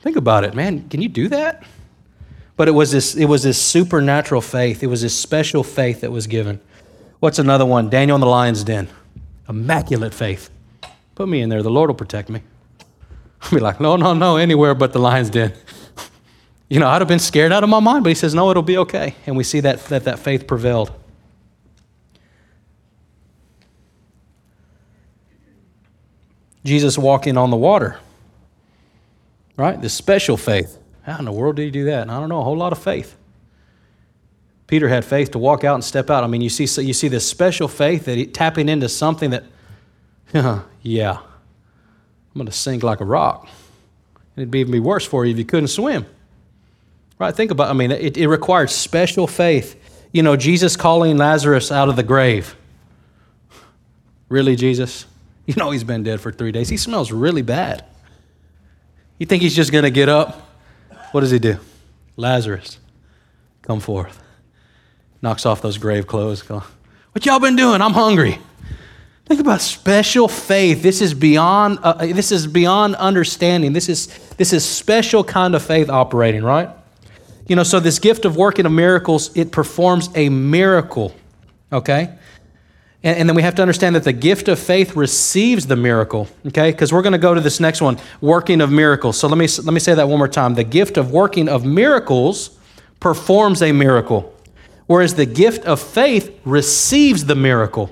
Think 0.00 0.16
about 0.16 0.44
it, 0.44 0.54
man. 0.54 0.88
Can 0.88 1.00
you 1.00 1.08
do 1.08 1.28
that? 1.28 1.64
But 2.56 2.68
it 2.68 2.72
was 2.72 2.90
this, 2.90 3.14
it 3.14 3.26
was 3.26 3.44
this 3.44 3.60
supernatural 3.60 4.40
faith. 4.40 4.82
It 4.82 4.88
was 4.88 5.02
this 5.02 5.18
special 5.18 5.62
faith 5.62 6.00
that 6.00 6.10
was 6.10 6.26
given. 6.26 6.60
What's 7.20 7.38
another 7.38 7.64
one? 7.64 7.88
Daniel 7.88 8.16
in 8.16 8.20
the 8.20 8.26
lion's 8.26 8.64
den. 8.64 8.88
Immaculate 9.48 10.12
faith. 10.12 10.50
Put 11.14 11.28
me 11.28 11.40
in 11.40 11.48
there. 11.48 11.62
The 11.62 11.70
Lord 11.70 11.88
will 11.88 11.94
protect 11.94 12.28
me. 12.28 12.42
I'll 13.44 13.50
be 13.50 13.58
like, 13.58 13.80
no, 13.80 13.96
no, 13.96 14.14
no, 14.14 14.36
anywhere 14.36 14.74
but 14.74 14.92
the 14.92 14.98
lion's 14.98 15.30
den. 15.30 15.52
you 16.68 16.80
know, 16.80 16.88
I'd 16.88 17.00
have 17.00 17.08
been 17.08 17.18
scared 17.18 17.52
out 17.52 17.62
of 17.62 17.70
my 17.70 17.80
mind, 17.80 18.04
but 18.04 18.08
he 18.10 18.14
says, 18.14 18.34
no, 18.34 18.50
it'll 18.50 18.62
be 18.62 18.78
okay. 18.78 19.14
And 19.26 19.36
we 19.36 19.44
see 19.44 19.60
that 19.60 19.84
that, 19.86 20.04
that 20.04 20.18
faith 20.18 20.46
prevailed. 20.46 20.92
Jesus 26.64 26.96
walking 26.96 27.36
on 27.36 27.50
the 27.50 27.56
water 27.56 27.98
right? 29.56 29.80
This 29.80 29.94
special 29.94 30.36
faith. 30.36 30.78
How 31.02 31.18
in 31.18 31.24
the 31.24 31.32
world 31.32 31.56
did 31.56 31.64
he 31.64 31.70
do 31.70 31.84
that? 31.84 32.02
And 32.02 32.10
I 32.10 32.20
don't 32.20 32.28
know, 32.28 32.40
a 32.40 32.44
whole 32.44 32.56
lot 32.56 32.72
of 32.72 32.82
faith. 32.82 33.16
Peter 34.66 34.88
had 34.88 35.04
faith 35.04 35.32
to 35.32 35.38
walk 35.38 35.64
out 35.64 35.74
and 35.74 35.84
step 35.84 36.08
out. 36.08 36.24
I 36.24 36.26
mean, 36.26 36.40
you 36.40 36.48
see, 36.48 36.64
you 36.82 36.94
see 36.94 37.08
this 37.08 37.28
special 37.28 37.68
faith 37.68 38.06
that 38.06 38.16
he, 38.16 38.26
tapping 38.26 38.68
into 38.68 38.88
something 38.88 39.30
that, 39.30 39.44
yeah, 40.82 41.18
I'm 42.34 42.38
going 42.38 42.46
to 42.46 42.52
sink 42.52 42.82
like 42.82 43.00
a 43.00 43.04
rock. 43.04 43.48
And 44.36 44.42
It'd 44.42 44.50
be 44.50 44.60
even 44.60 44.72
be 44.72 44.80
worse 44.80 45.04
for 45.04 45.24
you 45.24 45.32
if 45.32 45.38
you 45.38 45.44
couldn't 45.44 45.68
swim. 45.68 46.06
Right? 47.18 47.34
Think 47.34 47.50
about. 47.50 47.68
I 47.68 47.74
mean, 47.74 47.90
it, 47.90 48.16
it 48.16 48.28
required 48.28 48.70
special 48.70 49.26
faith. 49.26 49.78
You 50.12 50.22
know, 50.22 50.36
Jesus 50.36 50.76
calling 50.76 51.16
Lazarus 51.18 51.70
out 51.70 51.88
of 51.88 51.96
the 51.96 52.02
grave. 52.02 52.56
Really, 54.28 54.56
Jesus? 54.56 55.06
You 55.44 55.54
know 55.56 55.70
he's 55.72 55.84
been 55.84 56.04
dead 56.04 56.20
for 56.20 56.30
three 56.30 56.52
days. 56.52 56.68
He 56.68 56.76
smells 56.76 57.10
really 57.10 57.42
bad. 57.42 57.84
You 59.18 59.26
think 59.26 59.42
he's 59.42 59.56
just 59.56 59.72
going 59.72 59.84
to 59.84 59.90
get 59.90 60.08
up? 60.08 60.40
What 61.10 61.20
does 61.20 61.30
he 61.30 61.38
do? 61.38 61.58
Lazarus, 62.16 62.78
come 63.62 63.80
forth. 63.80 64.22
knocks 65.20 65.44
off 65.44 65.60
those 65.60 65.78
grave 65.78 66.06
clothes. 66.06 66.48
What 66.48 67.26
y'all 67.26 67.40
been 67.40 67.56
doing? 67.56 67.82
I'm 67.82 67.92
hungry. 67.92 68.38
Think 69.26 69.40
about 69.40 69.60
special 69.60 70.28
faith. 70.28 70.82
This 70.82 71.00
is 71.00 71.14
beyond, 71.14 71.78
uh, 71.82 71.94
this 72.06 72.32
is 72.32 72.46
beyond 72.46 72.96
understanding. 72.96 73.72
This 73.72 73.88
is, 73.88 74.08
this 74.36 74.52
is 74.52 74.64
special 74.64 75.22
kind 75.24 75.54
of 75.54 75.62
faith 75.62 75.88
operating, 75.88 76.42
right? 76.42 76.68
You 77.46 77.56
know, 77.56 77.62
so 77.62 77.80
this 77.80 77.98
gift 77.98 78.24
of 78.24 78.36
working 78.36 78.66
of 78.66 78.72
miracles, 78.72 79.34
it 79.36 79.52
performs 79.52 80.10
a 80.14 80.28
miracle, 80.28 81.14
okay? 81.72 82.14
And, 83.02 83.18
and 83.20 83.28
then 83.28 83.36
we 83.36 83.42
have 83.42 83.54
to 83.56 83.62
understand 83.62 83.94
that 83.94 84.04
the 84.04 84.12
gift 84.12 84.48
of 84.48 84.58
faith 84.58 84.96
receives 84.96 85.66
the 85.66 85.76
miracle, 85.76 86.28
okay? 86.48 86.72
Because 86.72 86.92
we're 86.92 87.02
going 87.02 87.12
to 87.12 87.18
go 87.18 87.34
to 87.34 87.40
this 87.40 87.60
next 87.60 87.80
one, 87.80 87.98
working 88.20 88.60
of 88.60 88.70
miracles. 88.70 89.16
So 89.18 89.28
let 89.28 89.38
me, 89.38 89.46
let 89.62 89.72
me 89.72 89.80
say 89.80 89.94
that 89.94 90.08
one 90.08 90.18
more 90.18 90.28
time. 90.28 90.54
The 90.54 90.64
gift 90.64 90.96
of 90.96 91.12
working 91.12 91.48
of 91.48 91.64
miracles 91.64 92.58
performs 93.00 93.62
a 93.62 93.72
miracle, 93.72 94.34
whereas 94.86 95.14
the 95.14 95.26
gift 95.26 95.64
of 95.64 95.80
faith 95.80 96.38
receives 96.44 97.24
the 97.24 97.36
miracle. 97.36 97.90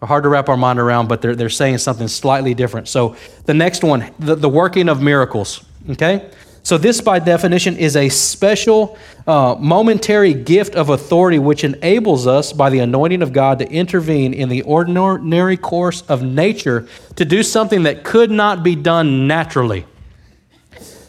So 0.00 0.06
hard 0.06 0.24
to 0.24 0.28
wrap 0.28 0.48
our 0.48 0.56
mind 0.56 0.78
around, 0.78 1.08
but 1.08 1.22
they're, 1.22 1.34
they're 1.34 1.48
saying 1.48 1.78
something 1.78 2.08
slightly 2.08 2.52
different. 2.52 2.88
So 2.88 3.16
the 3.44 3.54
next 3.54 3.82
one, 3.82 4.12
the, 4.18 4.34
the 4.34 4.48
working 4.48 4.88
of 4.88 5.00
miracles. 5.00 5.64
Okay? 5.90 6.30
So 6.62 6.76
this, 6.76 7.00
by 7.00 7.20
definition, 7.20 7.76
is 7.76 7.94
a 7.96 8.08
special, 8.08 8.98
uh, 9.26 9.54
momentary 9.58 10.34
gift 10.34 10.74
of 10.74 10.90
authority 10.90 11.38
which 11.38 11.62
enables 11.62 12.26
us, 12.26 12.52
by 12.52 12.70
the 12.70 12.80
anointing 12.80 13.22
of 13.22 13.32
God, 13.32 13.60
to 13.60 13.70
intervene 13.70 14.34
in 14.34 14.48
the 14.48 14.62
ordinary 14.62 15.56
course 15.56 16.02
of 16.08 16.22
nature 16.22 16.88
to 17.14 17.24
do 17.24 17.44
something 17.44 17.84
that 17.84 18.02
could 18.02 18.32
not 18.32 18.64
be 18.64 18.74
done 18.74 19.28
naturally. 19.28 19.86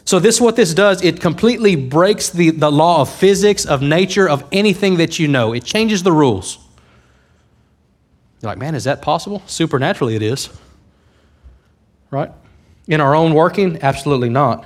So 0.04 0.20
this 0.20 0.40
what 0.40 0.54
this 0.54 0.72
does, 0.72 1.02
it 1.02 1.20
completely 1.20 1.74
breaks 1.74 2.30
the, 2.30 2.50
the 2.50 2.70
law 2.70 3.00
of 3.00 3.12
physics, 3.12 3.66
of 3.66 3.82
nature, 3.82 4.28
of 4.28 4.44
anything 4.52 4.98
that 4.98 5.18
you 5.18 5.26
know. 5.26 5.52
It 5.52 5.64
changes 5.64 6.04
the 6.04 6.12
rules. 6.12 6.58
You're 8.40 8.50
like, 8.50 8.58
man, 8.58 8.74
is 8.74 8.84
that 8.84 9.02
possible? 9.02 9.42
Supernaturally, 9.46 10.14
it 10.14 10.22
is. 10.22 10.48
Right? 12.10 12.30
In 12.86 13.00
our 13.00 13.14
own 13.14 13.34
working? 13.34 13.78
Absolutely 13.82 14.28
not. 14.28 14.64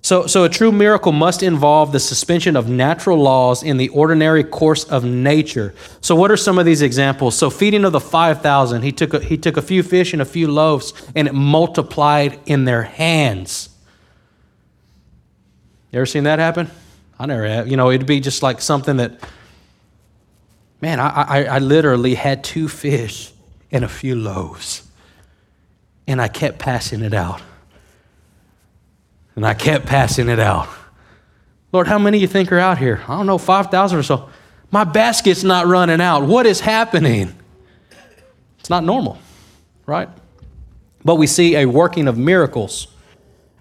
So, 0.00 0.26
so 0.26 0.44
a 0.44 0.48
true 0.48 0.70
miracle 0.70 1.12
must 1.12 1.42
involve 1.42 1.92
the 1.92 2.00
suspension 2.00 2.56
of 2.56 2.68
natural 2.68 3.18
laws 3.18 3.62
in 3.62 3.76
the 3.76 3.88
ordinary 3.88 4.44
course 4.44 4.84
of 4.84 5.04
nature. 5.04 5.74
So, 6.00 6.14
what 6.14 6.30
are 6.30 6.36
some 6.36 6.58
of 6.58 6.64
these 6.64 6.82
examples? 6.82 7.36
So, 7.36 7.50
feeding 7.50 7.84
of 7.84 7.92
the 7.92 8.00
5,000, 8.00 8.82
he 8.82 8.92
took, 8.92 9.12
a, 9.12 9.20
he 9.20 9.36
took 9.36 9.56
a 9.56 9.62
few 9.62 9.82
fish 9.82 10.12
and 10.12 10.22
a 10.22 10.24
few 10.24 10.48
loaves, 10.48 10.94
and 11.16 11.26
it 11.26 11.34
multiplied 11.34 12.38
in 12.46 12.64
their 12.64 12.84
hands. 12.84 13.70
You 15.90 15.98
ever 15.98 16.06
seen 16.06 16.24
that 16.24 16.38
happen? 16.38 16.70
I 17.18 17.26
never 17.26 17.46
have. 17.46 17.66
You 17.66 17.76
know, 17.76 17.90
it'd 17.90 18.06
be 18.06 18.20
just 18.20 18.42
like 18.42 18.60
something 18.60 18.98
that 18.98 19.18
Man, 20.80 21.00
I, 21.00 21.08
I, 21.08 21.44
I 21.44 21.58
literally 21.58 22.14
had 22.14 22.44
two 22.44 22.68
fish 22.68 23.32
and 23.70 23.84
a 23.84 23.88
few 23.88 24.14
loaves. 24.14 24.88
And 26.06 26.20
I 26.20 26.28
kept 26.28 26.58
passing 26.58 27.02
it 27.02 27.14
out. 27.14 27.42
And 29.36 29.46
I 29.46 29.54
kept 29.54 29.86
passing 29.86 30.28
it 30.28 30.38
out. 30.38 30.68
Lord, 31.72 31.86
how 31.86 31.98
many 31.98 32.18
you 32.18 32.26
think 32.26 32.50
are 32.50 32.58
out 32.58 32.78
here? 32.78 33.02
I 33.06 33.16
don't 33.16 33.26
know, 33.26 33.38
5,000 33.38 33.98
or 33.98 34.02
so. 34.02 34.30
My 34.70 34.84
basket's 34.84 35.44
not 35.44 35.66
running 35.66 36.00
out. 36.00 36.24
What 36.24 36.46
is 36.46 36.60
happening? 36.60 37.34
It's 38.58 38.70
not 38.70 38.84
normal, 38.84 39.18
right? 39.86 40.08
But 41.04 41.16
we 41.16 41.26
see 41.26 41.56
a 41.56 41.66
working 41.66 42.08
of 42.08 42.16
miracles. 42.18 42.88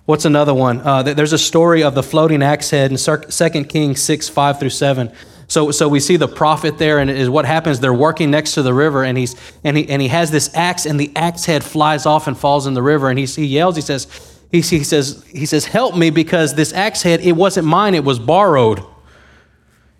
What's 0.06 0.26
another 0.26 0.54
one? 0.54 0.82
Uh, 0.82 1.04
there's 1.04 1.34
a 1.34 1.38
story 1.38 1.84
of 1.84 1.96
the 1.96 2.04
floating 2.04 2.42
axe 2.42 2.70
head 2.70 2.92
in 2.92 2.98
2 2.98 3.64
Kings 3.66 4.02
6, 4.02 4.30
5 4.30 4.60
through 4.60 4.70
7. 4.70 5.12
So, 5.50 5.72
so 5.72 5.88
we 5.88 6.02
see 6.02 6.18
the 6.18 6.28
prophet 6.28 6.78
there, 6.78 7.00
and 7.00 7.10
is 7.10 7.30
what 7.30 7.46
happens. 7.46 7.80
They're 7.80 7.94
working 7.94 8.30
next 8.30 8.54
to 8.56 8.62
the 8.62 8.74
river, 8.74 9.04
and 9.04 9.18
he's 9.18 9.36
and 9.64 9.78
he 9.78 9.88
and 9.88 10.02
he 10.02 10.10
has 10.10 10.30
this 10.30 10.54
axe, 10.54 10.86
and 10.86 11.00
the 11.00 11.12
axe 11.16 11.46
head 11.46 11.64
flies 11.64 12.06
off 12.06 12.28
and 12.28 12.38
falls 12.38 12.68
in 12.68 12.74
the 12.74 12.82
river, 12.82 13.10
and 13.10 13.18
he, 13.18 13.26
he 13.26 13.46
yells. 13.46 13.76
He 13.76 13.82
says, 13.82 14.08
he, 14.52 14.60
he 14.60 14.84
says, 14.84 15.26
he 15.32 15.46
says, 15.46 15.66
help 15.66 15.96
me 15.96 16.10
because 16.10 16.56
this 16.56 16.74
axe 16.74 17.02
head 17.02 17.22
it 17.22 17.32
wasn't 17.34 17.66
mine, 17.66 17.96
it 17.96 18.04
was 18.04 18.20
borrowed. 18.20 18.84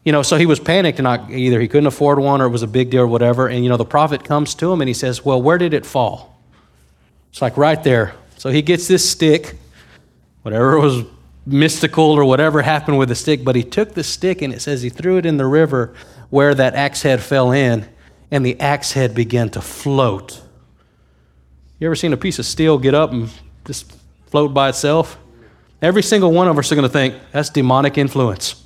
You 0.04 0.12
know, 0.14 0.22
so 0.22 0.38
he 0.38 0.46
was 0.46 0.60
panicked, 0.60 1.00
and 1.00 1.08
I, 1.08 1.30
either 1.30 1.60
he 1.60 1.68
couldn't 1.68 1.88
afford 1.88 2.20
one, 2.20 2.42
or 2.42 2.46
it 2.46 2.50
was 2.50 2.64
a 2.64 2.68
big 2.68 2.90
deal, 2.90 3.02
or 3.02 3.08
whatever. 3.08 3.48
And 3.48 3.64
you 3.64 3.70
know, 3.70 3.78
the 3.78 3.86
prophet 3.86 4.26
comes 4.26 4.54
to 4.56 4.72
him, 4.72 4.82
and 4.82 4.88
he 4.90 4.94
says, 4.94 5.24
well, 5.24 5.42
where 5.42 5.58
did 5.58 5.74
it 5.74 5.86
fall? 5.86 6.42
It's 7.30 7.42
like 7.42 7.56
right 7.56 7.82
there. 7.84 8.16
So 8.38 8.50
he 8.50 8.62
gets 8.62 8.88
this 8.88 9.10
stick, 9.10 9.56
whatever 10.42 10.74
it 10.74 10.82
was 10.82 11.06
mystical 11.48 12.04
or 12.04 12.26
whatever 12.26 12.62
happened 12.62 12.98
with 12.98 13.10
the 13.10 13.16
stick, 13.16 13.44
but 13.44 13.56
he 13.56 13.64
took 13.64 13.94
the 13.94 14.04
stick 14.04 14.42
and 14.42 14.54
it 14.54 14.62
says 14.62 14.82
he 14.82 14.90
threw 14.90 15.18
it 15.18 15.26
in 15.26 15.38
the 15.38 15.46
river 15.46 15.94
where 16.30 16.54
that 16.54 16.76
axe 16.76 17.02
head 17.04 17.24
fell 17.24 17.52
in, 17.52 17.88
and 18.30 18.46
the 18.46 18.60
axe 18.60 18.92
head 18.92 19.16
began 19.16 19.50
to 19.50 19.62
float. 19.62 20.42
You 21.80 21.88
ever 21.88 21.96
seen 21.96 22.12
a 22.12 22.18
piece 22.18 22.38
of 22.40 22.46
steel 22.46 22.78
get 22.78 22.94
up 22.94 23.12
and 23.12 23.30
just 23.66 23.96
float 24.26 24.54
by 24.54 24.70
itself? 24.70 25.18
Every 25.82 26.04
single 26.04 26.32
one 26.32 26.48
of 26.48 26.58
us 26.58 26.72
are 26.72 26.76
going 26.76 26.88
to 26.88 26.92
think 26.92 27.16
that's 27.32 27.50
demonic 27.50 27.98
influence. 27.98 28.64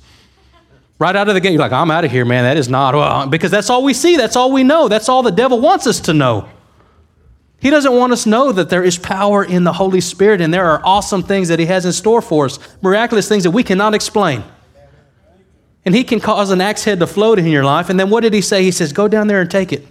Right 0.98 1.14
out 1.14 1.28
of 1.28 1.34
the 1.34 1.40
gate, 1.40 1.52
you're 1.52 1.60
like, 1.60 1.72
I'm 1.72 1.90
out 1.90 2.04
of 2.04 2.10
here, 2.10 2.24
man. 2.24 2.44
That 2.44 2.56
is 2.56 2.68
not, 2.68 2.94
well, 2.94 3.26
because 3.26 3.50
that's 3.50 3.70
all 3.70 3.84
we 3.84 3.94
see. 3.94 4.16
That's 4.16 4.34
all 4.34 4.50
we 4.50 4.64
know. 4.64 4.88
That's 4.88 5.08
all 5.08 5.22
the 5.22 5.30
devil 5.30 5.60
wants 5.60 5.86
us 5.86 6.00
to 6.00 6.14
know. 6.14 6.48
He 7.62 7.70
doesn't 7.70 7.92
want 7.92 8.12
us 8.12 8.24
to 8.24 8.28
know 8.28 8.50
that 8.50 8.70
there 8.70 8.82
is 8.82 8.98
power 8.98 9.44
in 9.44 9.62
the 9.62 9.72
Holy 9.72 10.00
Spirit 10.00 10.40
and 10.40 10.52
there 10.52 10.68
are 10.68 10.82
awesome 10.84 11.22
things 11.22 11.46
that 11.46 11.60
He 11.60 11.66
has 11.66 11.86
in 11.86 11.92
store 11.92 12.20
for 12.20 12.46
us, 12.46 12.58
miraculous 12.82 13.28
things 13.28 13.44
that 13.44 13.52
we 13.52 13.62
cannot 13.62 13.94
explain. 13.94 14.42
And 15.84 15.94
He 15.94 16.02
can 16.02 16.18
cause 16.18 16.50
an 16.50 16.60
axe 16.60 16.82
head 16.82 16.98
to 16.98 17.06
float 17.06 17.38
in 17.38 17.46
your 17.46 17.62
life. 17.62 17.88
And 17.88 18.00
then 18.00 18.10
what 18.10 18.22
did 18.22 18.34
He 18.34 18.40
say? 18.40 18.64
He 18.64 18.72
says, 18.72 18.92
Go 18.92 19.06
down 19.06 19.28
there 19.28 19.40
and 19.40 19.48
take 19.48 19.72
it. 19.72 19.86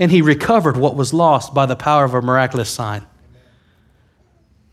And 0.00 0.10
He 0.10 0.22
recovered 0.22 0.76
what 0.76 0.96
was 0.96 1.14
lost 1.14 1.54
by 1.54 1.66
the 1.66 1.76
power 1.76 2.04
of 2.04 2.14
a 2.14 2.20
miraculous 2.20 2.68
sign. 2.68 3.06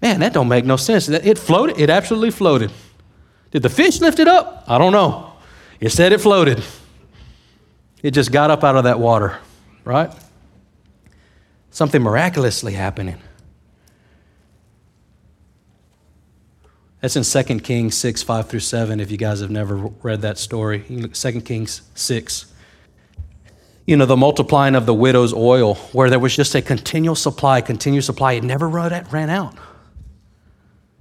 Man, 0.02 0.22
that 0.22 0.34
don't 0.34 0.48
make 0.48 0.66
no 0.66 0.78
sense. 0.78 1.10
It 1.10 1.38
floated, 1.38 1.80
it 1.80 1.92
absolutely 1.92 2.32
floated. 2.32 2.72
Did 3.52 3.62
the 3.62 3.70
fish 3.70 4.02
lift 4.02 4.18
it 4.18 4.28
up? 4.28 4.64
I 4.68 4.80
don't 4.80 4.94
know. 4.94 5.34
It 5.80 5.92
said 5.92 6.12
it 6.12 6.22
floated. 6.22 6.64
It 8.02 8.12
just 8.12 8.32
got 8.32 8.50
up 8.50 8.64
out 8.64 8.78
of 8.78 8.86
that 8.86 9.00
water, 9.00 9.38
right? 9.84 10.12
Something 11.72 12.02
miraculously 12.02 12.74
happening. 12.74 13.18
That's 17.02 17.16
in 17.16 17.24
2 17.24 17.60
Kings 17.60 17.96
6, 17.96 18.24
5 18.24 18.50
through 18.50 18.60
7, 18.60 19.00
if 19.00 19.10
you 19.10 19.18
guys 19.18 19.40
have 19.40 19.52
never 19.52 19.76
read 19.76 20.22
that 20.22 20.38
story. 20.38 20.84
2 21.14 21.42
Kings 21.42 21.82
6. 21.96 22.54
You 23.86 23.96
know, 23.96 24.06
the 24.06 24.18
multiplying 24.18 24.76
of 24.76 24.86
the 24.86 24.94
widow's 24.94 25.34
oil, 25.34 25.76
where 25.94 26.10
there 26.10 26.20
was 26.20 26.36
just 26.36 26.54
a 26.56 26.62
continual 26.62 27.16
supply, 27.16 27.62
continual 27.62 28.04
supply. 28.04 28.34
It 28.34 28.44
never 28.44 28.68
ran 28.68 29.30
out. 29.30 29.56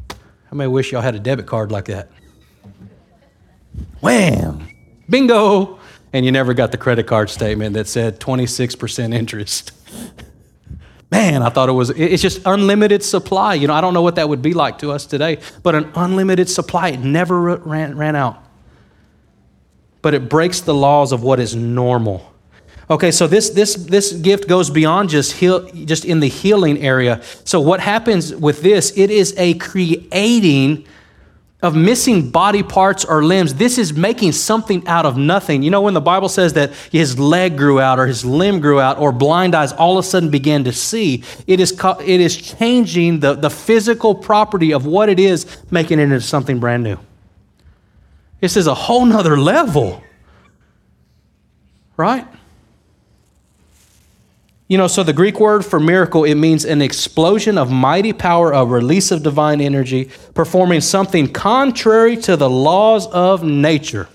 How 0.09 0.55
many 0.57 0.69
wish 0.69 0.93
y'all 0.93 1.03
had 1.03 1.15
a 1.15 1.21
debit 1.21 1.47
card 1.47 1.71
like 1.71 1.87
that? 1.87 2.09
Wham! 4.01 4.69
Bingo! 5.11 5.79
And 6.13 6.25
you 6.25 6.33
never 6.33 6.55
got 6.55 6.73
the 6.73 6.79
credit 6.79 7.07
card 7.07 7.29
statement 7.29 7.75
that 7.75 7.87
said 7.87 8.21
26% 8.21 9.13
interest. 9.13 9.73
Man, 11.11 11.43
I 11.43 11.49
thought 11.49 11.69
it 11.69 11.73
was, 11.73 11.91
it's 11.91 12.23
just 12.23 12.43
unlimited 12.45 13.03
supply. 13.03 13.55
You 13.55 13.67
know, 13.67 13.75
I 13.75 13.81
don't 13.81 13.95
know 13.95 14.03
what 14.03 14.17
that 14.17 14.29
would 14.29 14.43
be 14.43 14.53
like 14.53 14.79
to 14.79 14.91
us 14.91 15.07
today, 15.07 15.39
but 15.63 15.75
an 15.75 15.91
unlimited 15.95 16.51
supply. 16.51 16.89
It 16.89 17.01
never 17.01 17.57
ran, 17.57 17.97
ran 17.97 18.15
out. 18.15 18.43
But 20.03 20.15
it 20.15 20.29
breaks 20.29 20.61
the 20.61 20.75
laws 20.75 21.13
of 21.13 21.23
what 21.23 21.41
is 21.41 21.55
normal. 21.55 22.35
Okay, 22.91 23.11
so 23.11 23.27
this, 23.27 23.51
this, 23.51 23.75
this 23.75 24.13
gift 24.13 24.49
goes 24.49 24.71
beyond 24.71 25.11
just, 25.11 25.33
heal, 25.33 25.69
just 25.71 26.05
in 26.05 26.21
the 26.21 26.29
healing 26.29 26.79
area. 26.79 27.23
So, 27.45 27.61
what 27.61 27.81
happens 27.81 28.35
with 28.35 28.63
this, 28.63 28.97
it 28.97 29.11
is 29.11 29.35
a 29.37 29.55
creating 29.55 30.87
of 31.61 31.75
missing 31.75 32.31
body 32.31 32.63
parts 32.63 33.05
or 33.05 33.25
limbs. 33.25 33.55
This 33.55 33.79
is 33.79 33.93
making 33.93 34.33
something 34.33 34.87
out 34.87 35.05
of 35.05 35.17
nothing. 35.17 35.63
You 35.63 35.71
know, 35.71 35.83
when 35.83 35.95
the 35.95 36.01
Bible 36.01 36.29
says 36.29 36.53
that 36.53 36.73
his 36.93 37.19
leg 37.19 37.57
grew 37.57 37.81
out 37.81 37.99
or 37.99 38.07
his 38.07 38.25
limb 38.25 38.61
grew 38.61 38.79
out 38.81 38.99
or 38.99 39.11
blind 39.11 39.57
eyes 39.57 39.73
all 39.73 39.99
of 39.99 40.05
a 40.05 40.09
sudden 40.09 40.31
began 40.31 40.63
to 40.65 40.73
see, 40.73 41.25
it 41.49 41.59
is, 41.59 41.73
it 42.01 42.21
is 42.21 42.37
changing 42.37 43.21
the, 43.21 43.35
the 43.35 43.51
physical 43.51 44.15
property 44.15 44.73
of 44.73 44.87
what 44.87 45.09
it 45.09 45.19
is, 45.19 45.47
making 45.71 45.99
it 45.99 46.05
into 46.05 46.21
something 46.21 46.61
brand 46.61 46.85
new. 46.85 46.97
This 48.41 48.57
is 48.57 48.69
a 48.69 48.75
whole 48.75 49.05
nother 49.05 49.37
level, 49.37 50.01
right? 51.97 52.25
You 54.69 54.77
know, 54.77 54.87
so 54.87 55.03
the 55.03 55.15
Greek 55.15 55.41
word 55.41 55.65
for 55.65 55.81
miracle, 55.81 56.25
it 56.25 56.35
means 56.35 56.67
an 56.67 56.83
explosion 56.83 57.57
of 57.57 57.71
mighty 57.71 58.13
power, 58.13 58.53
a 58.53 58.67
release 58.67 59.11
of 59.11 59.23
divine 59.23 59.63
energy, 59.63 60.11
performing 60.35 60.83
something 60.83 61.33
contrary 61.33 62.19
to 62.19 62.37
the 62.37 62.51
laws 62.51 63.07
of 63.07 63.43
nature. 63.43 64.09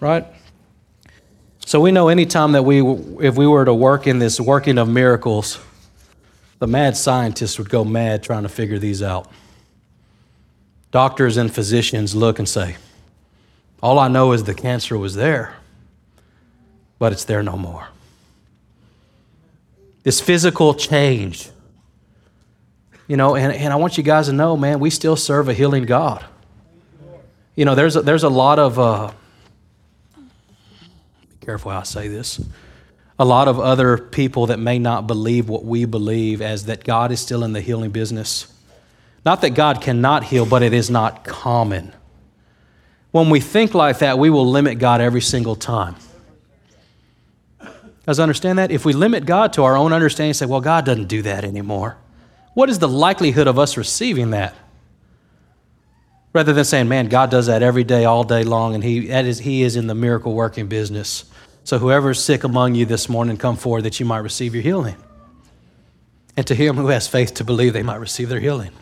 Right? 0.00 0.26
So 1.64 1.78
we 1.78 1.92
know 1.92 2.08
anytime 2.08 2.52
that 2.52 2.64
we, 2.64 2.80
if 3.24 3.36
we 3.36 3.46
were 3.46 3.64
to 3.64 3.72
work 3.72 4.08
in 4.08 4.18
this 4.18 4.40
working 4.40 4.76
of 4.76 4.88
miracles, 4.88 5.60
the 6.58 6.66
mad 6.66 6.96
scientists 6.96 7.56
would 7.58 7.70
go 7.70 7.84
mad 7.84 8.24
trying 8.24 8.42
to 8.42 8.48
figure 8.48 8.80
these 8.80 9.00
out. 9.00 9.30
Doctors 10.90 11.36
and 11.36 11.54
physicians 11.54 12.16
look 12.16 12.40
and 12.40 12.48
say, 12.48 12.76
All 13.80 14.00
I 14.00 14.08
know 14.08 14.32
is 14.32 14.42
the 14.42 14.54
cancer 14.54 14.98
was 14.98 15.14
there, 15.14 15.54
but 17.00 17.12
it's 17.12 17.24
there 17.24 17.42
no 17.42 17.56
more. 17.56 17.88
This 20.04 20.20
physical 20.20 20.74
change. 20.74 21.48
You 23.08 23.16
know, 23.16 23.34
and, 23.34 23.52
and 23.52 23.72
I 23.72 23.76
want 23.76 23.96
you 23.96 24.04
guys 24.04 24.26
to 24.26 24.32
know, 24.32 24.56
man, 24.56 24.78
we 24.78 24.90
still 24.90 25.16
serve 25.16 25.48
a 25.48 25.54
healing 25.54 25.84
God. 25.84 26.24
You 27.56 27.64
know, 27.64 27.74
there's 27.74 27.96
a, 27.96 28.02
there's 28.02 28.22
a 28.22 28.28
lot 28.28 28.58
of, 28.58 28.78
uh, 28.78 29.10
be 30.16 31.44
careful 31.44 31.72
how 31.72 31.80
I 31.80 31.82
say 31.82 32.06
this, 32.06 32.40
a 33.18 33.24
lot 33.24 33.48
of 33.48 33.58
other 33.58 33.98
people 33.98 34.46
that 34.46 34.58
may 34.58 34.78
not 34.78 35.06
believe 35.06 35.48
what 35.48 35.64
we 35.64 35.86
believe 35.86 36.40
as 36.40 36.66
that 36.66 36.84
God 36.84 37.10
is 37.12 37.20
still 37.20 37.42
in 37.42 37.52
the 37.52 37.60
healing 37.60 37.90
business. 37.90 38.46
Not 39.24 39.40
that 39.40 39.50
God 39.50 39.80
cannot 39.80 40.24
heal, 40.24 40.46
but 40.46 40.62
it 40.62 40.74
is 40.74 40.90
not 40.90 41.24
common. 41.24 41.92
When 43.10 43.30
we 43.30 43.40
think 43.40 43.74
like 43.74 43.98
that, 43.98 44.18
we 44.18 44.28
will 44.30 44.48
limit 44.48 44.78
God 44.78 45.00
every 45.00 45.22
single 45.22 45.56
time. 45.56 45.96
Guys, 48.10 48.18
understand 48.18 48.58
that? 48.58 48.72
If 48.72 48.84
we 48.84 48.92
limit 48.92 49.24
God 49.24 49.52
to 49.52 49.62
our 49.62 49.76
own 49.76 49.92
understanding, 49.92 50.34
say, 50.34 50.44
well, 50.44 50.60
God 50.60 50.84
doesn't 50.84 51.06
do 51.06 51.22
that 51.22 51.44
anymore, 51.44 51.96
what 52.54 52.68
is 52.68 52.80
the 52.80 52.88
likelihood 52.88 53.46
of 53.46 53.56
us 53.56 53.76
receiving 53.76 54.30
that? 54.30 54.56
Rather 56.32 56.52
than 56.52 56.64
saying, 56.64 56.88
man, 56.88 57.06
God 57.06 57.30
does 57.30 57.46
that 57.46 57.62
every 57.62 57.84
day, 57.84 58.06
all 58.06 58.24
day 58.24 58.42
long, 58.42 58.74
and 58.74 58.82
he, 58.82 59.06
that 59.06 59.26
is, 59.26 59.38
he 59.38 59.62
is 59.62 59.76
in 59.76 59.86
the 59.86 59.94
miracle 59.94 60.34
working 60.34 60.66
business. 60.66 61.24
So 61.62 61.78
whoever 61.78 62.10
is 62.10 62.18
sick 62.18 62.42
among 62.42 62.74
you 62.74 62.84
this 62.84 63.08
morning, 63.08 63.36
come 63.36 63.54
forward 63.54 63.82
that 63.82 64.00
you 64.00 64.06
might 64.06 64.18
receive 64.18 64.56
your 64.56 64.64
healing. 64.64 64.96
And 66.36 66.44
to 66.48 66.54
him 66.56 66.78
who 66.78 66.88
has 66.88 67.06
faith 67.06 67.34
to 67.34 67.44
believe, 67.44 67.74
they 67.74 67.84
might 67.84 68.00
receive 68.00 68.28
their 68.28 68.40
healing. 68.40 68.72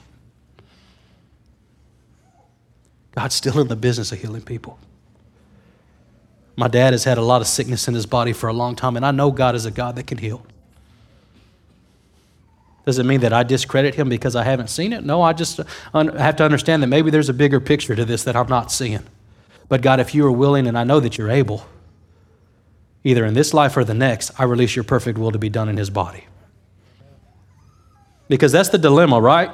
God's 3.14 3.35
still 3.35 3.61
in 3.61 3.68
the 3.68 3.76
business 3.76 4.11
of 4.11 4.22
healing 4.22 4.41
people. 4.41 4.79
My 6.59 6.66
dad 6.66 6.92
has 6.92 7.04
had 7.04 7.18
a 7.18 7.22
lot 7.22 7.40
of 7.40 7.46
sickness 7.46 7.86
in 7.86 7.94
his 7.94 8.04
body 8.04 8.32
for 8.32 8.48
a 8.48 8.52
long 8.52 8.74
time, 8.74 8.96
and 8.96 9.06
I 9.06 9.12
know 9.12 9.30
God 9.30 9.54
is 9.54 9.64
a 9.64 9.70
God 9.70 9.94
that 9.94 10.09
can 10.09 10.18
heal. 10.18 10.44
Does 12.84 12.98
it 12.98 13.06
mean 13.06 13.20
that 13.20 13.32
I 13.32 13.44
discredit 13.44 13.94
him 13.94 14.09
because 14.09 14.34
I 14.34 14.42
haven't 14.42 14.66
seen 14.66 14.92
it? 14.92 15.04
No, 15.04 15.22
I 15.22 15.34
just 15.34 15.61
have 15.94 16.34
to 16.34 16.44
understand 16.44 16.82
that 16.82 16.88
maybe 16.88 17.12
there's 17.12 17.28
a 17.28 17.32
bigger 17.32 17.61
picture 17.61 17.94
to 17.94 18.04
this 18.04 18.24
that 18.24 18.34
I'm 18.34 18.48
not 18.48 18.72
seeing. 18.72 19.04
But 19.68 19.82
God, 19.82 20.00
if 20.00 20.16
you 20.16 20.26
are 20.26 20.32
willing, 20.32 20.66
and 20.66 20.76
I 20.76 20.82
know 20.82 20.98
that 20.98 21.16
you're 21.16 21.30
able, 21.30 21.64
either 23.04 23.24
in 23.24 23.34
this 23.34 23.54
life 23.54 23.76
or 23.76 23.84
the 23.84 23.94
next, 23.94 24.32
I 24.36 24.42
release 24.42 24.74
your 24.74 24.84
perfect 24.84 25.16
will 25.16 25.30
to 25.30 25.38
be 25.38 25.48
done 25.48 25.68
in 25.68 25.76
his 25.76 25.90
body. 25.90 26.24
Because 28.26 28.50
that's 28.50 28.70
the 28.70 28.78
dilemma, 28.78 29.20
right? 29.20 29.52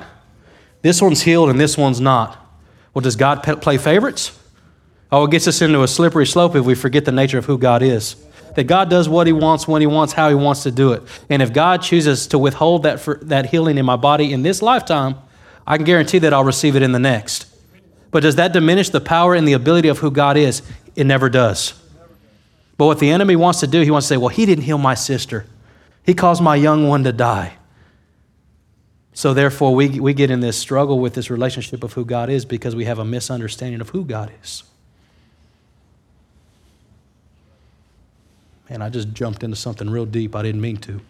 This 0.80 1.02
one's 1.02 1.20
healed 1.20 1.50
and 1.50 1.60
this 1.60 1.76
one's 1.76 2.00
not. 2.00 2.38
Well, 2.94 3.02
does 3.02 3.16
God 3.16 3.42
play 3.42 3.76
favorites? 3.76 4.40
Oh, 5.12 5.24
it 5.24 5.30
gets 5.30 5.46
us 5.46 5.62
into 5.62 5.82
a 5.82 5.88
slippery 5.88 6.26
slope 6.26 6.56
if 6.56 6.64
we 6.64 6.74
forget 6.74 7.04
the 7.04 7.12
nature 7.12 7.38
of 7.38 7.44
who 7.44 7.58
God 7.58 7.82
is. 7.82 8.16
That 8.56 8.64
God 8.64 8.88
does 8.88 9.08
what 9.08 9.26
He 9.26 9.32
wants, 9.32 9.66
when 9.66 9.80
He 9.80 9.86
wants, 9.86 10.12
how 10.12 10.28
He 10.28 10.34
wants 10.34 10.62
to 10.62 10.70
do 10.70 10.92
it. 10.92 11.02
And 11.28 11.42
if 11.42 11.52
God 11.52 11.82
chooses 11.82 12.26
to 12.28 12.38
withhold 12.38 12.84
that, 12.84 13.00
for, 13.00 13.18
that 13.22 13.46
healing 13.46 13.78
in 13.78 13.84
my 13.84 13.96
body 13.96 14.32
in 14.32 14.42
this 14.42 14.62
lifetime, 14.62 15.16
I 15.66 15.76
can 15.76 15.84
guarantee 15.84 16.18
that 16.20 16.32
I'll 16.32 16.44
receive 16.44 16.76
it 16.76 16.82
in 16.82 16.92
the 16.92 16.98
next. 16.98 17.46
But 18.10 18.22
does 18.22 18.36
that 18.36 18.52
diminish 18.52 18.90
the 18.90 19.00
power 19.00 19.34
and 19.34 19.46
the 19.46 19.54
ability 19.54 19.88
of 19.88 19.98
who 19.98 20.10
God 20.10 20.36
is? 20.36 20.62
It 20.94 21.04
never 21.04 21.28
does. 21.28 21.74
But 22.76 22.86
what 22.86 22.98
the 22.98 23.10
enemy 23.10 23.36
wants 23.36 23.60
to 23.60 23.66
do, 23.66 23.80
he 23.80 23.90
wants 23.90 24.06
to 24.06 24.14
say, 24.14 24.16
well, 24.16 24.28
he 24.28 24.46
didn't 24.46 24.64
heal 24.64 24.78
my 24.78 24.94
sister. 24.94 25.46
He 26.04 26.14
caused 26.14 26.42
my 26.42 26.56
young 26.56 26.86
one 26.86 27.04
to 27.04 27.12
die. 27.12 27.54
So 29.14 29.32
therefore, 29.32 29.74
we, 29.74 30.00
we 30.00 30.12
get 30.12 30.30
in 30.30 30.40
this 30.40 30.56
struggle 30.56 30.98
with 30.98 31.14
this 31.14 31.30
relationship 31.30 31.84
of 31.84 31.92
who 31.92 32.04
God 32.04 32.30
is 32.30 32.44
because 32.44 32.74
we 32.74 32.84
have 32.84 32.98
a 32.98 33.04
misunderstanding 33.04 33.80
of 33.80 33.90
who 33.90 34.04
God 34.04 34.32
is. 34.42 34.64
And 38.68 38.82
I 38.82 38.88
just 38.88 39.12
jumped 39.12 39.42
into 39.42 39.56
something 39.56 39.90
real 39.90 40.06
deep 40.06 40.34
I 40.34 40.42
didn't 40.42 40.60
mean 40.60 40.78
to. 40.78 41.00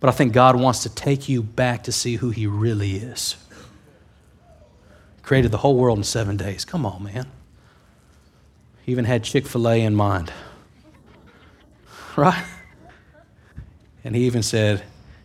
But 0.00 0.08
I 0.08 0.12
think 0.12 0.32
God 0.32 0.56
wants 0.56 0.82
to 0.84 0.88
take 0.88 1.28
you 1.28 1.42
back 1.42 1.84
to 1.84 1.92
see 1.92 2.16
who 2.16 2.30
He 2.30 2.46
really 2.46 2.96
is. 2.96 3.36
Created 5.22 5.50
the 5.50 5.58
whole 5.58 5.76
world 5.76 5.98
in 5.98 6.04
seven 6.04 6.36
days. 6.36 6.64
Come 6.64 6.86
on, 6.86 7.02
man. 7.04 7.26
He 8.82 8.92
even 8.92 9.04
had 9.04 9.22
Chick 9.22 9.46
fil 9.46 9.68
A 9.68 9.80
in 9.80 9.94
mind. 9.94 10.32
Right? 12.16 12.44
And 14.02 14.16
He 14.16 14.24
even 14.24 14.42
said, 14.42 14.82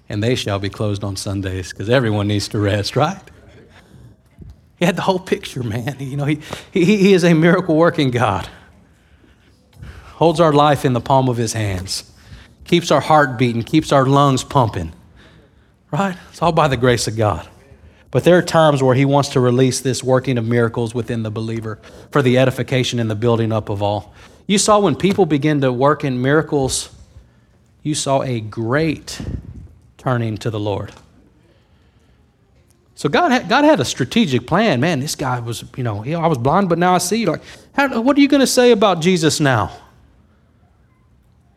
and 0.08 0.22
they 0.22 0.36
shall 0.36 0.60
be 0.60 0.70
closed 0.70 1.04
on 1.04 1.16
Sundays 1.16 1.72
because 1.72 1.90
everyone 1.90 2.28
needs 2.28 2.48
to 2.50 2.60
rest, 2.60 2.96
right? 2.96 3.20
He 4.78 4.86
had 4.86 4.96
the 4.96 5.02
whole 5.02 5.20
picture, 5.20 5.64
man. 5.64 5.96
You 6.00 6.18
know, 6.18 6.26
he, 6.26 6.42
he, 6.72 6.86
he 6.86 7.14
is 7.14 7.24
a 7.24 7.34
miracle 7.34 7.76
working 7.76 8.12
God. 8.12 8.48
Holds 10.16 10.40
our 10.40 10.54
life 10.54 10.86
in 10.86 10.94
the 10.94 11.02
palm 11.02 11.30
of 11.30 11.38
his 11.38 11.54
hands, 11.54 12.12
keeps 12.64 12.90
our 12.90 13.02
heart 13.02 13.38
beating, 13.38 13.64
keeps 13.64 13.92
our 13.92 14.06
lungs 14.06 14.44
pumping, 14.44 14.94
right? 15.92 16.18
It's 16.30 16.42
all 16.42 16.52
by 16.52 16.68
the 16.68 16.78
grace 16.78 17.08
of 17.08 17.18
God. 17.18 17.48
But 18.12 18.24
there 18.24 18.38
are 18.38 18.42
times 18.42 18.82
where 18.82 18.96
he 18.96 19.04
wants 19.04 19.30
to 19.30 19.42
release 19.42 19.82
this 19.82 20.02
working 20.02 20.38
of 20.38 20.46
miracles 20.46 20.96
within 20.96 21.24
the 21.24 21.30
believer 21.30 21.80
for 22.12 22.22
the 22.22 22.38
edification 22.38 23.00
and 23.00 23.12
the 23.12 23.16
building 23.16 23.52
up 23.52 23.68
of 23.68 23.84
all. 23.84 24.14
You 24.48 24.58
saw 24.58 24.80
when 24.80 24.96
people 24.96 25.26
begin 25.26 25.60
to 25.62 25.74
work 25.74 26.06
in 26.06 26.22
miracles, 26.22 26.90
you 27.84 27.94
saw 27.94 28.22
a 28.22 28.40
great 28.40 29.20
turning 29.98 30.38
to 30.38 30.50
the 30.50 30.60
Lord. 30.60 30.94
So 32.96 33.10
God 33.10 33.34
had, 33.34 33.50
God 33.50 33.66
had 33.66 33.82
a 33.82 33.86
strategic 33.86 34.48
plan. 34.48 34.80
Man, 34.80 35.02
this 35.02 35.16
guy 35.16 35.42
was, 35.42 35.66
you 35.76 35.84
know, 35.84 36.06
I 36.06 36.28
was 36.28 36.38
blind, 36.38 36.70
but 36.70 36.78
now 36.78 36.96
I 36.96 37.00
see. 37.00 37.26
Like, 37.26 37.42
how, 37.74 38.00
what 38.00 38.16
are 38.18 38.22
you 38.22 38.30
going 38.30 38.40
to 38.40 38.48
say 38.48 38.72
about 38.72 39.02
Jesus 39.02 39.42
now? 39.42 39.76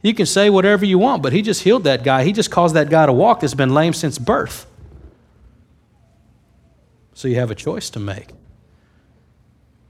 You 0.02 0.14
can 0.14 0.26
say 0.26 0.48
whatever 0.48 0.84
you 0.84 0.98
want, 0.98 1.22
but 1.22 1.32
he 1.32 1.42
just 1.42 1.62
healed 1.62 1.84
that 1.84 2.04
guy. 2.04 2.24
He 2.24 2.32
just 2.32 2.50
caused 2.50 2.74
that 2.76 2.88
guy 2.88 3.06
to 3.06 3.12
walk 3.12 3.40
that's 3.40 3.54
been 3.54 3.74
lame 3.74 3.92
since 3.92 4.18
birth. 4.18 4.66
So 7.14 7.26
you 7.26 7.36
have 7.36 7.50
a 7.50 7.54
choice 7.54 7.90
to 7.90 7.98
make. 7.98 8.28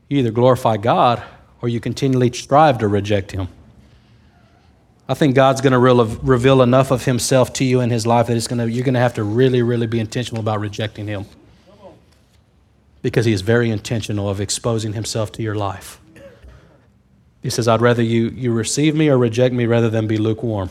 You 0.09 0.19
either 0.19 0.31
glorify 0.31 0.79
God 0.79 1.23
or 1.61 1.69
you 1.69 1.79
continually 1.79 2.33
strive 2.33 2.79
to 2.79 2.89
reject 2.89 3.33
him. 3.33 3.49
I 5.11 5.15
think 5.15 5.35
God's 5.35 5.63
going 5.63 5.73
to 5.73 5.79
reveal 6.23 6.61
enough 6.61 6.91
of 6.91 7.07
Himself 7.07 7.55
to 7.55 7.65
you 7.65 7.81
in 7.81 7.89
His 7.89 8.07
life 8.07 8.27
that 8.27 8.37
it's 8.37 8.47
going 8.47 8.59
to, 8.59 8.71
you're 8.71 8.85
going 8.85 8.95
to 8.95 9.01
have 9.01 9.15
to 9.15 9.25
really, 9.25 9.63
really 9.63 9.87
be 9.87 10.01
intentional 10.01 10.41
about 10.41 10.61
rejecting 10.61 11.07
Him. 11.07 11.25
Because 13.01 13.25
He 13.25 13.33
is 13.33 13.41
very 13.41 13.71
intentional 13.71 14.29
of 14.29 14.39
exposing 14.39 14.93
Himself 14.93 15.33
to 15.33 15.43
your 15.43 15.55
life. 15.55 15.99
He 17.43 17.51
says, 17.51 17.69
I'd 17.69 17.81
rather 17.81 18.03
you, 18.03 18.29
you 18.29 18.53
receive 18.53 18.95
me 18.95 19.09
or 19.09 19.17
reject 19.17 19.55
me 19.55 19.67
rather 19.67 19.89
than 19.89 20.07
be 20.07 20.17
lukewarm. 20.17 20.71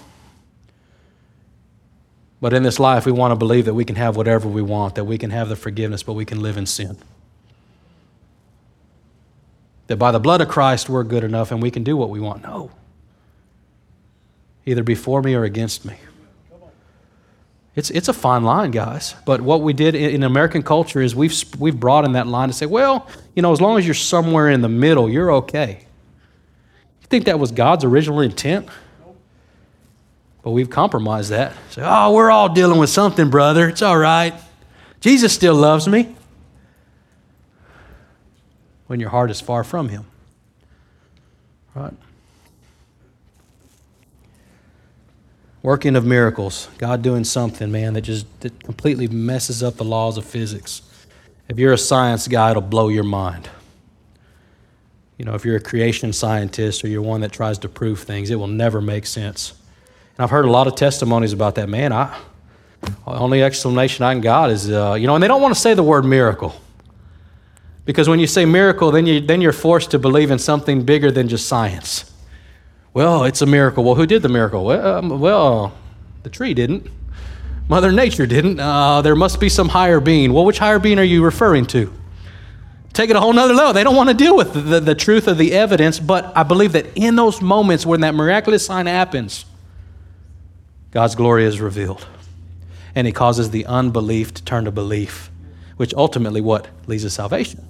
But 2.40 2.54
in 2.54 2.64
this 2.64 2.80
life, 2.80 3.06
we 3.06 3.12
want 3.12 3.32
to 3.32 3.36
believe 3.36 3.66
that 3.66 3.74
we 3.74 3.86
can 3.86 3.96
have 3.96 4.16
whatever 4.16 4.48
we 4.48 4.62
want, 4.62 4.96
that 4.96 5.06
we 5.06 5.18
can 5.18 5.32
have 5.32 5.50
the 5.50 5.56
forgiveness, 5.56 6.04
but 6.04 6.14
we 6.14 6.26
can 6.26 6.42
live 6.42 6.58
in 6.58 6.66
sin. 6.66 6.98
That 9.88 9.98
by 9.98 10.12
the 10.12 10.20
blood 10.20 10.42
of 10.42 10.50
Christ, 10.50 10.90
we're 10.90 11.04
good 11.04 11.24
enough 11.24 11.52
and 11.52 11.62
we 11.62 11.72
can 11.72 11.84
do 11.84 11.98
what 11.98 12.10
we 12.10 12.20
want. 12.20 12.44
No 12.44 12.72
either 14.68 14.84
before 14.84 15.22
me 15.24 15.34
or 15.34 15.46
against 15.46 15.86
me. 15.86 15.96
It's, 17.74 17.90
it's 17.92 18.10
a 18.10 18.14
fine 18.14 18.44
line, 18.44 18.72
guys. 18.72 19.16
But 19.26 19.40
what 19.42 19.62
we 19.62 19.72
did 19.72 19.96
in 19.96 20.24
American 20.24 20.62
culture 20.62 21.00
is 21.00 21.16
we've, 21.16 21.34
we've 21.58 21.80
brought 21.80 22.06
in 22.06 22.14
that 22.14 22.28
line 22.28 22.50
to 22.50 22.54
say, 22.54 22.66
well, 22.66 23.08
you 23.36 23.42
know, 23.42 23.52
as 23.52 23.62
long 23.62 23.78
as 23.78 23.86
you're 23.86 23.94
somewhere 23.94 24.50
in 24.50 24.62
the 24.62 24.70
middle, 24.70 25.10
you're 25.10 25.32
okay. 25.32 25.87
You 27.08 27.10
think 27.10 27.26
that 27.26 27.40
was 27.40 27.52
God's 27.52 27.84
original 27.86 28.20
intent? 28.22 28.68
But 30.44 30.52
we've 30.52 30.70
compromised 30.70 31.30
that. 31.32 31.54
Say, 31.70 31.82
oh, 31.84 32.14
we're 32.14 32.30
all 32.30 32.50
dealing 32.50 32.80
with 32.80 32.90
something, 32.90 33.30
brother. 33.30 33.70
It's 33.70 33.82
all 33.82 33.98
right. 33.98 34.34
Jesus 35.00 35.34
still 35.34 35.56
loves 35.56 35.88
me. 35.88 36.16
When 38.88 39.00
your 39.00 39.10
heart 39.10 39.32
is 39.32 39.42
far 39.42 39.64
from 39.64 39.90
Him. 39.90 40.06
Right? 41.76 41.94
working 45.68 45.98
of 45.98 46.06
miracles, 46.06 46.70
God 46.78 47.02
doing 47.02 47.26
something, 47.26 47.70
man, 47.70 47.92
that 47.96 48.02
just 48.04 48.26
that 48.40 48.64
completely 48.64 49.10
messes 49.10 49.62
up 49.62 49.76
the 49.76 49.84
laws 49.84 50.18
of 50.18 50.24
physics. 50.24 50.82
If 51.50 51.60
you're 51.60 51.74
a 51.74 51.78
science 51.78 52.26
guy, 52.30 52.52
it'll 52.52 52.62
blow 52.62 52.88
your 52.88 53.04
mind. 53.04 53.50
You 55.18 55.26
know, 55.26 55.34
if 55.34 55.44
you're 55.44 55.56
a 55.56 55.62
creation 55.62 56.14
scientist 56.14 56.84
or 56.84 56.88
you're 56.90 57.02
one 57.02 57.22
that 57.22 57.32
tries 57.32 57.58
to 57.60 57.70
prove 57.70 58.02
things, 58.02 58.30
it 58.30 58.36
will 58.36 58.48
never 58.48 58.82
make 58.82 59.08
sense. 59.08 59.52
And 60.16 60.24
I've 60.24 60.30
heard 60.30 60.46
a 60.46 60.52
lot 60.52 60.68
of 60.68 60.76
testimonies 60.76 61.34
about 61.34 61.56
that. 61.56 61.70
Man, 61.70 61.92
I, 61.92 62.16
the 62.82 62.92
only 63.06 63.42
explanation 63.42 64.06
I 64.06 64.18
got 64.20 64.52
is, 64.52 64.70
uh, 64.70 64.94
you 64.94 65.08
know, 65.08 65.16
and 65.16 65.24
they 65.24 65.28
don't 65.28 65.42
want 65.42 65.56
to 65.56 65.60
say 65.60 65.74
the 65.74 65.84
word 65.84 66.06
miracle. 66.06 66.56
Because 67.86 68.08
when 68.08 68.20
you 68.20 68.28
say 68.28 68.46
miracle, 68.46 68.92
then, 68.92 69.06
you, 69.08 69.20
then 69.20 69.42
you're 69.42 69.54
forced 69.54 69.92
to 69.92 70.00
believe 70.00 70.30
in 70.30 70.38
something 70.38 70.84
bigger 70.84 71.10
than 71.10 71.28
just 71.28 71.48
science. 71.48 72.14
Well, 72.94 73.24
it's 73.24 73.42
a 73.42 73.46
miracle. 73.46 73.84
Well, 73.84 73.96
who 73.96 74.06
did 74.06 74.22
the 74.22 74.30
miracle? 74.30 74.66
Well, 74.66 74.98
um, 74.98 75.20
well 75.20 75.74
the 76.24 76.30
tree 76.30 76.54
didn't. 76.54 76.92
Mother 77.70 77.92
Nature 77.92 78.26
didn't. 78.26 78.60
Uh, 78.60 79.02
there 79.02 79.16
must 79.16 79.40
be 79.40 79.50
some 79.50 79.70
higher 79.70 80.00
being. 80.00 80.32
Well, 80.32 80.46
which 80.46 80.60
higher 80.60 80.80
being 80.80 81.00
are 81.00 81.04
you 81.04 81.24
referring 81.24 81.66
to? 81.68 81.92
Take 82.98 83.12
it 83.12 83.16
a 83.16 83.20
whole 83.20 83.32
nother 83.32 83.54
level. 83.54 83.74
They 83.74 83.84
don't 83.84 83.96
want 83.96 84.10
to 84.10 84.16
deal 84.16 84.36
with 84.36 84.54
the, 84.54 84.62
the, 84.62 84.80
the 84.80 84.96
truth 84.96 85.28
of 85.28 85.38
the 85.38 85.54
evidence, 85.54 86.00
but 86.00 86.36
I 86.36 86.44
believe 86.44 86.74
that 86.74 86.88
in 86.96 87.16
those 87.16 87.42
moments 87.42 87.86
when 87.86 88.02
that 88.02 88.16
miraculous 88.16 88.66
sign 88.66 88.88
happens, 88.88 89.46
God's 90.92 91.16
glory 91.16 91.46
is 91.46 91.62
revealed. 91.62 92.06
And 92.96 93.06
He 93.06 93.14
causes 93.14 93.52
the 93.52 93.66
unbelief 93.68 94.34
to 94.34 94.44
turn 94.44 94.66
to 94.66 94.72
belief, 94.72 95.30
which 95.78 95.94
ultimately 95.94 96.42
what 96.42 96.68
leads 96.88 97.04
to 97.04 97.12
salvation. 97.12 97.66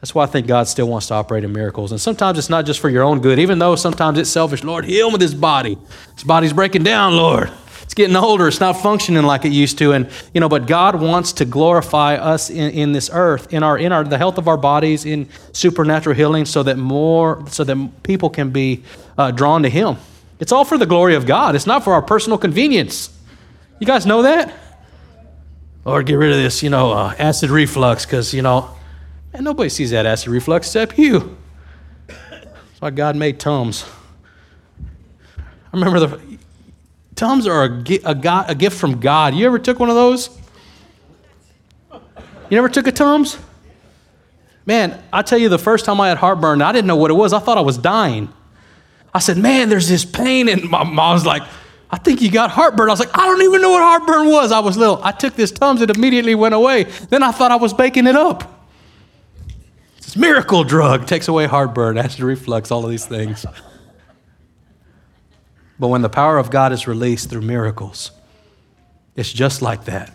That's 0.00 0.14
why 0.14 0.24
I 0.24 0.26
think 0.26 0.46
God 0.46 0.68
still 0.68 0.88
wants 0.88 1.08
to 1.08 1.14
operate 1.14 1.44
in 1.44 1.52
miracles. 1.52 1.92
And 1.92 2.00
sometimes 2.00 2.38
it's 2.38 2.50
not 2.50 2.66
just 2.66 2.80
for 2.80 2.88
your 2.88 3.02
own 3.02 3.20
good, 3.20 3.38
even 3.38 3.58
though 3.58 3.76
sometimes 3.76 4.18
it's 4.18 4.30
selfish. 4.30 4.62
Lord, 4.62 4.84
heal 4.84 5.10
with 5.10 5.20
this 5.20 5.34
body. 5.34 5.78
This 6.14 6.24
body's 6.24 6.52
breaking 6.52 6.84
down, 6.84 7.16
Lord. 7.16 7.50
It's 7.88 7.94
getting 7.94 8.16
older. 8.16 8.46
It's 8.46 8.60
not 8.60 8.74
functioning 8.74 9.22
like 9.22 9.46
it 9.46 9.52
used 9.52 9.78
to. 9.78 9.92
And, 9.92 10.10
you 10.34 10.42
know, 10.42 10.48
but 10.50 10.66
God 10.66 11.00
wants 11.00 11.32
to 11.32 11.46
glorify 11.46 12.16
us 12.16 12.50
in, 12.50 12.70
in 12.72 12.92
this 12.92 13.08
earth, 13.10 13.50
in 13.50 13.62
our, 13.62 13.78
in 13.78 13.92
our, 13.92 14.04
the 14.04 14.18
health 14.18 14.36
of 14.36 14.46
our 14.46 14.58
bodies, 14.58 15.06
in 15.06 15.26
supernatural 15.52 16.14
healing, 16.14 16.44
so 16.44 16.62
that 16.64 16.76
more, 16.76 17.42
so 17.48 17.64
that 17.64 18.02
people 18.02 18.28
can 18.28 18.50
be 18.50 18.84
uh, 19.16 19.30
drawn 19.30 19.62
to 19.62 19.70
Him. 19.70 19.96
It's 20.38 20.52
all 20.52 20.66
for 20.66 20.76
the 20.76 20.84
glory 20.84 21.14
of 21.14 21.24
God. 21.24 21.54
It's 21.54 21.66
not 21.66 21.82
for 21.82 21.94
our 21.94 22.02
personal 22.02 22.36
convenience. 22.36 23.08
You 23.80 23.86
guys 23.86 24.04
know 24.04 24.20
that? 24.20 24.54
Or 25.86 26.02
get 26.02 26.16
rid 26.16 26.30
of 26.30 26.36
this, 26.36 26.62
you 26.62 26.68
know, 26.68 26.92
uh, 26.92 27.14
acid 27.18 27.48
reflux, 27.48 28.04
because, 28.04 28.34
you 28.34 28.42
know, 28.42 28.68
and 29.32 29.44
nobody 29.44 29.70
sees 29.70 29.92
that 29.92 30.04
acid 30.04 30.28
reflux 30.28 30.66
except 30.66 30.98
you. 30.98 31.38
That's 32.06 32.80
why 32.80 32.90
God 32.90 33.16
made 33.16 33.40
Tums. 33.40 33.86
I 35.38 35.72
remember 35.72 36.00
the 36.00 36.27
Tums 37.18 37.48
are 37.48 37.64
a, 37.64 37.98
a, 38.04 38.14
God, 38.14 38.48
a 38.48 38.54
gift 38.54 38.78
from 38.78 39.00
God. 39.00 39.34
You 39.34 39.44
ever 39.46 39.58
took 39.58 39.80
one 39.80 39.88
of 39.88 39.96
those? 39.96 40.30
You 41.92 42.56
never 42.56 42.68
took 42.68 42.86
a 42.86 42.92
Tums? 42.92 43.36
Man, 44.64 45.02
I 45.12 45.22
tell 45.22 45.38
you, 45.38 45.48
the 45.48 45.58
first 45.58 45.84
time 45.84 46.00
I 46.00 46.08
had 46.08 46.18
heartburn, 46.18 46.62
I 46.62 46.70
didn't 46.70 46.86
know 46.86 46.94
what 46.94 47.10
it 47.10 47.14
was. 47.14 47.32
I 47.32 47.40
thought 47.40 47.58
I 47.58 47.62
was 47.62 47.76
dying. 47.76 48.32
I 49.12 49.18
said, 49.18 49.36
Man, 49.36 49.68
there's 49.68 49.88
this 49.88 50.04
pain. 50.04 50.48
And 50.48 50.70
my 50.70 50.84
mom 50.84 51.14
was 51.14 51.26
like, 51.26 51.42
I 51.90 51.98
think 51.98 52.22
you 52.22 52.30
got 52.30 52.50
heartburn. 52.50 52.88
I 52.88 52.92
was 52.92 53.00
like, 53.00 53.16
I 53.18 53.26
don't 53.26 53.42
even 53.42 53.62
know 53.62 53.70
what 53.70 53.82
heartburn 53.82 54.28
was. 54.28 54.52
I 54.52 54.60
was 54.60 54.76
little. 54.76 55.02
I 55.02 55.10
took 55.10 55.34
this 55.34 55.50
Tums, 55.50 55.80
it 55.82 55.90
immediately 55.90 56.36
went 56.36 56.54
away. 56.54 56.84
Then 56.84 57.24
I 57.24 57.32
thought 57.32 57.50
I 57.50 57.56
was 57.56 57.74
baking 57.74 58.06
it 58.06 58.14
up. 58.14 58.66
This 59.96 60.16
miracle 60.16 60.62
drug 60.62 61.06
takes 61.08 61.26
away 61.26 61.46
heartburn, 61.46 61.98
acid 61.98 62.20
reflux, 62.20 62.70
all 62.70 62.84
of 62.84 62.90
these 62.90 63.06
things. 63.06 63.44
But 65.78 65.88
when 65.88 66.02
the 66.02 66.08
power 66.08 66.38
of 66.38 66.50
God 66.50 66.72
is 66.72 66.88
released 66.88 67.30
through 67.30 67.42
miracles, 67.42 68.10
it's 69.14 69.32
just 69.32 69.62
like 69.62 69.84
that. 69.84 70.14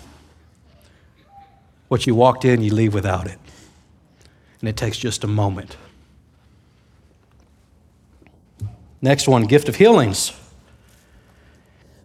What 1.88 2.07
you 2.07 2.16
walked 2.16 2.43
in, 2.45 2.61
you 2.61 2.74
leave 2.74 2.93
without 2.93 3.28
it. 3.28 3.39
And 4.59 4.70
it 4.70 4.76
takes 4.76 4.97
just 4.97 5.24
a 5.24 5.28
moment. 5.28 5.78
Next 9.01 9.28
one 9.28 9.43
gift 9.43 9.68
of 9.68 9.76
healings. 9.76 10.32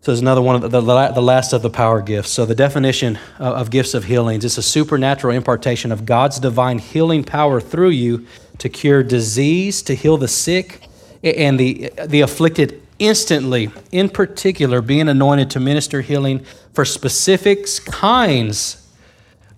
So 0.01 0.13
there's 0.13 0.21
another 0.21 0.43
one 0.43 0.57
of 0.57 0.71
the, 0.71 0.81
the, 0.81 1.23
last 1.23 1.53
of 1.53 1.63
the 1.63 1.71
power 1.71 2.01
gifts. 2.01 2.31
So 2.31 2.47
the 2.47 2.55
definition 2.55 3.19
of, 3.39 3.71
gifts 3.71 3.95
of 3.95 4.05
healings 4.05 4.45
is 4.45 4.59
a 4.59 4.63
supernatural 4.63 5.37
impartation 5.37 5.93
of 5.93 6.07
God's 6.07 6.41
divine 6.41 6.79
healing 6.79 7.25
power 7.25 7.61
through 7.61 7.91
you 7.91 8.27
to 8.59 8.69
cure 8.69 9.03
disease, 9.03 9.83
to 9.83 9.95
heal 9.95 10.17
the 10.17 10.27
sick 10.27 10.89
and 11.23 11.59
the, 11.59 11.93
the 12.07 12.23
afflicted 12.23 12.83
instantly, 12.99 13.71
in 13.93 14.09
particular, 14.09 14.81
being 14.83 15.09
anointed 15.09 15.51
to 15.51 15.61
minister 15.61 16.01
healing 16.01 16.45
for 16.73 16.85
specific 16.85 17.67
kinds 17.87 18.85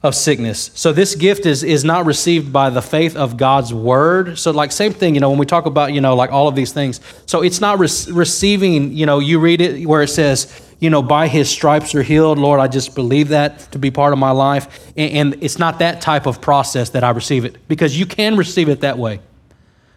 of 0.03 0.15
sickness. 0.15 0.71
So 0.75 0.93
this 0.93 1.15
gift 1.15 1.45
is 1.45 1.63
is 1.63 1.85
not 1.85 2.07
received 2.07 2.53
by 2.53 2.71
the 2.71 2.81
faith 2.81 3.17
of 3.17 3.37
God's 3.37 3.75
word. 3.75 4.39
So 4.39 4.51
like 4.51 4.73
same 4.73 4.95
thing, 4.95 5.15
you 5.15 5.21
know, 5.21 5.29
when 5.29 5.39
we 5.39 5.45
talk 5.45 5.67
about, 5.67 5.93
you 5.93 6.01
know, 6.01 6.15
like 6.15 6.33
all 6.33 6.49
of 6.49 6.55
these 6.55 6.73
things. 6.73 7.01
So 7.27 7.43
it's 7.43 7.61
not 7.61 7.79
re- 7.79 7.89
receiving, 8.11 8.93
you 8.93 9.05
know, 9.05 9.19
you 9.19 9.39
read 9.39 9.61
it 9.61 9.87
where 9.87 10.03
it 10.03 10.09
says, 10.09 10.67
you 10.79 10.89
know, 10.89 11.03
by 11.03 11.29
his 11.29 11.51
stripes 11.51 11.95
are 11.95 12.03
healed. 12.03 12.39
Lord, 12.39 12.61
I 12.61 12.69
just 12.69 12.95
believe 12.95 13.29
that 13.29 13.59
to 13.73 13.79
be 13.79 13.91
part 13.91 14.15
of 14.15 14.19
my 14.19 14.31
life. 14.31 14.91
And, 14.97 15.35
and 15.35 15.43
it's 15.43 15.59
not 15.59 15.81
that 15.81 16.01
type 16.01 16.25
of 16.25 16.41
process 16.41 16.91
that 16.91 17.05
I 17.05 17.11
receive 17.11 17.45
it 17.45 17.69
because 17.69 17.99
you 17.99 18.07
can 18.07 18.37
receive 18.37 18.71
it 18.71 18.81
that 18.81 18.97
way. 18.97 19.21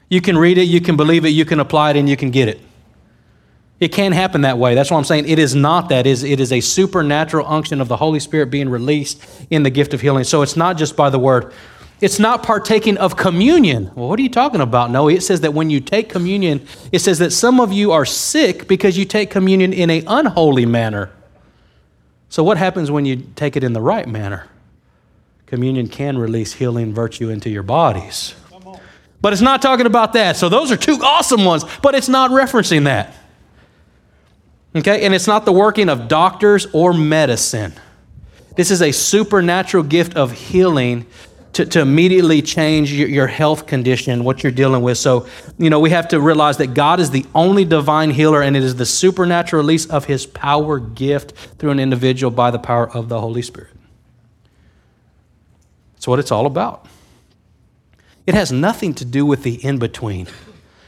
You 0.09 0.19
can 0.19 0.37
read 0.37 0.57
it, 0.57 0.63
you 0.63 0.81
can 0.81 0.97
believe 0.97 1.23
it, 1.23 1.29
you 1.29 1.45
can 1.45 1.61
apply 1.61 1.91
it, 1.91 1.95
and 1.95 2.09
you 2.09 2.17
can 2.17 2.29
get 2.29 2.49
it. 2.49 2.59
It 3.83 3.91
can't 3.91 4.15
happen 4.15 4.41
that 4.41 4.57
way. 4.57 4.75
That's 4.75 4.91
why 4.91 4.97
I'm 4.97 5.03
saying 5.03 5.27
it 5.27 5.39
is 5.39 5.55
not 5.55 5.89
that. 5.89 6.07
It 6.07 6.09
is, 6.09 6.23
it 6.23 6.39
is 6.39 6.53
a 6.53 6.61
supernatural 6.61 7.45
unction 7.45 7.81
of 7.81 7.89
the 7.89 7.97
Holy 7.97 8.21
Spirit 8.21 8.45
being 8.45 8.69
released 8.69 9.21
in 9.49 9.63
the 9.63 9.69
gift 9.69 9.93
of 9.93 9.99
healing. 9.99 10.23
So 10.23 10.41
it's 10.41 10.55
not 10.55 10.77
just 10.77 10.95
by 10.95 11.09
the 11.09 11.19
word. 11.19 11.51
It's 11.99 12.17
not 12.17 12.43
partaking 12.43 12.97
of 12.97 13.17
communion. 13.17 13.91
Well, 13.93 14.07
what 14.07 14.17
are 14.19 14.21
you 14.21 14.29
talking 14.29 14.61
about? 14.61 14.89
No, 14.89 15.09
it 15.09 15.21
says 15.21 15.41
that 15.41 15.53
when 15.53 15.69
you 15.69 15.81
take 15.81 16.07
communion, 16.07 16.65
it 16.93 16.99
says 16.99 17.19
that 17.19 17.31
some 17.31 17.59
of 17.59 17.73
you 17.73 17.91
are 17.91 18.05
sick 18.05 18.69
because 18.69 18.97
you 18.97 19.03
take 19.03 19.29
communion 19.29 19.73
in 19.73 19.89
an 19.89 20.05
unholy 20.07 20.65
manner. 20.65 21.11
So 22.29 22.41
what 22.41 22.57
happens 22.57 22.89
when 22.89 23.05
you 23.05 23.17
take 23.35 23.57
it 23.57 23.65
in 23.65 23.73
the 23.73 23.81
right 23.81 24.07
manner? 24.07 24.47
Communion 25.45 25.89
can 25.89 26.17
release 26.17 26.53
healing 26.53 26.93
virtue 26.93 27.27
into 27.27 27.49
your 27.49 27.63
bodies. 27.63 28.33
But 29.19 29.33
it's 29.33 29.41
not 29.41 29.61
talking 29.61 29.87
about 29.87 30.13
that. 30.13 30.37
So 30.37 30.47
those 30.47 30.71
are 30.71 30.77
two 30.77 30.99
awesome 31.03 31.43
ones, 31.43 31.65
but 31.81 31.95
it's 31.95 32.07
not 32.07 32.31
referencing 32.31 32.85
that. 32.85 33.13
Okay? 34.75 35.05
And 35.05 35.13
it's 35.13 35.27
not 35.27 35.45
the 35.45 35.51
working 35.51 35.89
of 35.89 36.07
doctors 36.07 36.67
or 36.73 36.93
medicine. 36.93 37.73
This 38.55 38.71
is 38.71 38.81
a 38.81 38.91
supernatural 38.91 39.83
gift 39.83 40.15
of 40.15 40.31
healing 40.31 41.05
to, 41.53 41.65
to 41.65 41.81
immediately 41.81 42.41
change 42.41 42.91
your, 42.91 43.07
your 43.07 43.27
health 43.27 43.67
condition, 43.67 44.23
what 44.23 44.43
you're 44.43 44.51
dealing 44.51 44.81
with. 44.81 44.97
So, 44.97 45.27
you 45.57 45.69
know, 45.69 45.79
we 45.79 45.91
have 45.91 46.07
to 46.09 46.19
realize 46.19 46.57
that 46.57 46.73
God 46.73 46.99
is 46.99 47.11
the 47.11 47.25
only 47.35 47.63
divine 47.63 48.09
healer, 48.09 48.41
and 48.41 48.57
it 48.57 48.63
is 48.63 48.75
the 48.75 48.85
supernatural 48.85 49.61
release 49.61 49.85
of 49.85 50.05
his 50.05 50.25
power 50.25 50.79
gift 50.79 51.31
through 51.59 51.69
an 51.69 51.79
individual 51.79 52.31
by 52.31 52.49
the 52.49 52.59
power 52.59 52.89
of 52.89 53.07
the 53.07 53.21
Holy 53.21 53.43
Spirit. 53.43 53.71
That's 55.93 56.07
what 56.07 56.19
it's 56.19 56.31
all 56.31 56.47
about. 56.47 56.87
It 58.25 58.33
has 58.33 58.51
nothing 58.51 58.93
to 58.95 59.05
do 59.05 59.25
with 59.25 59.43
the 59.43 59.63
in 59.63 59.77
between. 59.77 60.27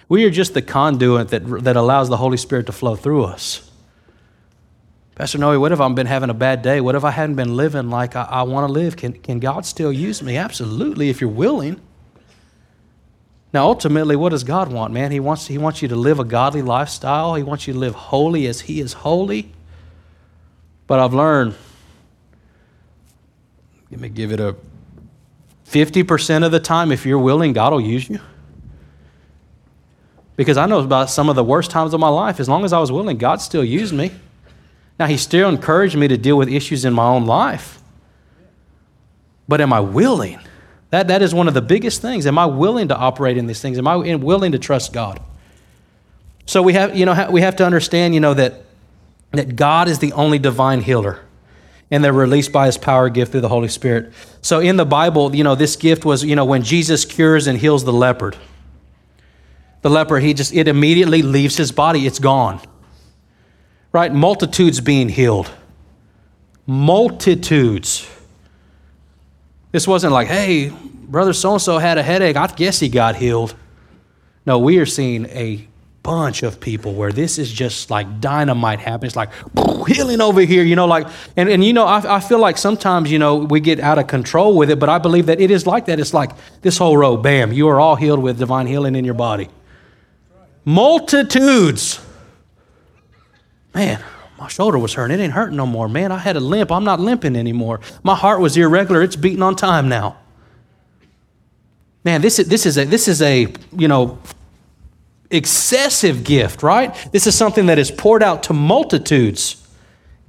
We 0.10 0.24
are 0.26 0.32
just 0.32 0.54
the 0.54 0.62
conduit 0.62 1.30
that, 1.30 1.46
that 1.64 1.76
allows 1.76 2.10
the 2.10 2.18
Holy 2.18 2.38
Spirit 2.38 2.66
to 2.68 2.72
flow 2.72 2.96
through 2.96 3.26
us. 3.26 3.70
Pastor 5.16 5.38
Noe, 5.38 5.58
what 5.62 5.72
if 5.72 5.80
I've 5.80 5.96
been 5.96 6.08
having 6.08 6.30
a 6.30 6.34
bad 6.34 6.62
day? 6.62 6.82
What 6.82 6.94
if 6.94 7.06
I 7.06 7.12
hadn't 7.12 7.36
been 7.36 7.56
living 7.56 7.90
like 7.90 8.18
I, 8.18 8.24
I 8.24 8.42
want 8.44 8.68
to 8.68 8.74
live? 8.74 8.98
Can, 8.98 9.14
can 9.14 9.40
God 9.40 9.66
still 9.66 9.92
use 9.92 10.22
me? 10.22 10.36
Absolutely, 10.36 11.10
if 11.10 11.22
you're 11.22 11.30
willing. 11.30 11.80
Now, 13.54 13.68
ultimately, 13.68 14.18
what 14.18 14.30
does 14.30 14.44
God 14.44 14.74
want, 14.74 14.92
man? 14.92 15.14
He 15.14 15.22
wants, 15.22 15.48
he 15.48 15.58
wants 15.58 15.82
you 15.82 15.88
to 15.88 15.96
live 15.96 16.20
a 16.20 16.26
godly 16.26 16.62
lifestyle. 16.62 17.36
He 17.36 17.44
wants 17.44 17.66
you 17.66 17.74
to 17.74 17.80
live 17.80 17.96
holy 17.96 18.46
as 18.48 18.60
He 18.60 18.82
is 18.82 18.92
holy. 18.92 19.54
But 20.88 21.00
I've 21.00 21.14
learned, 21.14 21.56
let 23.90 24.02
me 24.02 24.10
give 24.10 24.34
it 24.34 24.42
a 24.42 24.58
50% 25.68 26.46
of 26.46 26.52
the 26.52 26.60
time, 26.60 26.92
if 26.92 27.06
you're 27.06 27.18
willing, 27.18 27.54
God 27.54 27.72
will 27.72 27.80
use 27.80 28.10
you. 28.10 28.20
Because 30.36 30.58
I 30.58 30.66
know 30.66 30.80
about 30.80 31.10
some 31.10 31.30
of 31.30 31.38
the 31.38 31.44
worst 31.44 31.72
times 31.72 31.94
of 31.94 32.02
my 32.02 32.10
life, 32.10 32.42
as 32.42 32.50
long 32.50 32.66
as 32.66 32.74
I 32.74 32.80
was 32.80 32.92
willing, 32.92 33.18
God 33.18 33.42
still 33.42 33.64
used 33.64 33.94
me. 33.94 34.12
Now, 34.98 35.08
he 35.08 35.18
still 35.18 35.50
encouraged 35.50 35.98
me 35.98 36.08
to 36.08 36.18
deal 36.18 36.38
with 36.38 36.48
issues 36.48 36.86
in 36.86 36.94
my 36.94 37.06
own 37.06 37.26
life. 37.26 37.82
But 39.48 39.62
am 39.62 39.74
I 39.74 39.82
willing? 39.82 40.40
That, 40.90 41.10
that 41.10 41.22
is 41.22 41.34
one 41.34 41.48
of 41.48 41.54
the 41.54 41.62
biggest 41.62 42.02
things. 42.02 42.26
Am 42.26 42.38
I 42.38 42.46
willing 42.46 42.88
to 42.88 42.96
operate 42.96 43.38
in 43.38 43.48
these 43.48 43.62
things? 43.62 43.78
Am 43.78 43.88
I 43.88 43.96
willing 43.98 44.54
to 44.54 44.60
trust 44.60 44.94
God? 44.94 45.20
So 46.46 46.62
we 46.62 46.74
have, 46.74 46.96
you 46.96 47.06
know, 47.06 47.30
we 47.30 47.42
have 47.42 47.58
to 47.58 47.66
understand, 47.66 48.14
you 48.14 48.20
know, 48.20 48.34
that, 48.36 48.64
that 49.32 49.56
God 49.56 49.90
is 49.90 50.00
the 50.00 50.14
only 50.14 50.40
divine 50.40 50.82
healer. 50.82 51.20
And 51.92 52.04
they're 52.04 52.14
released 52.14 52.52
by 52.52 52.66
his 52.66 52.78
power 52.78 53.10
gift 53.10 53.32
through 53.32 53.42
the 53.42 53.50
Holy 53.50 53.68
Spirit. 53.68 54.14
So 54.42 54.60
in 54.60 54.78
the 54.78 54.86
Bible, 54.86 55.36
you 55.36 55.44
know, 55.44 55.56
this 55.56 55.76
gift 55.76 56.06
was, 56.06 56.24
you 56.24 56.36
know, 56.36 56.46
when 56.46 56.64
Jesus 56.64 57.06
cures 57.06 57.48
and 57.48 57.58
heals 57.60 57.84
the 57.84 57.94
leopard. 57.94 58.38
The 59.82 59.90
leper, 59.90 60.20
he 60.20 60.34
just, 60.34 60.54
it 60.54 60.68
immediately 60.68 61.22
leaves 61.22 61.58
his 61.58 61.72
body. 61.72 62.08
It's 62.08 62.18
gone 62.18 62.62
right? 63.96 64.14
Multitudes 64.14 64.82
being 64.82 65.08
healed. 65.08 65.50
Multitudes. 66.68 68.06
This 69.72 69.88
wasn't 69.88 70.12
like, 70.12 70.28
hey, 70.28 70.68
brother 70.68 71.32
so 71.32 71.54
and 71.54 71.62
so 71.62 71.78
had 71.78 71.98
a 71.98 72.04
headache. 72.04 72.36
I 72.36 72.48
guess 72.48 72.78
he 72.78 72.90
got 72.90 73.16
healed. 73.16 73.56
No, 74.46 74.60
we 74.60 74.80
are 74.80 74.86
seeing 74.86 75.28
a 75.28 75.66
bunch 76.04 76.44
of 76.44 76.60
people 76.60 76.94
where 76.94 77.14
this 77.14 77.40
is 77.40 77.50
just 77.50 77.90
like 77.90 78.20
dynamite 78.20 78.80
happening. 78.80 79.08
It's 79.08 79.16
like 79.16 79.30
healing 79.88 80.20
over 80.20 80.42
here, 80.42 80.66
you 80.66 80.76
know, 80.76 80.88
like, 80.88 81.08
and, 81.38 81.48
and 81.48 81.64
you 81.64 81.72
know, 81.72 81.86
I, 81.86 82.18
I 82.18 82.20
feel 82.20 82.40
like 82.40 82.58
sometimes, 82.58 83.10
you 83.10 83.18
know, 83.18 83.38
we 83.38 83.62
get 83.62 83.80
out 83.80 83.98
of 83.98 84.08
control 84.08 84.58
with 84.58 84.70
it, 84.70 84.78
but 84.78 84.90
I 84.90 84.98
believe 84.98 85.28
that 85.28 85.40
it 85.40 85.52
is 85.52 85.66
like 85.66 85.86
that. 85.86 86.02
It's 86.02 86.14
like 86.14 86.32
this 86.62 86.78
whole 86.78 86.98
row, 86.98 87.16
bam, 87.16 87.54
you 87.54 87.70
are 87.70 87.80
all 87.80 87.96
healed 87.96 88.22
with 88.22 88.40
divine 88.40 88.68
healing 88.68 88.98
in 88.98 89.06
your 89.06 89.14
body. 89.14 89.48
Multitudes. 90.66 92.05
Man, 93.76 94.02
my 94.40 94.48
shoulder 94.48 94.80
was 94.80 94.94
hurting. 94.94 95.20
It 95.20 95.24
ain't 95.24 95.34
hurting 95.34 95.58
no 95.58 95.66
more. 95.66 95.88
Man, 95.90 96.12
I 96.12 96.18
had 96.18 96.38
a 96.38 96.40
limp. 96.40 96.72
I'm 96.72 96.86
not 96.86 97.00
limping 97.00 97.36
anymore. 97.36 97.82
My 98.04 98.16
heart 98.16 98.40
was 98.40 98.56
irregular. 98.56 99.02
It's 99.02 99.18
beating 99.18 99.44
on 99.44 99.56
time 99.56 99.90
now. 99.90 100.18
Man, 102.06 102.22
this 102.22 102.40
is, 102.40 102.48
this 102.48 102.66
is 102.66 102.78
a, 102.78 102.86
this 102.86 103.08
is 103.08 103.22
a, 103.22 103.54
you 103.76 103.88
know, 103.88 104.20
excessive 105.30 106.24
gift, 106.24 106.64
right? 106.64 106.96
This 107.12 107.28
is 107.28 107.36
something 107.36 107.66
that 107.66 107.78
is 107.78 107.92
poured 107.92 108.24
out 108.24 108.44
to 108.44 108.54
multitudes. 108.54 109.62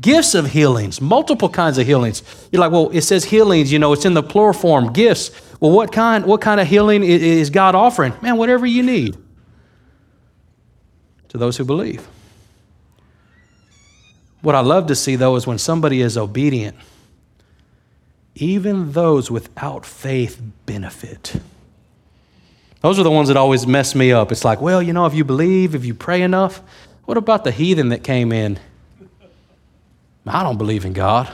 Gifts 0.01 0.35
of 0.35 0.51
healings, 0.51 1.01
multiple 1.01 1.49
kinds 1.49 1.79
of 1.79 1.87
healings. 1.87 2.23
You're 2.51 2.61
like, 2.61 2.73
well, 2.73 2.91
it 2.91 3.03
says 3.03 3.25
healings, 3.25 3.73
you 3.73 3.79
know, 3.79 3.93
it's 3.93 4.05
in 4.05 4.15
the 4.15 4.23
plural 4.23 4.53
form, 4.53 4.93
gifts. 4.93 5.31
Well, 5.61 5.71
what 5.71 5.93
kind, 5.93 6.27
what 6.27 6.41
kind 6.41 6.61
of 6.61 6.67
healing 6.67 7.03
is 7.03 7.49
God 7.49 7.75
offering? 7.75 8.13
Man, 8.21 8.37
whatever 8.37 8.67
you 8.67 8.83
need 8.83 9.17
to 11.29 11.39
those 11.39 11.57
who 11.57 11.65
believe. 11.65 12.07
What 14.43 14.55
I 14.55 14.61
love 14.61 14.87
to 14.89 14.95
see, 14.95 15.17
though, 15.17 15.37
is 15.37 15.47
when 15.47 15.59
somebody 15.59 16.01
is 16.01 16.17
obedient, 16.17 16.77
even 18.35 18.93
those 18.93 19.31
without 19.31 19.87
faith 19.87 20.41
benefit. 20.67 21.41
Those 22.81 22.99
are 22.99 23.03
the 23.03 23.11
ones 23.11 23.29
that 23.29 23.37
always 23.37 23.67
mess 23.67 23.95
me 23.95 24.13
up. 24.13 24.31
It's 24.31 24.45
like, 24.45 24.61
well, 24.61 24.83
you 24.83 24.93
know, 24.93 25.07
if 25.07 25.15
you 25.15 25.25
believe, 25.25 25.75
if 25.75 25.85
you 25.85 25.95
pray 25.95 26.23
enough, 26.23 26.61
what 27.07 27.17
about 27.17 27.45
the 27.45 27.51
heathen 27.51 27.89
that 27.89 28.05
came 28.05 28.33
in? 28.33 28.59
I 30.27 30.43
don't 30.43 30.59
believe 30.59 30.85
in 30.85 30.93
God. 30.93 31.33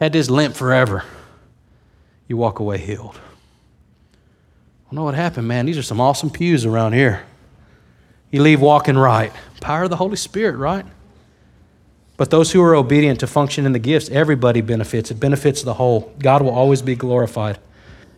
Had 0.00 0.12
this 0.12 0.28
limp 0.28 0.54
forever. 0.54 1.04
You 2.26 2.36
walk 2.36 2.58
away 2.58 2.78
healed. 2.78 3.20
I 4.90 4.94
know 4.94 5.04
what 5.04 5.14
happened, 5.14 5.46
man. 5.46 5.66
These 5.66 5.78
are 5.78 5.82
some 5.82 6.00
awesome 6.00 6.30
pews 6.30 6.64
around 6.64 6.94
here. 6.94 7.24
You 8.30 8.42
leave 8.42 8.60
walking 8.60 8.96
right. 8.96 9.32
Power 9.60 9.84
of 9.84 9.90
the 9.90 9.96
Holy 9.96 10.16
Spirit, 10.16 10.56
right? 10.56 10.84
But 12.16 12.30
those 12.30 12.52
who 12.52 12.62
are 12.62 12.74
obedient 12.74 13.20
to 13.20 13.26
function 13.26 13.66
in 13.66 13.72
the 13.72 13.78
gifts, 13.78 14.08
everybody 14.08 14.60
benefits. 14.60 15.10
It 15.10 15.18
benefits 15.18 15.62
the 15.62 15.74
whole. 15.74 16.12
God 16.18 16.42
will 16.42 16.54
always 16.54 16.80
be 16.80 16.94
glorified. 16.94 17.58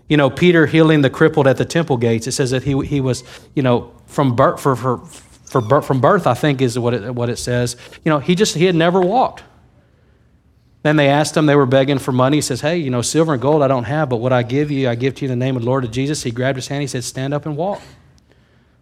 You 0.09 0.17
know, 0.17 0.31
Peter 0.31 0.67
healing 0.67 1.01
the 1.01 1.11
crippled 1.11 1.47
at 1.47 1.57
the 1.57 1.65
temple 1.65 1.97
gates, 1.97 2.27
it 2.27 2.33
says 2.33 2.51
that 2.51 2.63
he, 2.63 2.79
he 2.85 3.01
was, 3.01 3.25
you 3.55 3.63
know, 3.63 3.93
from 4.07 4.37
birth, 4.37 4.61
for, 4.61 4.77
for, 4.77 4.99
for 4.99 5.61
birth, 5.61 5.87
from 5.87 6.01
birth, 6.01 6.27
I 6.27 6.35
think 6.35 6.61
is 6.61 6.79
what 6.79 6.95
it, 6.95 7.15
what 7.15 7.29
it 7.29 7.39
says. 7.39 7.77
You 8.05 8.11
know, 8.11 8.19
he 8.19 8.35
just, 8.35 8.55
he 8.55 8.67
had 8.67 8.75
never 8.75 9.01
walked. 9.01 9.43
Then 10.83 10.95
they 10.95 11.09
asked 11.09 11.37
him, 11.37 11.47
they 11.47 11.57
were 11.57 11.67
begging 11.67 11.99
for 11.99 12.13
money. 12.13 12.37
He 12.37 12.41
says, 12.43 12.61
Hey, 12.61 12.77
you 12.77 12.91
know, 12.91 13.03
silver 13.03 13.33
and 13.33 13.43
gold 13.43 13.63
I 13.63 13.67
don't 13.67 13.85
have, 13.85 14.09
but 14.09 14.19
what 14.19 14.33
I 14.33 14.45
give 14.45 14.71
you, 14.71 14.89
I 14.89 14.95
give 14.95 15.17
to 15.17 15.25
you 15.25 15.33
in 15.33 15.37
the 15.37 15.45
name 15.45 15.57
of 15.57 15.63
the 15.63 15.67
Lord 15.69 15.83
of 15.83 15.91
Jesus. 15.91 16.23
He 16.23 16.31
grabbed 16.31 16.57
his 16.57 16.69
hand, 16.69 16.83
he 16.83 16.87
said, 16.87 17.03
Stand 17.03 17.35
up 17.35 17.45
and 17.47 17.57
walk. 17.57 17.83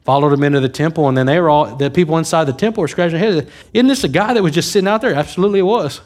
Followed 0.05 0.34
him 0.34 0.44
into 0.44 0.61
the 0.61 0.68
temple, 0.68 1.09
and 1.09 1.16
then 1.16 1.24
they 1.24 1.40
were 1.40 1.48
all, 1.48 1.76
the 1.76 1.90
people 1.90 2.18
inside 2.18 2.44
the 2.44 2.52
temple 2.52 2.82
were 2.82 2.88
scratching 2.88 3.18
their 3.18 3.32
heads. 3.32 3.50
Isn't 3.72 3.86
this 3.86 4.05
a 4.05 4.09
guy 4.09 4.34
that 4.34 4.42
was 4.42 4.52
just 4.52 4.70
sitting 4.70 4.86
out 4.86 5.00
there? 5.00 5.14
Absolutely 5.14 5.61
it 5.61 5.62
was. 5.62 6.02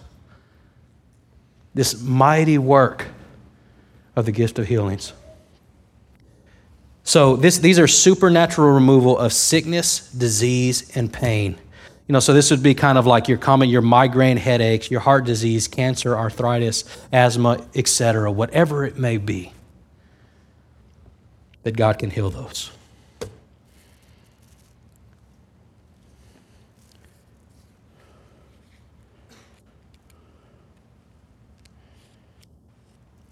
This 1.74 2.00
mighty 2.00 2.58
work 2.58 3.06
of 4.14 4.24
the 4.24 4.32
gift 4.32 4.58
of 4.60 4.68
healings. 4.68 5.12
So 7.02 7.36
this, 7.36 7.58
these 7.58 7.78
are 7.78 7.88
supernatural 7.88 8.70
removal 8.72 9.18
of 9.18 9.32
sickness, 9.32 10.10
disease, 10.12 10.94
and 10.94 11.12
pain. 11.12 11.58
You 12.06 12.12
know, 12.12 12.20
so 12.20 12.32
this 12.32 12.50
would 12.50 12.62
be 12.62 12.74
kind 12.74 12.98
of 12.98 13.06
like 13.06 13.28
your 13.28 13.38
common, 13.38 13.68
your 13.68 13.82
migraine 13.82 14.36
headaches, 14.36 14.90
your 14.90 15.00
heart 15.00 15.24
disease, 15.24 15.68
cancer, 15.68 16.16
arthritis, 16.16 16.84
asthma, 17.12 17.66
etc., 17.74 18.30
whatever 18.30 18.84
it 18.84 18.96
may 18.96 19.16
be. 19.16 19.52
That 21.64 21.76
God 21.76 21.98
can 21.98 22.10
heal 22.10 22.30
those. 22.30 22.70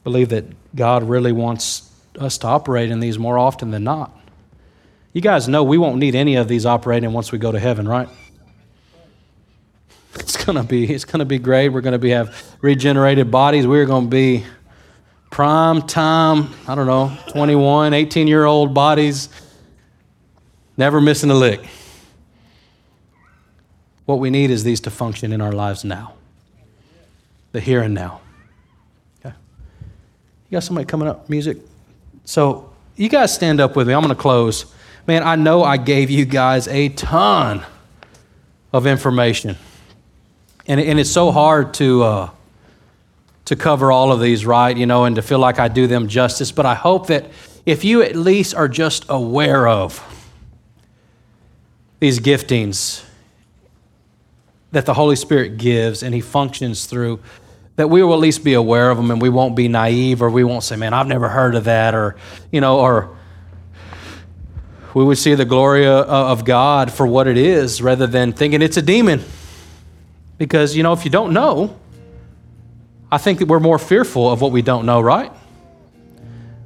Believe 0.06 0.28
that 0.28 0.44
God 0.76 1.02
really 1.02 1.32
wants 1.32 1.90
us 2.16 2.38
to 2.38 2.46
operate 2.46 2.92
in 2.92 3.00
these 3.00 3.18
more 3.18 3.36
often 3.36 3.72
than 3.72 3.82
not. 3.82 4.16
You 5.12 5.20
guys 5.20 5.48
know 5.48 5.64
we 5.64 5.78
won't 5.78 5.96
need 5.98 6.14
any 6.14 6.36
of 6.36 6.46
these 6.46 6.64
operating 6.64 7.12
once 7.12 7.32
we 7.32 7.38
go 7.38 7.50
to 7.50 7.58
heaven, 7.58 7.88
right? 7.88 8.08
It's 10.20 10.42
gonna 10.42 10.62
be 10.62 10.84
it's 10.94 11.04
gonna 11.04 11.24
be 11.24 11.38
great. 11.38 11.70
We're 11.70 11.80
gonna 11.80 11.98
be 11.98 12.10
have 12.10 12.40
regenerated 12.60 13.32
bodies. 13.32 13.66
We're 13.66 13.84
gonna 13.84 14.06
be 14.06 14.46
prime 15.30 15.82
time, 15.82 16.50
I 16.68 16.76
don't 16.76 16.86
know, 16.86 17.18
21, 17.32 17.92
18 17.92 18.28
year 18.28 18.44
old 18.44 18.72
bodies, 18.72 19.28
never 20.76 21.00
missing 21.00 21.30
a 21.30 21.34
lick. 21.34 21.66
What 24.04 24.20
we 24.20 24.30
need 24.30 24.50
is 24.50 24.62
these 24.62 24.80
to 24.82 24.90
function 24.90 25.32
in 25.32 25.40
our 25.40 25.52
lives 25.52 25.84
now, 25.84 26.14
the 27.50 27.60
here 27.60 27.82
and 27.82 27.92
now. 27.92 28.20
You 30.48 30.56
got 30.56 30.62
somebody 30.62 30.86
coming 30.86 31.08
up, 31.08 31.28
music? 31.28 31.58
So 32.24 32.72
you 32.94 33.08
guys 33.08 33.34
stand 33.34 33.60
up 33.60 33.74
with 33.74 33.88
me. 33.88 33.94
I'm 33.94 34.00
going 34.00 34.14
to 34.14 34.20
close. 34.20 34.66
Man, 35.06 35.22
I 35.24 35.34
know 35.34 35.64
I 35.64 35.76
gave 35.76 36.08
you 36.08 36.24
guys 36.24 36.68
a 36.68 36.88
ton 36.90 37.64
of 38.72 38.86
information. 38.86 39.56
And, 40.66 40.80
and 40.80 41.00
it's 41.00 41.10
so 41.10 41.32
hard 41.32 41.74
to, 41.74 42.02
uh, 42.02 42.30
to 43.46 43.56
cover 43.56 43.90
all 43.90 44.12
of 44.12 44.20
these, 44.20 44.46
right? 44.46 44.76
You 44.76 44.86
know, 44.86 45.04
and 45.04 45.16
to 45.16 45.22
feel 45.22 45.38
like 45.40 45.58
I 45.58 45.68
do 45.68 45.86
them 45.88 46.06
justice. 46.06 46.52
But 46.52 46.66
I 46.66 46.74
hope 46.74 47.08
that 47.08 47.26
if 47.64 47.84
you 47.84 48.02
at 48.02 48.14
least 48.14 48.54
are 48.54 48.68
just 48.68 49.04
aware 49.08 49.66
of 49.66 50.00
these 51.98 52.20
giftings 52.20 53.04
that 54.70 54.86
the 54.86 54.94
Holy 54.94 55.16
Spirit 55.16 55.56
gives 55.56 56.02
and 56.02 56.14
He 56.14 56.20
functions 56.20 56.86
through, 56.86 57.20
that 57.76 57.88
we 57.88 58.02
will 58.02 58.14
at 58.14 58.20
least 58.20 58.42
be 58.42 58.54
aware 58.54 58.90
of 58.90 58.96
them 58.96 59.10
and 59.10 59.20
we 59.20 59.28
won't 59.28 59.54
be 59.54 59.68
naive 59.68 60.22
or 60.22 60.30
we 60.30 60.42
won't 60.42 60.64
say, 60.64 60.76
man, 60.76 60.94
I've 60.94 61.06
never 61.06 61.28
heard 61.28 61.54
of 61.54 61.64
that 61.64 61.94
or, 61.94 62.16
you 62.50 62.60
know, 62.60 62.80
or 62.80 63.16
we 64.94 65.04
would 65.04 65.18
see 65.18 65.34
the 65.34 65.44
glory 65.44 65.86
of 65.86 66.44
God 66.46 66.90
for 66.90 67.06
what 67.06 67.26
it 67.26 67.36
is 67.36 67.82
rather 67.82 68.06
than 68.06 68.32
thinking 68.32 68.62
it's 68.62 68.78
a 68.78 68.82
demon. 68.82 69.22
Because, 70.38 70.74
you 70.74 70.82
know, 70.82 70.94
if 70.94 71.04
you 71.04 71.10
don't 71.10 71.34
know, 71.34 71.78
I 73.12 73.18
think 73.18 73.40
that 73.40 73.48
we're 73.48 73.60
more 73.60 73.78
fearful 73.78 74.30
of 74.30 74.40
what 74.40 74.52
we 74.52 74.62
don't 74.62 74.86
know, 74.86 75.02
right? 75.02 75.30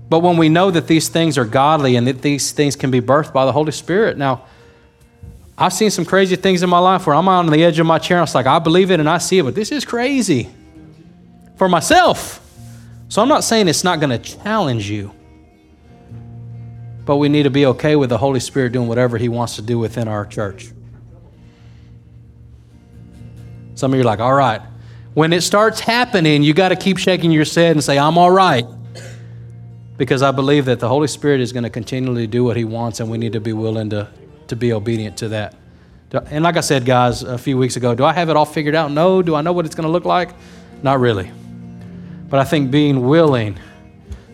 But 0.08 0.20
when 0.20 0.36
we 0.36 0.48
know 0.48 0.70
that 0.70 0.86
these 0.86 1.08
things 1.08 1.36
are 1.38 1.44
godly 1.44 1.96
and 1.96 2.06
that 2.06 2.22
these 2.22 2.52
things 2.52 2.76
can 2.76 2.92
be 2.92 3.00
birthed 3.00 3.32
by 3.32 3.46
the 3.46 3.52
Holy 3.52 3.72
Spirit, 3.72 4.16
now, 4.16 4.44
I've 5.58 5.72
seen 5.72 5.90
some 5.90 6.04
crazy 6.04 6.36
things 6.36 6.62
in 6.62 6.70
my 6.70 6.78
life 6.78 7.06
where 7.06 7.14
I'm 7.14 7.28
on 7.28 7.46
the 7.48 7.62
edge 7.62 7.78
of 7.80 7.86
my 7.86 7.98
chair 7.98 8.18
and 8.18 8.26
it's 8.26 8.34
like, 8.34 8.46
I 8.46 8.60
believe 8.60 8.90
it 8.92 9.00
and 9.00 9.08
I 9.08 9.18
see 9.18 9.38
it, 9.38 9.42
but 9.42 9.54
this 9.54 9.72
is 9.72 9.84
crazy 9.84 10.48
for 11.60 11.68
myself. 11.68 12.40
So 13.10 13.20
I'm 13.20 13.28
not 13.28 13.44
saying 13.44 13.68
it's 13.68 13.84
not 13.84 14.00
going 14.00 14.18
to 14.18 14.18
challenge 14.18 14.88
you, 14.88 15.12
but 17.04 17.16
we 17.16 17.28
need 17.28 17.42
to 17.42 17.50
be 17.50 17.66
okay 17.66 17.96
with 17.96 18.08
the 18.08 18.16
Holy 18.16 18.40
Spirit 18.40 18.72
doing 18.72 18.88
whatever 18.88 19.18
He 19.18 19.28
wants 19.28 19.56
to 19.56 19.62
do 19.62 19.78
within 19.78 20.08
our 20.08 20.24
church. 20.24 20.70
Some 23.74 23.92
of 23.92 23.98
you 23.98 24.00
are 24.00 24.06
like, 24.06 24.20
all 24.20 24.32
right. 24.32 24.62
When 25.12 25.34
it 25.34 25.42
starts 25.42 25.80
happening, 25.80 26.42
you 26.42 26.54
got 26.54 26.70
to 26.70 26.76
keep 26.76 26.96
shaking 26.96 27.30
your 27.30 27.44
head 27.44 27.72
and 27.72 27.84
say, 27.84 27.98
I'm 27.98 28.16
all 28.16 28.30
right. 28.30 28.64
Because 29.98 30.22
I 30.22 30.30
believe 30.30 30.64
that 30.64 30.80
the 30.80 30.88
Holy 30.88 31.08
Spirit 31.08 31.42
is 31.42 31.52
going 31.52 31.64
to 31.64 31.70
continually 31.70 32.26
do 32.26 32.42
what 32.42 32.56
He 32.56 32.64
wants, 32.64 33.00
and 33.00 33.10
we 33.10 33.18
need 33.18 33.34
to 33.34 33.40
be 33.40 33.52
willing 33.52 33.90
to, 33.90 34.08
to 34.46 34.56
be 34.56 34.72
obedient 34.72 35.18
to 35.18 35.28
that. 35.28 35.56
And 36.30 36.42
like 36.42 36.56
I 36.56 36.60
said, 36.60 36.86
guys, 36.86 37.22
a 37.22 37.36
few 37.36 37.58
weeks 37.58 37.76
ago, 37.76 37.94
do 37.94 38.02
I 38.02 38.14
have 38.14 38.30
it 38.30 38.36
all 38.36 38.46
figured 38.46 38.74
out? 38.74 38.90
No. 38.92 39.20
Do 39.20 39.34
I 39.34 39.42
know 39.42 39.52
what 39.52 39.66
it's 39.66 39.74
going 39.74 39.86
to 39.86 39.92
look 39.92 40.06
like? 40.06 40.30
Not 40.82 41.00
really. 41.00 41.30
But 42.30 42.38
I 42.40 42.44
think 42.44 42.70
being 42.70 43.06
willing 43.06 43.58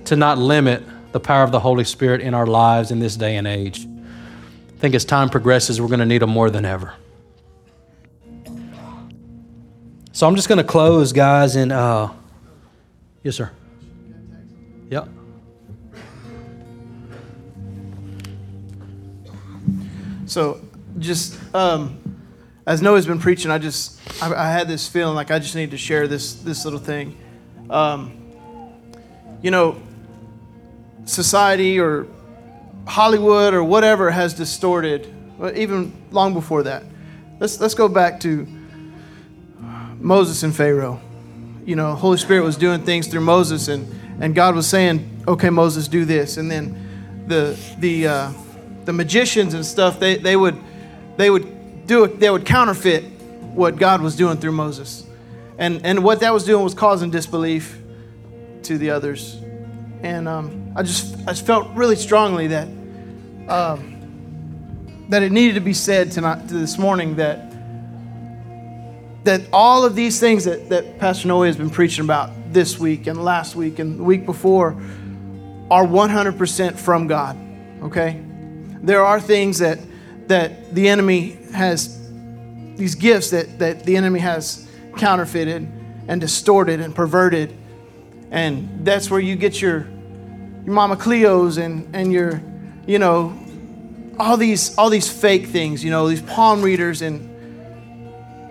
to 0.05 0.17
not 0.17 0.39
limit 0.39 0.85
the 1.13 1.21
power 1.21 1.43
of 1.43 1.51
the 1.51 1.61
Holy 1.61 1.83
Spirit 1.83 2.21
in 2.21 2.35
our 2.35 2.47
lives 2.47 2.91
in 2.91 3.01
this 3.01 3.17
day 3.17 3.37
and 3.37 3.47
age. 3.47 3.87
I 3.87 4.79
think 4.79 4.95
as 4.95 5.07
time 5.07 5.31
progresses, 5.31 5.81
we're 5.81 5.89
going 5.89 6.01
to 6.01 6.07
need 6.07 6.21
them 6.21 6.31
more 6.31 6.51
than 6.51 6.67
ever. 6.67 6.93
So 10.13 10.27
I'm 10.27 10.37
just 10.37 10.47
going 10.47 10.59
to 10.59 10.65
close, 10.65 11.13
guys, 11.13 11.57
and 11.57 11.73
uh, 11.73 12.11
yes, 13.23 13.37
sir. 13.37 13.51
Yep. 14.91 15.09
So, 20.27 20.61
just 20.99 21.39
um, 21.55 21.99
as 22.67 22.83
Noe's 22.83 23.07
been 23.07 23.19
preaching, 23.19 23.51
I 23.51 23.59
just 23.59 24.01
I, 24.23 24.33
I 24.35 24.51
had 24.51 24.69
this 24.69 24.89
feeling 24.89 25.15
like 25.15 25.31
I 25.31 25.39
just 25.39 25.55
need 25.55 25.71
to 25.71 25.79
share 25.79 26.07
this 26.07 26.35
this 26.35 26.65
little 26.65 26.81
thing. 26.81 27.17
Um, 27.71 28.13
you 29.43 29.51
know, 29.51 29.81
society 31.05 31.79
or 31.79 32.07
Hollywood 32.87 33.55
or 33.55 33.65
whatever 33.65 34.11
has 34.11 34.35
distorted, 34.35 35.13
even 35.55 35.93
long 36.11 36.35
before 36.35 36.65
that. 36.65 36.85
Let's, 37.39 37.61
let's 37.61 37.75
go 37.75 37.89
back 37.89 38.21
to 38.21 38.47
Moses 39.99 40.43
and 40.43 40.55
Pharaoh. 40.55 41.01
You 41.65 41.77
know, 41.77 41.95
Holy 41.95 42.19
Spirit 42.19 42.45
was 42.45 42.57
doing 42.57 42.83
things 42.85 43.09
through 43.09 43.23
Moses, 43.23 43.69
and, 43.69 44.23
and 44.23 44.35
God 44.35 44.55
was 44.55 44.67
saying, 44.67 45.25
okay, 45.27 45.51
Moses, 45.51 45.89
do 45.89 46.05
this. 46.05 46.37
And 46.37 46.51
then 46.51 47.25
the, 47.27 47.59
the, 47.79 48.07
uh, 48.07 48.33
the 48.85 48.93
magicians 48.93 49.55
and 49.55 49.67
stuff, 49.67 49.99
they, 49.99 50.17
they, 50.17 50.37
would, 50.37 50.57
they, 51.17 51.29
would 51.29 51.87
do 51.87 52.07
they 52.07 52.31
would 52.31 52.45
counterfeit 52.45 53.05
what 53.55 53.77
God 53.77 54.01
was 54.01 54.17
doing 54.17 54.39
through 54.39 54.53
Moses. 54.53 55.06
And, 55.59 55.85
and 55.85 56.05
what 56.05 56.21
that 56.21 56.33
was 56.33 56.45
doing 56.45 56.63
was 56.63 56.75
causing 56.75 57.11
disbelief 57.11 57.79
to 58.65 58.79
the 58.79 58.91
others. 58.91 59.41
and 60.03 60.29
um, 60.29 60.73
I 60.77 60.83
just 60.83 61.17
I 61.21 61.33
just 61.33 61.47
felt 61.47 61.69
really 61.75 61.97
strongly 61.97 62.49
that 62.49 62.69
um, 63.49 65.07
that 65.09 65.23
it 65.23 65.33
needed 65.33 65.55
to 65.55 65.61
be 65.61 65.73
said 65.73 66.13
tonight, 66.13 66.49
this 66.49 66.79
morning, 66.79 67.17
that 67.17 67.53
that 69.25 69.43
all 69.53 69.85
of 69.85 69.97
these 69.97 70.21
things 70.21 70.45
that, 70.45 70.69
that 70.69 70.99
Pastor 70.99 71.27
Noe 71.29 71.43
has 71.43 71.57
been 71.57 71.71
preaching 71.71 72.05
about 72.05 72.31
this 72.53 72.79
week 72.79 73.09
and 73.09 73.25
last 73.25 73.57
week 73.57 73.81
and 73.81 73.99
the 73.99 74.05
week 74.05 74.25
before 74.25 74.81
are 75.69 75.85
100% 75.85 76.77
from 76.77 77.09
God. 77.09 77.37
Okay, 77.83 78.23
there 78.83 79.05
are 79.05 79.21
things 79.21 79.59
that 79.59 79.79
that 80.29 80.75
the 80.75 80.89
enemy 80.89 81.39
has 81.53 82.01
these 82.77 82.95
gifts 82.95 83.31
that 83.31 83.59
that 83.59 83.85
the 83.85 83.97
enemy 83.97 84.21
has 84.21 84.66
counterfeited 84.97 85.69
and 86.09 86.21
distorted 86.21 86.81
and 86.81 86.95
perverted, 86.95 87.57
and 88.31 88.85
that's 88.85 89.11
where 89.11 89.21
you 89.21 89.37
get 89.37 89.61
your 89.61 89.87
your 90.65 90.75
Mama 90.75 90.97
Cleos 90.97 91.59
and 91.59 91.95
and 91.95 92.13
your 92.13 92.43
you 92.87 92.99
know 92.99 93.37
all 94.19 94.37
these 94.37 94.77
all 94.77 94.91
these 94.91 95.11
fake 95.11 95.47
things, 95.47 95.85
you 95.85 95.91
know, 95.91 96.09
these 96.09 96.23
palm 96.23 96.63
readers 96.63 97.03
and 97.03 97.33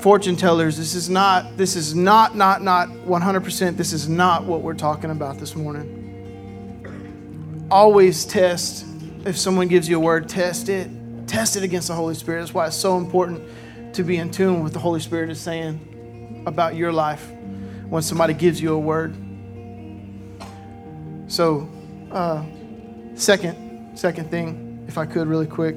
fortune 0.02 0.36
tellers. 0.36 0.78
This 0.78 0.94
is 0.96 1.10
not 1.10 1.58
this 1.58 1.76
is 1.76 1.96
not 1.96 2.36
not 2.36 2.62
not 2.62 2.90
100%. 2.90 3.78
This 3.78 3.94
is 3.94 4.08
not 4.08 4.44
what 4.44 4.62
we're 4.62 4.74
talking 4.74 5.12
about 5.12 5.40
this 5.40 5.56
morning. 5.56 6.04
Always 7.72 8.26
test 8.26 8.86
if 9.26 9.38
someone 9.38 9.68
gives 9.68 9.90
you 9.90 9.98
a 9.98 10.00
word, 10.00 10.30
test 10.30 10.70
it. 10.70 10.90
Test 11.28 11.56
it 11.56 11.64
against 11.64 11.88
the 11.88 11.96
Holy 11.96 12.14
Spirit. 12.14 12.42
That's 12.42 12.54
why 12.54 12.68
it's 12.68 12.76
so 12.76 12.98
important 12.98 13.42
to 13.96 14.04
be 14.04 14.18
in 14.18 14.30
tune 14.30 14.64
with 14.64 14.74
the 14.74 14.80
Holy 14.80 15.00
Spirit 15.00 15.32
is 15.32 15.40
saying 15.40 15.80
about 16.46 16.76
your 16.76 16.92
life 16.92 17.32
when 17.90 18.02
somebody 18.02 18.34
gives 18.34 18.62
you 18.62 18.74
a 18.74 18.80
word. 18.80 19.16
So, 21.28 21.70
uh, 22.12 22.44
second, 23.16 23.98
second 23.98 24.30
thing, 24.30 24.86
if 24.88 24.98
I 24.98 25.06
could, 25.06 25.28
really 25.28 25.48
quick. 25.48 25.76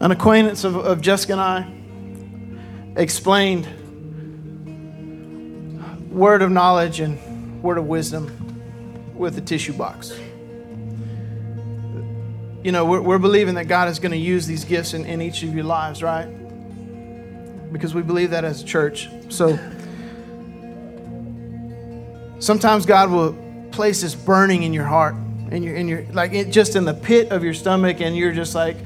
An 0.00 0.10
acquaintance 0.10 0.64
of, 0.64 0.76
of 0.76 1.00
Jessica 1.00 1.32
and 1.32 1.40
I 1.40 3.00
explained 3.00 3.66
word 6.10 6.42
of 6.42 6.50
knowledge 6.50 7.00
and 7.00 7.62
word 7.62 7.78
of 7.78 7.86
wisdom 7.86 9.12
with 9.14 9.36
a 9.38 9.40
tissue 9.40 9.72
box. 9.72 10.12
You 12.66 12.72
know, 12.72 12.84
we're, 12.84 13.00
we're 13.00 13.18
believing 13.20 13.54
that 13.54 13.68
God 13.68 13.86
is 13.86 14.00
going 14.00 14.10
to 14.10 14.18
use 14.18 14.44
these 14.44 14.64
gifts 14.64 14.92
in, 14.92 15.04
in 15.04 15.22
each 15.22 15.44
of 15.44 15.54
your 15.54 15.62
lives, 15.62 16.02
right? 16.02 16.26
Because 17.72 17.94
we 17.94 18.02
believe 18.02 18.30
that 18.30 18.44
as 18.44 18.60
a 18.60 18.64
church. 18.64 19.08
So 19.28 19.56
sometimes 22.40 22.84
God 22.84 23.12
will 23.12 23.34
place 23.70 24.00
this 24.00 24.16
burning 24.16 24.64
in 24.64 24.72
your 24.72 24.82
heart 24.82 25.14
and 25.52 25.62
you're 25.62 25.76
in 25.76 25.86
your 25.86 26.06
like 26.10 26.32
it 26.32 26.50
just 26.50 26.74
in 26.74 26.84
the 26.84 26.94
pit 26.94 27.30
of 27.30 27.44
your 27.44 27.54
stomach 27.54 28.00
and 28.00 28.16
you're 28.16 28.32
just 28.32 28.56
like 28.56 28.76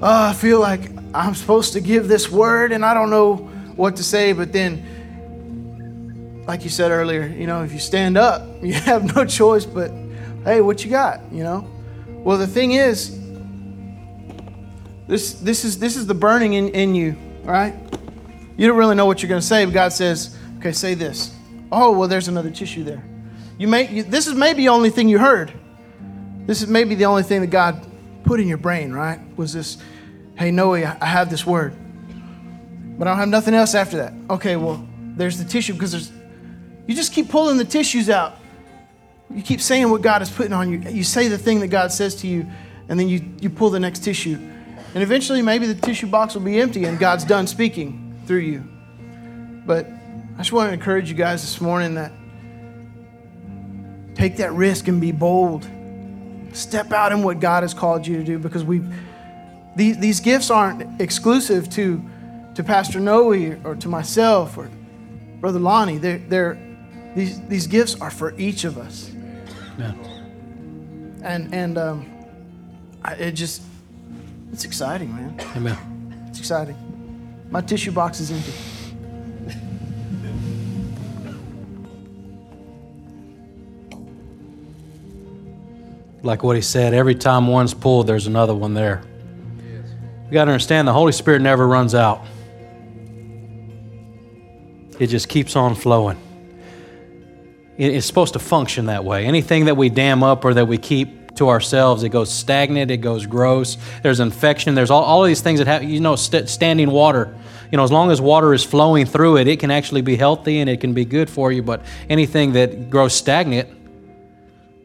oh 0.00 0.28
i 0.28 0.32
feel 0.32 0.58
like 0.60 0.80
i'm 1.12 1.34
supposed 1.34 1.74
to 1.74 1.80
give 1.80 2.08
this 2.08 2.30
word 2.30 2.72
and 2.72 2.84
i 2.84 2.94
don't 2.94 3.10
know 3.10 3.36
what 3.76 3.96
to 3.96 4.02
say 4.02 4.32
but 4.32 4.52
then 4.52 6.44
like 6.46 6.62
you 6.62 6.70
said 6.70 6.90
earlier 6.92 7.26
you 7.26 7.46
know 7.46 7.62
if 7.64 7.72
you 7.72 7.78
stand 7.78 8.16
up 8.16 8.46
you 8.62 8.72
have 8.72 9.14
no 9.16 9.24
choice 9.24 9.66
but 9.66 9.90
hey 10.44 10.60
what 10.60 10.84
you 10.84 10.90
got 10.90 11.20
you 11.32 11.42
know 11.42 11.68
well 12.08 12.38
the 12.38 12.46
thing 12.46 12.72
is 12.72 13.17
this 15.08 15.32
this 15.34 15.64
is 15.64 15.80
this 15.80 15.96
is 15.96 16.06
the 16.06 16.14
burning 16.14 16.52
in, 16.52 16.68
in 16.68 16.94
you 16.94 17.16
right 17.42 17.74
you 18.56 18.68
don't 18.68 18.76
really 18.76 18.94
know 18.94 19.06
what 19.06 19.22
you're 19.22 19.28
going 19.28 19.40
to 19.40 19.46
say 19.46 19.64
but 19.64 19.74
god 19.74 19.92
says 19.92 20.36
okay 20.58 20.72
say 20.72 20.94
this 20.94 21.34
oh 21.72 21.90
well 21.90 22.06
there's 22.06 22.28
another 22.28 22.50
tissue 22.50 22.84
there 22.84 23.02
you 23.58 23.66
may, 23.66 23.88
you, 23.88 24.02
this 24.04 24.28
is 24.28 24.34
maybe 24.34 24.62
the 24.62 24.68
only 24.68 24.90
thing 24.90 25.08
you 25.08 25.18
heard. 25.18 25.52
This 26.46 26.62
is 26.62 26.68
maybe 26.68 26.94
the 26.94 27.06
only 27.06 27.24
thing 27.24 27.40
that 27.40 27.48
God 27.48 27.84
put 28.22 28.38
in 28.38 28.46
your 28.46 28.56
brain, 28.56 28.92
right? 28.92 29.18
Was 29.36 29.52
this, 29.52 29.78
hey, 30.36 30.52
Noe, 30.52 30.74
I 30.74 31.04
have 31.04 31.28
this 31.28 31.44
word. 31.44 31.74
But 32.96 33.08
I 33.08 33.10
don't 33.10 33.18
have 33.18 33.28
nothing 33.28 33.54
else 33.54 33.74
after 33.74 33.96
that. 33.98 34.12
Okay, 34.30 34.56
well, 34.56 34.86
there's 35.16 35.38
the 35.38 35.44
tissue 35.44 35.72
because 35.72 35.90
there's, 35.90 36.12
you 36.86 36.94
just 36.94 37.12
keep 37.12 37.28
pulling 37.28 37.58
the 37.58 37.64
tissues 37.64 38.08
out. 38.08 38.36
You 39.28 39.42
keep 39.42 39.60
saying 39.60 39.90
what 39.90 40.02
God 40.02 40.22
is 40.22 40.30
putting 40.30 40.52
on 40.52 40.70
you. 40.72 40.78
You 40.90 41.02
say 41.02 41.26
the 41.26 41.36
thing 41.36 41.58
that 41.60 41.68
God 41.68 41.92
says 41.92 42.14
to 42.16 42.28
you, 42.28 42.46
and 42.88 42.98
then 42.98 43.08
you, 43.08 43.28
you 43.40 43.50
pull 43.50 43.70
the 43.70 43.80
next 43.80 44.04
tissue. 44.04 44.38
And 44.94 45.02
eventually, 45.02 45.42
maybe 45.42 45.66
the 45.66 45.74
tissue 45.74 46.06
box 46.06 46.34
will 46.34 46.42
be 46.42 46.60
empty 46.60 46.84
and 46.84 46.98
God's 46.98 47.24
done 47.24 47.46
speaking 47.46 48.20
through 48.26 48.38
you. 48.38 48.64
But 49.66 49.86
I 49.86 50.38
just 50.38 50.52
want 50.52 50.70
to 50.70 50.74
encourage 50.74 51.08
you 51.08 51.14
guys 51.14 51.42
this 51.42 51.60
morning 51.60 51.94
that 51.94 52.12
Take 54.18 54.38
that 54.38 54.52
risk 54.52 54.88
and 54.88 55.00
be 55.00 55.12
bold. 55.12 55.64
Step 56.52 56.90
out 56.90 57.12
in 57.12 57.22
what 57.22 57.38
God 57.38 57.62
has 57.62 57.72
called 57.72 58.04
you 58.04 58.16
to 58.16 58.24
do 58.24 58.36
because 58.36 58.64
we 58.64 58.82
these, 59.76 59.96
these 59.98 60.18
gifts 60.18 60.50
aren't 60.50 61.00
exclusive 61.00 61.70
to, 61.70 62.02
to 62.56 62.64
Pastor 62.64 62.98
Noe 62.98 63.32
or 63.62 63.76
to 63.76 63.88
myself 63.88 64.58
or 64.58 64.68
Brother 65.38 65.60
Lonnie. 65.60 65.98
They're, 65.98 66.18
they're, 66.18 66.58
these, 67.14 67.40
these 67.42 67.68
gifts 67.68 67.94
are 68.00 68.10
for 68.10 68.36
each 68.36 68.64
of 68.64 68.76
us. 68.76 69.08
And, 71.22 71.54
and 71.54 71.78
um, 71.78 72.10
I, 73.04 73.14
it 73.14 73.32
just, 73.32 73.62
it's 74.52 74.64
exciting, 74.64 75.14
man. 75.14 75.40
Amen. 75.56 76.26
It's 76.28 76.38
exciting. 76.38 76.76
My 77.50 77.60
tissue 77.60 77.92
box 77.92 78.20
is 78.20 78.30
empty. 78.30 78.52
like 86.22 86.42
what 86.42 86.56
he 86.56 86.62
said, 86.62 86.94
every 86.94 87.14
time 87.14 87.46
one's 87.46 87.74
pulled, 87.74 88.06
there's 88.06 88.26
another 88.26 88.54
one 88.54 88.74
there. 88.74 89.02
You 90.26 90.32
got 90.32 90.44
to 90.44 90.50
understand 90.50 90.86
the 90.86 90.92
Holy 90.92 91.12
Spirit 91.12 91.40
never 91.40 91.66
runs 91.66 91.94
out, 91.94 92.24
it 94.98 95.06
just 95.06 95.28
keeps 95.28 95.56
on 95.56 95.74
flowing. 95.74 96.18
It's 97.78 98.06
supposed 98.06 98.32
to 98.32 98.40
function 98.40 98.86
that 98.86 99.04
way. 99.04 99.24
Anything 99.24 99.66
that 99.66 99.76
we 99.76 99.88
dam 99.88 100.22
up 100.22 100.44
or 100.44 100.52
that 100.52 100.66
we 100.66 100.78
keep 100.78 101.17
to 101.38 101.48
ourselves, 101.48 102.02
it 102.02 102.10
goes 102.10 102.32
stagnant, 102.32 102.90
it 102.90 102.98
goes 102.98 103.26
gross. 103.26 103.76
There's 104.02 104.20
infection. 104.20 104.74
There's 104.74 104.90
all, 104.90 105.02
all 105.02 105.24
of 105.24 105.28
these 105.28 105.40
things 105.40 105.58
that 105.58 105.66
have, 105.66 105.82
you 105.82 106.00
know, 106.00 106.16
st- 106.16 106.48
standing 106.48 106.90
water. 106.90 107.34
You 107.72 107.76
know, 107.76 107.84
as 107.84 107.92
long 107.92 108.10
as 108.10 108.20
water 108.20 108.54
is 108.54 108.64
flowing 108.64 109.06
through 109.06 109.38
it, 109.38 109.48
it 109.48 109.60
can 109.60 109.70
actually 109.70 110.02
be 110.02 110.16
healthy 110.16 110.60
and 110.60 110.70
it 110.70 110.80
can 110.80 110.94
be 110.94 111.04
good 111.04 111.28
for 111.28 111.50
you. 111.52 111.62
But 111.62 111.82
anything 112.08 112.52
that 112.52 112.90
grows 112.90 113.14
stagnant, 113.14 113.68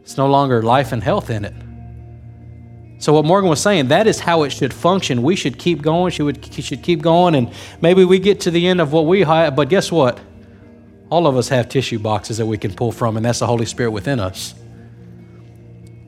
it's 0.01 0.17
no 0.17 0.27
longer 0.27 0.61
life 0.61 0.91
and 0.91 1.03
health 1.03 1.29
in 1.29 1.45
it. 1.45 1.53
So 2.99 3.11
what 3.11 3.25
Morgan 3.25 3.49
was 3.49 3.61
saying, 3.61 3.89
that 3.89 4.07
is 4.07 4.19
how 4.19 4.43
it 4.43 4.51
should 4.51 4.73
function. 4.73 5.23
We 5.23 5.35
should 5.35 5.59
keep 5.59 5.81
going. 5.81 6.11
She 6.11 6.23
would 6.23 6.53
should 6.53 6.81
keep 6.81 7.01
going, 7.01 7.35
and 7.35 7.51
maybe 7.81 8.05
we 8.05 8.17
get 8.17 8.39
to 8.41 8.51
the 8.51 8.65
end 8.65 8.79
of 8.79 8.93
what 8.93 9.05
we 9.05 9.21
have. 9.21 9.57
But 9.57 9.67
guess 9.67 9.91
what? 9.91 10.21
All 11.09 11.27
of 11.27 11.35
us 11.35 11.49
have 11.49 11.67
tissue 11.67 11.99
boxes 11.99 12.37
that 12.37 12.45
we 12.45 12.57
can 12.57 12.73
pull 12.73 12.93
from, 12.93 13.17
and 13.17 13.25
that's 13.25 13.39
the 13.39 13.47
Holy 13.47 13.65
Spirit 13.65 13.91
within 13.91 14.21
us. 14.21 14.55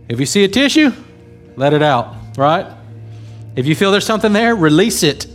If 0.07 0.19
you 0.19 0.25
see 0.25 0.43
a 0.43 0.47
tissue, 0.47 0.91
let 1.55 1.73
it 1.73 1.81
out. 1.81 2.15
Right? 2.37 2.65
If 3.55 3.65
you 3.65 3.75
feel 3.75 3.91
there's 3.91 4.05
something 4.05 4.33
there, 4.33 4.55
release 4.55 5.03
it. 5.03 5.27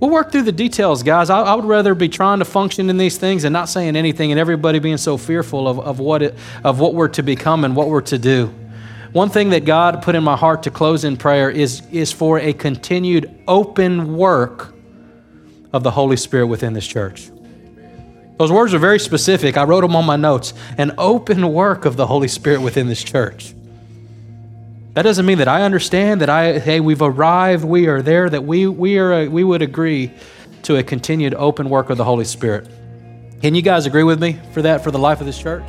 We'll 0.00 0.10
work 0.10 0.32
through 0.32 0.42
the 0.42 0.52
details, 0.52 1.02
guys. 1.02 1.30
I, 1.30 1.40
I, 1.40 1.54
would 1.54 1.64
rather 1.64 1.94
be 1.94 2.10
trying 2.10 2.40
to 2.40 2.44
function 2.44 2.90
in 2.90 2.98
these 2.98 3.16
things 3.16 3.44
and 3.44 3.52
not 3.52 3.70
saying 3.70 3.96
anything, 3.96 4.32
and 4.32 4.38
everybody 4.38 4.78
being 4.78 4.98
so 4.98 5.16
fearful 5.16 5.66
of, 5.66 5.80
of, 5.80 5.98
what, 5.98 6.22
it, 6.22 6.34
of 6.62 6.78
what 6.78 6.94
we're 6.94 7.08
to 7.08 7.22
become 7.22 7.64
and 7.64 7.74
what 7.74 7.88
we're 7.88 8.02
to 8.02 8.18
do. 8.18 8.52
One 9.12 9.30
thing 9.30 9.50
that 9.50 9.64
God 9.64 10.02
put 10.02 10.14
in 10.14 10.24
my 10.24 10.36
heart 10.36 10.64
to 10.64 10.70
close 10.70 11.04
in 11.04 11.16
prayer 11.16 11.48
is, 11.48 11.82
is 11.90 12.12
for 12.12 12.38
a 12.38 12.52
continued 12.52 13.32
open 13.48 14.16
work 14.16 14.74
of 15.72 15.84
the 15.84 15.92
Holy 15.92 16.16
Spirit 16.16 16.48
within 16.48 16.72
this 16.72 16.86
church. 16.86 17.30
Those 18.36 18.50
words 18.50 18.74
are 18.74 18.78
very 18.78 18.98
specific. 18.98 19.56
I 19.56 19.64
wrote 19.64 19.82
them 19.82 19.94
on 19.94 20.04
my 20.04 20.16
notes. 20.16 20.54
An 20.76 20.92
open 20.98 21.52
work 21.52 21.84
of 21.84 21.96
the 21.96 22.06
Holy 22.06 22.28
Spirit 22.28 22.62
within 22.62 22.88
this 22.88 23.02
church. 23.02 23.54
That 24.94 25.02
doesn't 25.02 25.26
mean 25.26 25.38
that 25.38 25.48
I 25.48 25.62
understand 25.62 26.20
that 26.20 26.30
I 26.30 26.58
hey 26.58 26.80
we've 26.80 27.02
arrived, 27.02 27.64
we 27.64 27.88
are 27.88 28.00
there 28.00 28.30
that 28.30 28.44
we 28.44 28.66
we 28.66 28.98
are 28.98 29.28
we 29.28 29.42
would 29.42 29.62
agree 29.62 30.12
to 30.64 30.76
a 30.76 30.82
continued 30.82 31.34
open 31.34 31.68
work 31.68 31.90
of 31.90 31.98
the 31.98 32.04
Holy 32.04 32.24
Spirit. 32.24 32.68
Can 33.42 33.54
you 33.54 33.62
guys 33.62 33.86
agree 33.86 34.04
with 34.04 34.20
me 34.20 34.38
for 34.52 34.62
that 34.62 34.82
for 34.82 34.90
the 34.90 34.98
life 34.98 35.20
of 35.20 35.26
this 35.26 35.38
church? 35.38 35.68